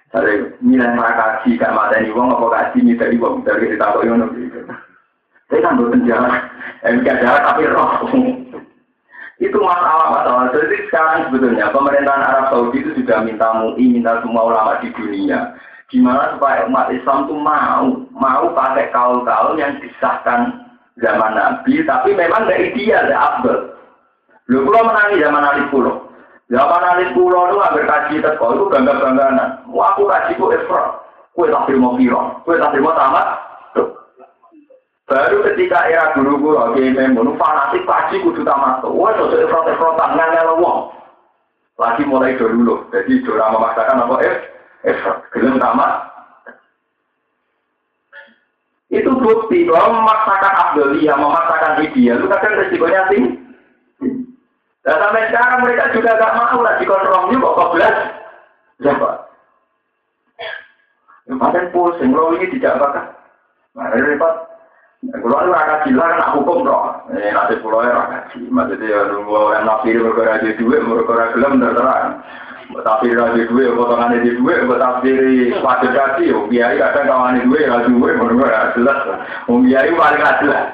Ada 0.09 0.59
nilai 0.59 0.99
kaji 0.99 1.61
gak 1.61 1.77
mata 1.77 2.03
ini 2.03 2.11
wong 2.11 2.35
apa 2.35 2.75
kaji 2.75 2.97
dari 2.99 3.21
wong 3.21 3.47
dari 3.47 3.71
kita 3.71 3.93
ngono 4.03 4.27
gitu. 4.35 4.67
Saya 5.49 5.65
kan 5.65 5.81
bukan 5.81 6.05
jalan, 6.05 6.33
eh 6.85 6.93
gak 7.01 7.21
jalan 7.25 7.43
tapi 7.43 7.63
roh. 7.73 7.91
itu 9.39 9.55
masalah-masalah. 9.55 10.51
Jadi 10.51 10.77
sekarang 10.91 11.31
sebetulnya 11.31 11.71
pemerintahan 11.71 12.27
Arab 12.27 12.45
Saudi 12.51 12.83
itu 12.83 12.91
sudah 12.99 13.23
minta 13.23 13.55
MUI, 13.55 13.97
minta 13.97 14.19
semua 14.21 14.51
ulama 14.51 14.83
di 14.83 14.91
dunia. 14.93 15.55
Gimana 15.89 16.37
supaya 16.37 16.67
umat 16.69 16.93
Islam 16.93 17.25
itu 17.25 17.35
mau, 17.39 17.87
mau 18.13 18.45
pakai 18.53 18.93
kaul-kaul 18.93 19.57
yang 19.57 19.79
disahkan 19.81 20.69
zaman 21.01 21.39
Nabi, 21.39 21.81
tapi 21.87 22.13
memang 22.13 22.51
gak 22.51 22.61
ideal, 22.61 23.09
gak 23.09 23.25
abdul. 23.25 23.59
Lu 24.53 24.65
pulau 24.67 24.85
menangi 24.85 25.23
zaman 25.23 25.45
Ali 25.45 25.65
Pulau. 25.71 26.09
Zaman 26.49 26.81
alis 26.81 27.13
pulau 27.13 27.53
itu 27.53 27.61
hampir 27.61 27.85
kaji 27.85 28.25
teko 28.25 28.57
itu 28.57 28.65
bangga-bangganan. 28.73 29.69
Wah 29.69 29.93
aku 29.93 30.09
kaji 30.09 30.33
ku 30.41 30.49
Isra. 30.49 30.97
Kue 31.37 31.53
tak 31.53 31.69
terima 31.69 31.93
piro. 31.93 32.41
Kue 32.49 32.57
tak 32.57 32.73
terima 32.73 32.97
tamat. 32.97 33.48
Baru 35.09 35.41
ketika 35.41 35.89
era 35.89 36.13
guru-guru 36.13 36.61
oke 36.61 36.85
memang 36.85 37.33
fanatik 37.41 37.89
kaji 37.89 38.21
kudu 38.21 38.45
tamat. 38.45 38.85
Wah 38.85 39.17
sosok 39.17 39.41
Isra 39.41 39.61
Isra 39.73 39.89
tangan 39.97 40.61
wong. 40.61 40.93
Lagi 41.81 42.05
mulai 42.05 42.37
dulu. 42.37 42.85
Jadi 42.93 43.25
dora 43.25 43.49
memaksakan 43.49 44.05
apa 44.05 44.15
eh 44.21 44.37
Isra. 44.85 45.25
Gelem 45.33 45.57
tamat. 45.57 46.13
Itu 48.93 49.17
bukti 49.17 49.69
bahwa 49.69 50.01
memaksakan 50.01 50.55
Abduliyah, 50.65 51.17
memaksakan 51.21 51.85
ideal, 51.85 52.25
itu 52.25 52.29
kadang 52.33 52.57
resikonya 52.57 53.05
tinggi. 53.13 53.37
Dan 54.81 54.97
sampai 54.97 55.29
sekarang 55.29 55.61
mereka 55.61 55.93
juga 55.93 56.17
gak 56.17 56.37
mau 56.41 56.65
lagi 56.65 56.89
kontrol 56.89 57.29
juga 57.29 57.49
kok 57.53 57.73
belas. 57.77 57.97
Siapa? 58.81 59.11
Yang 61.29 61.69
pusing, 61.77 62.17
lo 62.17 62.33
ini 62.33 62.49
tidak 62.57 62.81
bakal. 62.81 63.05
Nah, 63.77 63.93
repot. 63.93 64.48
Kalau 64.99 65.39
itu 65.47 65.55
rakyat 65.55 65.81
gila 65.87 66.05
kan 66.11 66.23
aku 66.27 66.39
hukum 66.43 66.67
roh. 66.67 67.07
Ini 67.15 67.31
nanti 67.31 67.55
pulau 67.63 67.87
ya 67.87 67.95
rakyat 67.95 68.25
gila. 68.35 68.51
Maksudnya 68.51 68.91
ya 68.91 69.01
nunggu 69.15 69.31
orang 69.31 69.63
nafsir 69.63 70.03
berkora 70.03 70.43
di 70.43 70.59
duit, 70.59 70.83
berkora 70.83 71.31
gelem 71.39 71.63
terserah. 71.63 72.19
Tapi 72.69 73.17
raja 73.17 73.43
duit, 73.49 73.73
potongan 73.73 74.21
di 74.21 74.37
duit, 74.37 74.61
tapi 74.69 75.11
pada 75.65 75.89
kaki, 75.89 76.29
biaya 76.53 76.77
kadang 76.77 77.09
kawan 77.09 77.41
duit, 77.49 77.65
raja 77.65 77.89
duit, 77.89 78.19
berkora 78.19 78.77
jelas. 78.77 79.01
Biaya 79.49 79.89
paling 79.95 80.25
jelas. 80.45 80.67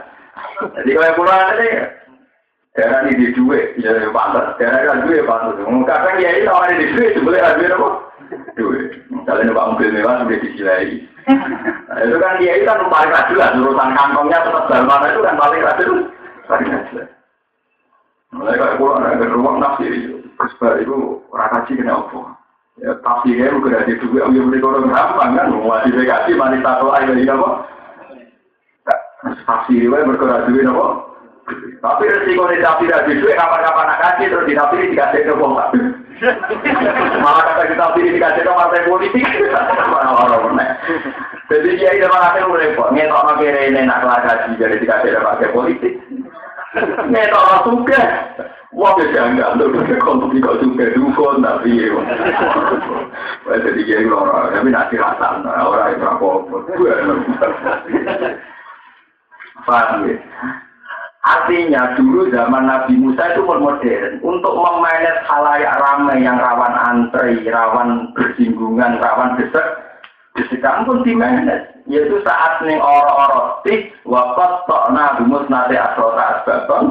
Jadi 0.75 0.91
kalau 0.91 1.14
pulau 1.14 1.39
ini, 1.55 1.68
daerah 2.75 2.99
ini 3.07 3.12
di 3.14 3.27
duit, 3.39 3.79
ya 3.79 3.95
pantas. 4.11 4.59
Daerah 4.59 4.89
kan 4.89 5.07
duit 5.07 5.22
pantas. 5.22 5.61
Kadang 5.62 6.16
kiai 6.18 6.43
kawan 6.43 6.81
di 6.81 6.87
duit, 6.97 7.14
sebenarnya 7.14 7.47
raja 7.61 7.66
apa? 7.77 7.89
Duit. 8.59 8.87
Misalnya 9.12 9.53
numpak 9.53 9.68
mobil 9.77 9.93
mewah 9.95 10.25
sudah 10.25 10.39
disilai. 10.41 11.07
Nah, 11.25 11.99
itu 12.05 12.16
kan 12.20 12.37
dia 12.37 12.53
itu 12.61 12.68
kan 12.68 12.85
paling 12.93 13.12
jelas 13.33 13.57
urusan 13.57 13.97
kantongnya 13.97 14.45
tetap 14.45 14.64
dalam 14.68 15.03
itu 15.09 15.20
kan 15.25 15.37
paling 15.41 15.61
jelas 15.64 15.79
paling 16.45 16.68
jelas. 16.93 17.09
Mulai 18.35 18.59
kayak 18.59 18.77
pulau 18.83 18.99
ada 18.99 19.27
ruang 19.31 19.62
nafsi 19.62 19.87
itu, 19.87 20.18
itu 20.83 20.97
rakaji 21.31 21.72
kena 21.79 22.03
apa? 22.03 22.35
Ya 22.83 22.91
tafsirnya 23.07 23.55
bukan 23.55 23.87
juga, 24.03 24.27
yang 24.27 24.51
beli 24.51 24.59
orang 24.59 24.91
gampang 24.91 25.39
kan, 25.39 25.55
modifikasi 25.55 26.35
mandi 26.35 26.59
satu 26.59 26.91
air 26.91 27.14
dari 27.14 27.31
apa? 27.31 27.62
Tafsirnya 29.47 30.03
bergerak 30.03 30.51
duit 30.51 30.66
apa? 30.66 31.14
Tapi 31.79 32.05
resiko 32.11 32.51
di 32.51 32.59
tafsir 32.59 32.91
duit 33.07 33.39
kapan-kapan 33.39 33.87
nak 33.87 34.01
kasih 34.03 34.27
terus 34.35 34.49
di 34.51 34.59
tafsir 34.59 34.91
dikasih 34.91 35.20
ke 35.31 35.39
bongkar. 35.39 35.70
Malah 37.25 37.43
kata 37.43 37.62
kita 37.71 37.85
pilih 37.97 38.11
dikasih 38.15 38.43
ke 38.47 38.53
partai 38.53 38.87
politik. 38.87 39.25
Jadi 41.45 41.77
dia 41.77 41.93
itu 41.93 42.09
malah 42.09 42.33
itu 42.41 42.57
repot. 42.57 42.89
Ngetok 42.97 43.21
no 43.21 43.33
kira 43.37 43.69
ini 43.69 43.85
nak 43.85 44.01
kelakaji 44.01 44.57
jadi 44.57 44.81
dikasih 44.81 45.12
ke 45.12 45.21
partai 45.21 45.53
politik. 45.53 45.93
Ngetok 47.12 47.45
no 47.45 47.57
suka. 47.69 48.03
Wah 48.75 48.91
bisa 48.99 49.29
enggak 49.29 49.55
tuh 49.61 49.71
untuk 49.71 50.35
tidak 50.35 50.59
suka 50.59 50.85
dukun 50.97 51.45
tapi. 51.45 51.85
Jadi 53.45 53.81
dia 53.87 54.03
itu 54.03 54.11
orang 54.11 54.51
tapi 54.57 54.69
nak 54.73 54.89
dirasa 54.89 55.45
orang 55.45 55.95
itu 55.95 56.07
apa? 56.09 56.31
Paham 59.65 60.09
ya? 60.09 60.17
Artinya 61.25 61.97
dulu 61.97 62.29
zaman 62.29 62.68
Nabi 62.68 63.01
Musa 63.01 63.33
itu 63.33 63.49
modern 63.49 64.20
untuk 64.20 64.61
memanage 64.61 65.25
halayak 65.25 65.81
ramai 65.81 66.20
yang 66.20 66.37
rawan 66.37 66.77
antri, 66.85 67.41
rawan 67.49 68.12
bersinggungan, 68.12 69.01
rawan 69.01 69.41
desak, 69.41 69.64
desekan 70.37 70.85
pun 70.85 71.01
dimanage. 71.01 71.64
Yaitu 71.89 72.20
saat 72.29 72.61
nih 72.68 72.77
orang-orang 72.77 73.57
tik 73.64 73.97
wakat 74.05 74.68
tokna 74.68 75.16
bumus 75.16 75.49
nate 75.49 75.77
asrota 75.81 76.25
asbaton 76.45 76.85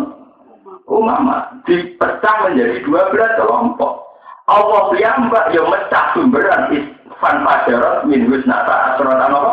umama 0.90 1.50
dipecah 1.70 2.36
menjadi 2.50 2.82
dua 2.90 3.14
belas 3.14 3.38
kelompok. 3.38 4.18
Allah 4.50 4.82
piyambak 4.94 5.54
yang 5.54 5.70
mecah 5.70 6.10
sumberan 6.18 6.74
isfan 6.74 7.46
pajarot 7.46 8.10
min 8.10 8.26
husnata 8.26 8.98
asrota 8.98 9.30
apa? 9.30 9.52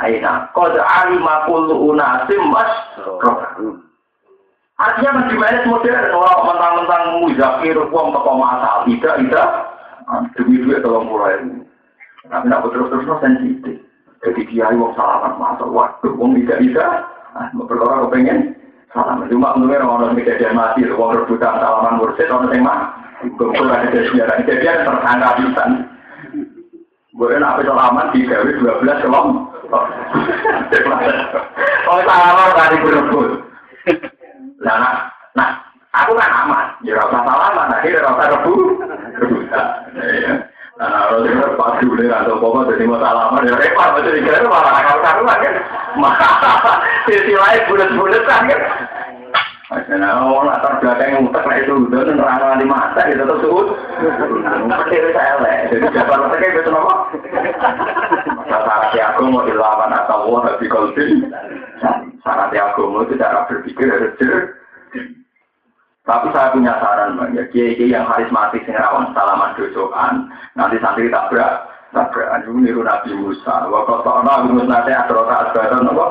Aina. 0.00 0.48
Kode 0.56 0.80
alimakulu 0.80 1.92
unasim 1.92 2.40
mas 2.48 2.72
Artinya 4.74 5.10
kan 5.14 5.30
di 5.30 5.36
mana 5.38 5.62
modern, 5.70 6.10
orang 6.10 6.46
mentang-mentang 6.50 7.04
muzakir, 7.22 7.78
uang 7.78 8.10
toko 8.10 8.30
masal, 8.42 8.82
tidak, 8.90 9.14
tidak. 9.22 9.48
Demi 10.34 10.58
duit 10.66 10.82
tolong 10.82 11.06
mulai. 11.06 11.38
Tapi 12.26 12.46
nak 12.50 12.66
terus-terus 12.66 13.06
sensitif. 13.22 13.78
Jadi 14.26 14.40
dia 14.50 14.74
uang 14.74 14.90
salaman 14.98 15.38
masuk, 15.38 15.70
waduh, 15.70 16.12
uang 16.18 16.34
tidak 16.42 16.58
bisa. 16.66 17.06
Ah, 17.38 17.46
perkara 17.54 18.02
kepengen 18.08 18.58
salaman. 18.90 19.30
Cuma 19.30 19.54
menurut 19.54 19.78
orang 19.78 20.18
kejadian 20.18 20.58
mati, 20.58 20.82
uang 20.90 21.22
rebutan 21.22 21.54
salaman 21.62 21.98
mursid, 22.02 22.26
orang 22.26 22.58
mah. 22.58 22.78
Kumpul 23.38 23.70
ada 23.70 23.88
kejadian, 23.94 24.42
kejadian 24.42 24.82
tersangka 24.90 25.38
bisa. 25.38 25.64
Boleh 27.14 27.38
nak 27.38 27.62
salaman 27.62 28.10
di 28.10 28.26
gawe 28.26 28.42
12 28.42 29.02
kelompok. 29.06 29.44
Oh, 31.84 32.00
salaman 32.00 32.56
tadi 32.56 32.76
berebut. 32.80 33.53
Nah, 34.64 34.76
nah, 34.80 34.94
nah, 35.36 35.48
aku 35.92 36.16
kan 36.16 36.30
aman. 36.32 36.66
Ya 36.80 36.96
rasa 36.96 37.20
salaman, 37.20 37.68
akhirnya 37.68 38.00
rasa 38.00 38.22
rebu. 38.32 38.54
Nah, 40.74 40.88
kalau 40.90 41.22
dia 41.22 41.46
pas 41.54 41.78
dulu 41.78 42.02
atau 42.02 42.34
apa 42.40 42.60
jadi 42.72 42.84
salaman 42.88 43.46
ya 43.46 43.54
repot, 43.54 44.02
jadi 44.02 44.18
kira 44.24 44.48
malah 44.48 44.74
akal 44.80 44.98
karuan 45.04 45.38
kan. 45.38 45.54
Maka 46.00 46.28
sisi 47.06 47.36
lain 47.36 47.62
bulat-bulat 47.68 48.24
kan. 48.24 48.48
Nah, 49.74 50.20
orang 50.24 50.48
latar 50.48 50.72
belakang 50.80 51.08
yang 51.12 51.24
utak 51.28 51.44
itu 51.60 51.72
udah 51.88 52.04
nerang 52.08 52.60
di 52.60 52.66
mata 52.68 53.00
gitu 53.08 53.24
terus 53.24 53.42
suut. 53.44 53.68
Kecil 54.84 55.04
saya 55.12 55.34
lah. 55.40 55.56
Jadi 55.72 55.86
jawaban 55.92 56.30
mereka 56.30 56.62
itu 56.62 56.70
apa? 56.72 56.94
Syarat 58.62 58.94
aku 58.94 59.22
mau 59.26 59.42
dilawan 59.42 59.90
atau 59.90 60.30
wah 60.30 60.46
di 60.60 60.70
kolbin. 60.70 61.26
Syarat 62.22 62.54
aku 62.54 62.86
mau 62.86 63.02
itu 63.02 63.18
cara 63.18 63.48
berpikir 63.50 63.90
harus 63.90 64.14
tapi 66.04 66.28
saya 66.36 66.52
punya 66.52 66.76
saran, 66.84 67.16
Bang. 67.16 67.32
Ya, 67.32 67.48
kiai 67.48 67.80
yang 67.80 68.04
karismatik, 68.04 68.60
sing 68.68 68.76
rawan 68.76 69.16
salaman 69.16 69.56
dosokan, 69.56 70.28
nanti 70.52 70.76
santri 70.84 71.08
tabrak, 71.08 71.64
tabrak, 71.96 72.44
itu 72.44 72.52
niru 72.60 72.84
Nabi 72.84 73.16
Musa. 73.16 73.64
Waktu 73.72 74.04
ada, 74.04 74.20
Nabi 74.20 74.52
Musa 74.52 74.68
nanti 74.68 74.92
asrota 74.92 75.48
asbatan, 75.48 75.88
apa? 75.88 76.06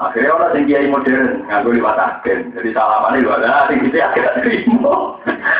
Akhirnya 0.00 0.32
orang 0.32 0.54
yang 0.56 0.64
kiai 0.64 0.86
modern, 0.88 1.42
nganggo 1.50 1.70
liwat 1.74 1.98
agen. 1.98 2.54
Jadi 2.54 2.70
salaman 2.70 3.18
itu 3.18 3.28
ada, 3.34 3.66
yang 3.68 3.82
gitu 3.82 3.96
akhirnya 3.98 4.32
terima. 4.38 4.94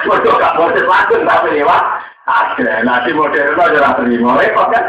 Gak 0.07 0.57
modern 0.57 0.87
langsung, 0.87 1.23
tapi 1.27 1.49
lewat 1.59 1.83
agen. 2.31 2.87
Nanti 2.87 3.11
modern 3.13 3.59
adalah 3.59 3.99
terima, 3.99 4.39
repot 4.39 4.71
kan? 4.71 4.85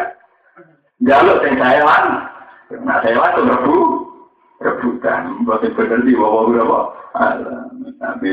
Jaluk 1.02 1.42
yang 1.42 1.58
saya 1.58 1.82
nah 2.86 3.04
saya 3.04 3.18
lan, 3.18 3.42
rebu, 3.42 3.76
rebutan. 4.62 5.44
Buat 5.44 5.66
bener 5.74 6.00
di 6.06 6.14
bawah 6.16 6.48
berapa? 6.48 6.80
Tapi 8.00 8.30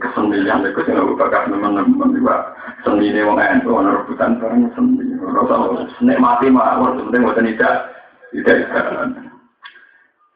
kesenian 0.00 0.64
itu 0.64 0.80
yang 0.88 1.04
aku 1.04 1.18
bakal 1.18 1.50
teman-teman 1.50 2.16
juga 2.16 2.56
seni 2.86 3.12
ini 3.12 3.20
wong 3.26 3.36
itu 3.36 3.68
orang 3.68 4.00
rebutan 4.00 4.40
barang 4.40 4.72
seni. 4.72 5.18
Rasa 5.20 5.84
seni 5.98 6.14
mati 6.16 6.48
mah, 6.48 6.80
orang 6.80 7.10
penting 7.10 7.26
buat 7.26 7.38
tidak 7.38 7.74
tidak 8.32 8.58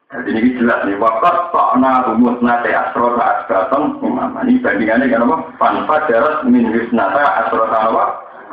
Jadi 0.07 0.29
ini 0.31 0.55
jelas 0.55 0.87
nih, 0.87 0.95
wakat 1.03 1.51
takna 1.51 2.07
rumus 2.07 2.39
nate 2.39 2.71
asrota 2.71 3.43
asbatam 3.43 3.99
umama. 3.99 4.39
Ini 4.47 4.63
bandingannya 4.63 5.11
kan 5.11 5.27
apa? 5.27 5.35
Fanfa 5.59 5.97
darat 6.07 6.47
min 6.47 6.71
wisnata 6.71 7.43
asrota 7.43 7.91
apa? 7.91 8.03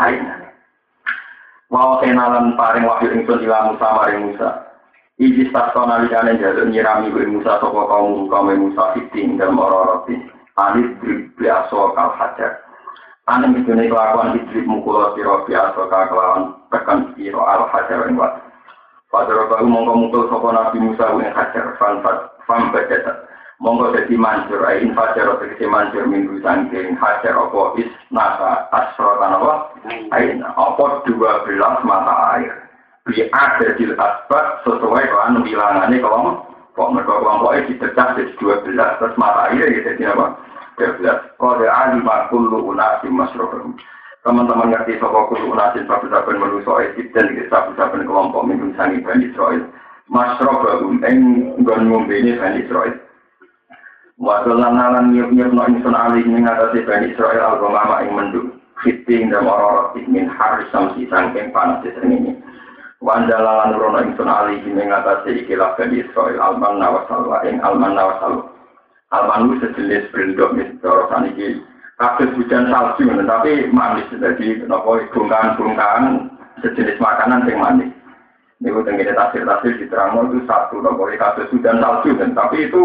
Aina. 0.03 0.44
Mau 1.75 1.99
kenalan 1.99 2.55
paring 2.55 2.87
wahyu 2.87 3.11
ingsun 3.19 3.43
ila 3.43 3.75
Musa 3.75 3.89
maring 3.99 4.31
Musa. 4.31 4.63
Iki 5.19 5.51
sastra 5.51 5.83
nalikane 5.83 6.39
jaluk 6.39 6.71
nyirami 6.71 7.11
kuwi 7.11 7.27
Musa 7.27 7.59
saka 7.59 7.83
kaum 7.91 8.31
kaum 8.31 8.47
Musa 8.55 8.95
fitin 8.95 9.35
dalam 9.35 9.59
ora-ora 9.59 10.07
Alif 10.55 10.87
biasa 11.35 11.79
kal 11.99 12.15
hajar. 12.15 12.63
Ane 13.27 13.51
mitune 13.51 13.91
kelakuan 13.91 14.39
idrib 14.39 14.71
mukul 14.71 15.03
sira 15.19 15.43
biasa 15.51 15.81
kal 15.91 16.05
kelawan 16.15 16.43
tekan 16.71 17.11
sira 17.19 17.43
al 17.43 17.67
hajar 17.75 18.07
ing 18.07 18.23
wat. 18.23 18.39
Padahal 19.11 19.51
baru 19.51 19.67
mongko 19.67 19.93
mukul 19.99 20.23
sapa 20.31 20.49
Nabi 20.55 20.79
Musa 20.79 21.11
ing 21.11 21.27
hajar 21.27 21.75
fan 21.83 22.07
fam 22.47 22.71
bajata. 22.71 23.24
Monggo 23.63 23.95
dadi 23.95 24.19
mancur 24.19 24.67
ai 24.67 24.83
fajar 24.99 25.39
tegese 25.39 25.71
mancur 25.71 26.11
minggu 26.11 26.43
saking 26.43 26.99
hajar 26.99 27.39
apa? 27.39 27.79
Is 27.79 27.87
nasa 28.11 28.67
asra 28.75 29.15
tanapa 29.23 29.71
aina 30.11 30.51
apa? 30.59 31.07
12 31.07 31.87
mata 31.87 32.15
air. 32.35 32.51
Bi 33.07 33.31
ada 33.31 33.69
di 33.79 33.87
asbab 33.95 34.47
sesuai 34.67 35.07
dengan 35.07 35.47
bilangannya 35.47 36.03
kelompok. 36.03 36.51
Mereka 36.75 37.15
kelompoknya 37.23 37.69
dipecah 37.71 38.09
jadi 38.19 38.35
dua 38.43 38.55
belas 38.67 38.99
terus 38.99 39.15
mata 39.15 39.55
air 39.55 39.71
ya 39.71 39.87
jadi 39.87 40.03
apa 40.11 40.35
dua 40.75 40.91
belas. 40.99 41.19
Kode 41.39 41.71
alima 41.71 42.27
kullu 42.35 42.75
unasi 42.75 43.07
masrohum. 43.07 43.79
Teman-teman 44.27 44.75
ngerti 44.75 44.99
sopo 44.99 45.31
kullu 45.31 45.55
unasin 45.55 45.87
sabu-saben 45.87 46.43
menuso 46.43 46.75
dan 47.15 47.27
di 47.31 47.47
sabu-saben 47.47 48.03
kelompok 48.03 48.51
minum 48.51 48.75
sangi 48.75 48.99
Bani 48.99 49.31
Israel 49.31 49.63
masrohum 50.11 50.99
eng 51.07 51.55
gon 51.63 51.87
ngombe 51.87 52.19
ini 52.19 52.35
Bani 52.35 52.67
Israel 52.67 53.04
Wadul 54.15 54.63
lanalan 54.63 55.11
nyup-nyup 55.11 55.51
no 55.51 55.67
insun 55.67 55.95
alih 55.95 56.23
mengatasi 56.23 56.87
Bani 56.87 57.11
Israel 57.11 57.59
al-gomama 57.59 58.07
ing 58.07 58.15
mendung 58.15 58.49
fitting 58.87 59.35
dan 59.35 59.43
orang-orang 59.43 60.07
min 60.07 60.31
haris 60.31 60.71
samsi 60.71 61.11
sangking 61.11 61.51
panas 61.51 61.83
ini 61.83 62.39
Wandalalan 63.05 63.77
rono 63.77 64.01
ingsun 64.01 64.25
ali 64.25 64.65
ini 64.65 64.89
ngatasi 64.89 65.45
ikilah 65.45 65.77
Bani 65.77 66.01
Israel 66.01 66.41
alman 66.41 66.81
nawasalwa 66.81 67.45
ing 67.45 67.61
alman 67.61 67.93
nawasalwa. 67.93 68.49
Alman 69.13 69.53
itu 69.53 69.69
sejenis 69.69 70.09
berendok 70.09 70.57
misalnya 70.57 71.05
saniki 71.13 71.61
kasus 72.01 72.33
hujan 72.35 72.73
salju 72.73 73.05
tapi 73.29 73.69
manis 73.71 74.09
jadi 74.09 74.65
nopo 74.65 74.99
bungkahan-bungkahan 75.13 76.33
sejenis 76.65 76.97
makanan 76.97 77.45
yang 77.45 77.61
manis. 77.61 77.93
Ini 78.65 78.73
gue 78.73 78.87
tenggine 78.89 79.13
tafsir-tafsir 79.13 79.77
di 79.77 79.87
terang 79.93 80.17
itu 80.25 80.41
satu, 80.49 80.81
pokoknya 80.81 81.21
kasus 81.21 81.53
dan 81.61 81.85
salju, 81.85 82.17
tapi 82.17 82.73
itu 82.73 82.83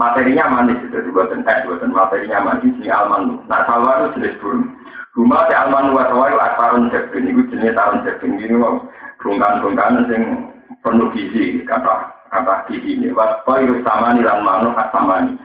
materinya 0.00 0.48
manis 0.48 0.80
itu 0.80 1.12
buatan 1.12 1.44
es, 1.44 1.68
buatan 1.68 1.92
materinya 1.92 2.40
manis 2.40 2.72
ini 2.80 2.88
almanu. 2.88 3.36
Nah 3.44 3.68
sawa 3.68 4.08
itu 4.08 4.16
jenis 4.16 4.40
burung. 4.40 4.64
Rumah 5.12 5.44
si 5.44 5.52
almanu 5.52 5.92
wa 5.92 6.08
sawa 6.08 6.32
itu 6.32 6.40
akarun 6.40 6.88
jebin, 6.88 7.28
itu 7.28 7.42
jenis 7.52 7.76
tarun 7.76 8.00
jebin 8.08 8.40
ini 8.40 8.56
mau 8.56 8.80
bungkan-bungkan 9.20 10.08
yang 10.08 10.24
penuh 10.80 11.12
gizi 11.12 11.60
kata 11.68 12.08
kata 12.32 12.64
gizi 12.72 12.96
ini. 12.96 13.12
Waspa 13.12 13.60
itu 13.60 13.76
sama 13.84 14.16
nih 14.16 14.24
lan 14.24 14.40
manu 14.40 14.72
nih. 14.72 15.36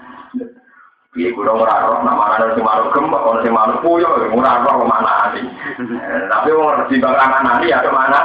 Iya, 1.15 1.31
gue 1.31 1.47
ora 1.47 1.87
roh, 1.87 2.03
nama 2.03 2.35
ana 2.35 2.51
sing 2.51 2.59
manuk 2.59 2.91
gembok, 2.91 3.23
ana 3.23 3.39
sing 3.39 3.55
manuk 3.55 3.79
roh 3.87 4.83
mana 4.83 5.31
nih. 5.31 5.47
Tapi 6.31 6.51
wong 6.51 6.67
ngerti 6.75 6.99
bakal 6.99 7.27
mana 7.31 7.63
nih, 7.63 7.71
ada 7.71 7.87
mana? 7.87 8.19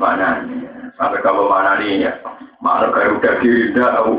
Mana? 0.00 0.28
Sampai 0.98 1.20
kalau 1.22 1.50
mana 1.50 1.78
nih 1.78 2.08
ya? 2.08 2.12
Mana 2.60 2.90
kayak 2.92 3.18
udah 3.18 3.34
tidak 3.40 3.90
tahu. 3.96 4.14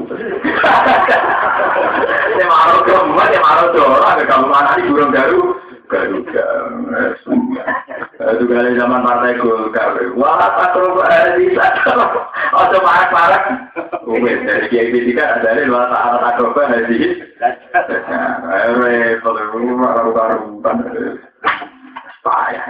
Ini 2.31 2.43
malu 2.47 2.77
gembok, 2.87 3.27
ya 3.29 3.39
malu 3.43 3.65
dorong, 3.75 4.19
kalau 4.25 4.47
mana 4.49 4.77
nih 4.77 4.87
burung 4.89 5.13
garu, 5.13 5.41
garuda. 5.91 6.47
Itu 8.21 8.45
kali 8.47 8.77
zaman 8.77 9.03
partai 9.03 9.37
Golkar. 9.41 9.97
Wah, 10.15 10.37
tak 10.39 10.77
terlalu 10.77 11.51
bisa. 11.51 11.65
Ojo 12.53 12.77
marah-marah. 12.79 13.43
Umum 14.05 14.45
dari 14.45 14.69
Kiai 14.69 14.93
Bidika 14.93 15.41
dari 15.41 15.65
luar 15.65 15.89
tak 15.89 16.21
ada 16.21 16.29
coba 16.37 16.69
dari. 16.69 17.17
Repot, 18.77 19.37
karu-karuan. 19.37 20.77
Payah. 22.21 22.65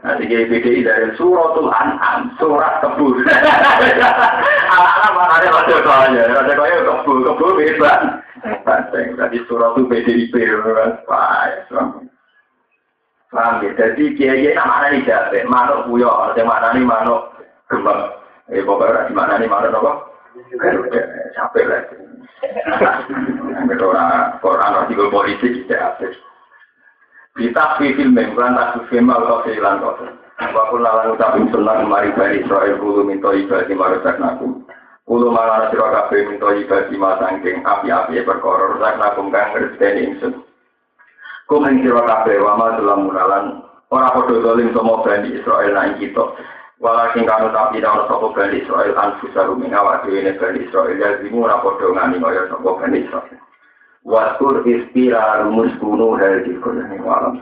Nanti 0.00 0.24
Kiai 0.32 0.48
BDI 0.48 0.80
dari 0.80 1.12
suratul 1.20 1.68
an'am, 1.68 2.32
surat 2.40 2.80
kebun. 2.80 3.20
Anak-anak 4.72 5.12
mana 5.12 5.34
ada 5.36 5.48
raja 5.52 5.76
kaya, 5.84 6.22
raja 6.24 6.54
kaya 6.56 6.76
kebun, 6.88 7.20
kebun 7.20 7.58
bebas. 7.60 8.02
Jadi 8.96 9.38
suratul 9.44 9.84
PDIP, 9.92 10.32
payah. 11.04 11.84
Paham 13.30 13.62
ya? 13.62 13.70
Jadi 13.78 14.18
kiai 14.18 14.50
nama 14.58 14.90
ini 14.90 15.06
jabe, 15.06 15.46
manuk 15.46 15.86
buyo, 15.86 16.10
yang 16.34 16.50
mana 16.50 16.74
nih 16.74 16.82
manuk 16.82 17.30
kembang. 17.70 18.10
Eh 18.50 18.66
pokoknya 18.66 19.06
di 19.06 19.14
mana 19.14 19.38
nih 19.38 19.46
manuk 19.46 19.70
apa? 19.70 19.92
Capek 21.38 21.64
lah. 21.70 21.82
Yang 23.68 23.84
orang 23.84 24.40
orang 24.40 24.72
artikel 24.82 25.12
politik 25.12 25.68
tidak 25.68 25.94
habis. 25.94 26.16
Kita 27.38 27.78
film 27.78 28.18
bukan 28.18 28.58
tak 28.58 28.90
film 28.90 29.06
atau 29.06 29.38
film 29.46 29.62
atau 29.62 29.94
Waktu 30.40 30.76
lalang 30.80 31.20
ucapin 31.20 31.52
sunnah 31.52 31.84
kemari 31.84 32.16
bani 32.16 32.40
Israel 32.40 32.80
bulu 32.80 33.04
minta 33.04 33.28
ibadah 33.28 33.76
marusak 33.76 34.16
naku. 34.16 34.64
Kulo 35.04 35.28
malah 35.28 35.68
sira 35.68 35.92
kabeh 35.92 36.32
minta 36.32 36.48
ibadah 36.56 36.96
masangking 36.96 37.60
api-api 37.60 38.24
perkara 38.24 38.72
rusak 38.72 38.96
nakum 38.96 39.28
kang 39.28 39.52
ngerteni 39.52 40.16
ingsun. 40.16 40.40
Kumen 41.44 41.84
sira 41.84 42.08
kabeh 42.08 42.40
wa 42.40 42.56
ma 42.56 42.72
dalam 42.72 43.12
munalan 43.12 43.44
ora 43.92 44.16
padha 44.16 44.40
dolim 44.40 44.72
sama 44.72 45.04
Bani 45.04 45.28
Israel 45.36 45.76
nang 45.76 46.00
kita. 46.00 46.24
Walakin 46.80 47.28
kanu 47.28 47.52
tapi 47.52 47.84
ora 47.84 48.08
sapa 48.08 48.26
Bani 48.32 48.64
Israel 48.64 48.96
anfusa 48.96 49.44
ruming 49.44 49.76
awak 49.76 50.08
dhewe 50.08 50.24
ne 50.24 50.40
Bani 50.40 50.64
Israel 50.64 50.96
ya 50.96 51.20
zimu 51.20 51.44
ora 51.44 51.60
padha 51.60 51.84
ngani 51.84 52.16
kaya 52.16 52.48
sapa 52.48 52.70
Bani 52.80 53.04
Israel. 53.04 53.49
Waskur 54.04 54.64
ispira 54.64 55.42
rumus 55.44 55.72
kuno 55.80 56.16
hal 56.16 56.44
di 56.44 56.54
kono 56.60 56.80
alam 57.04 57.36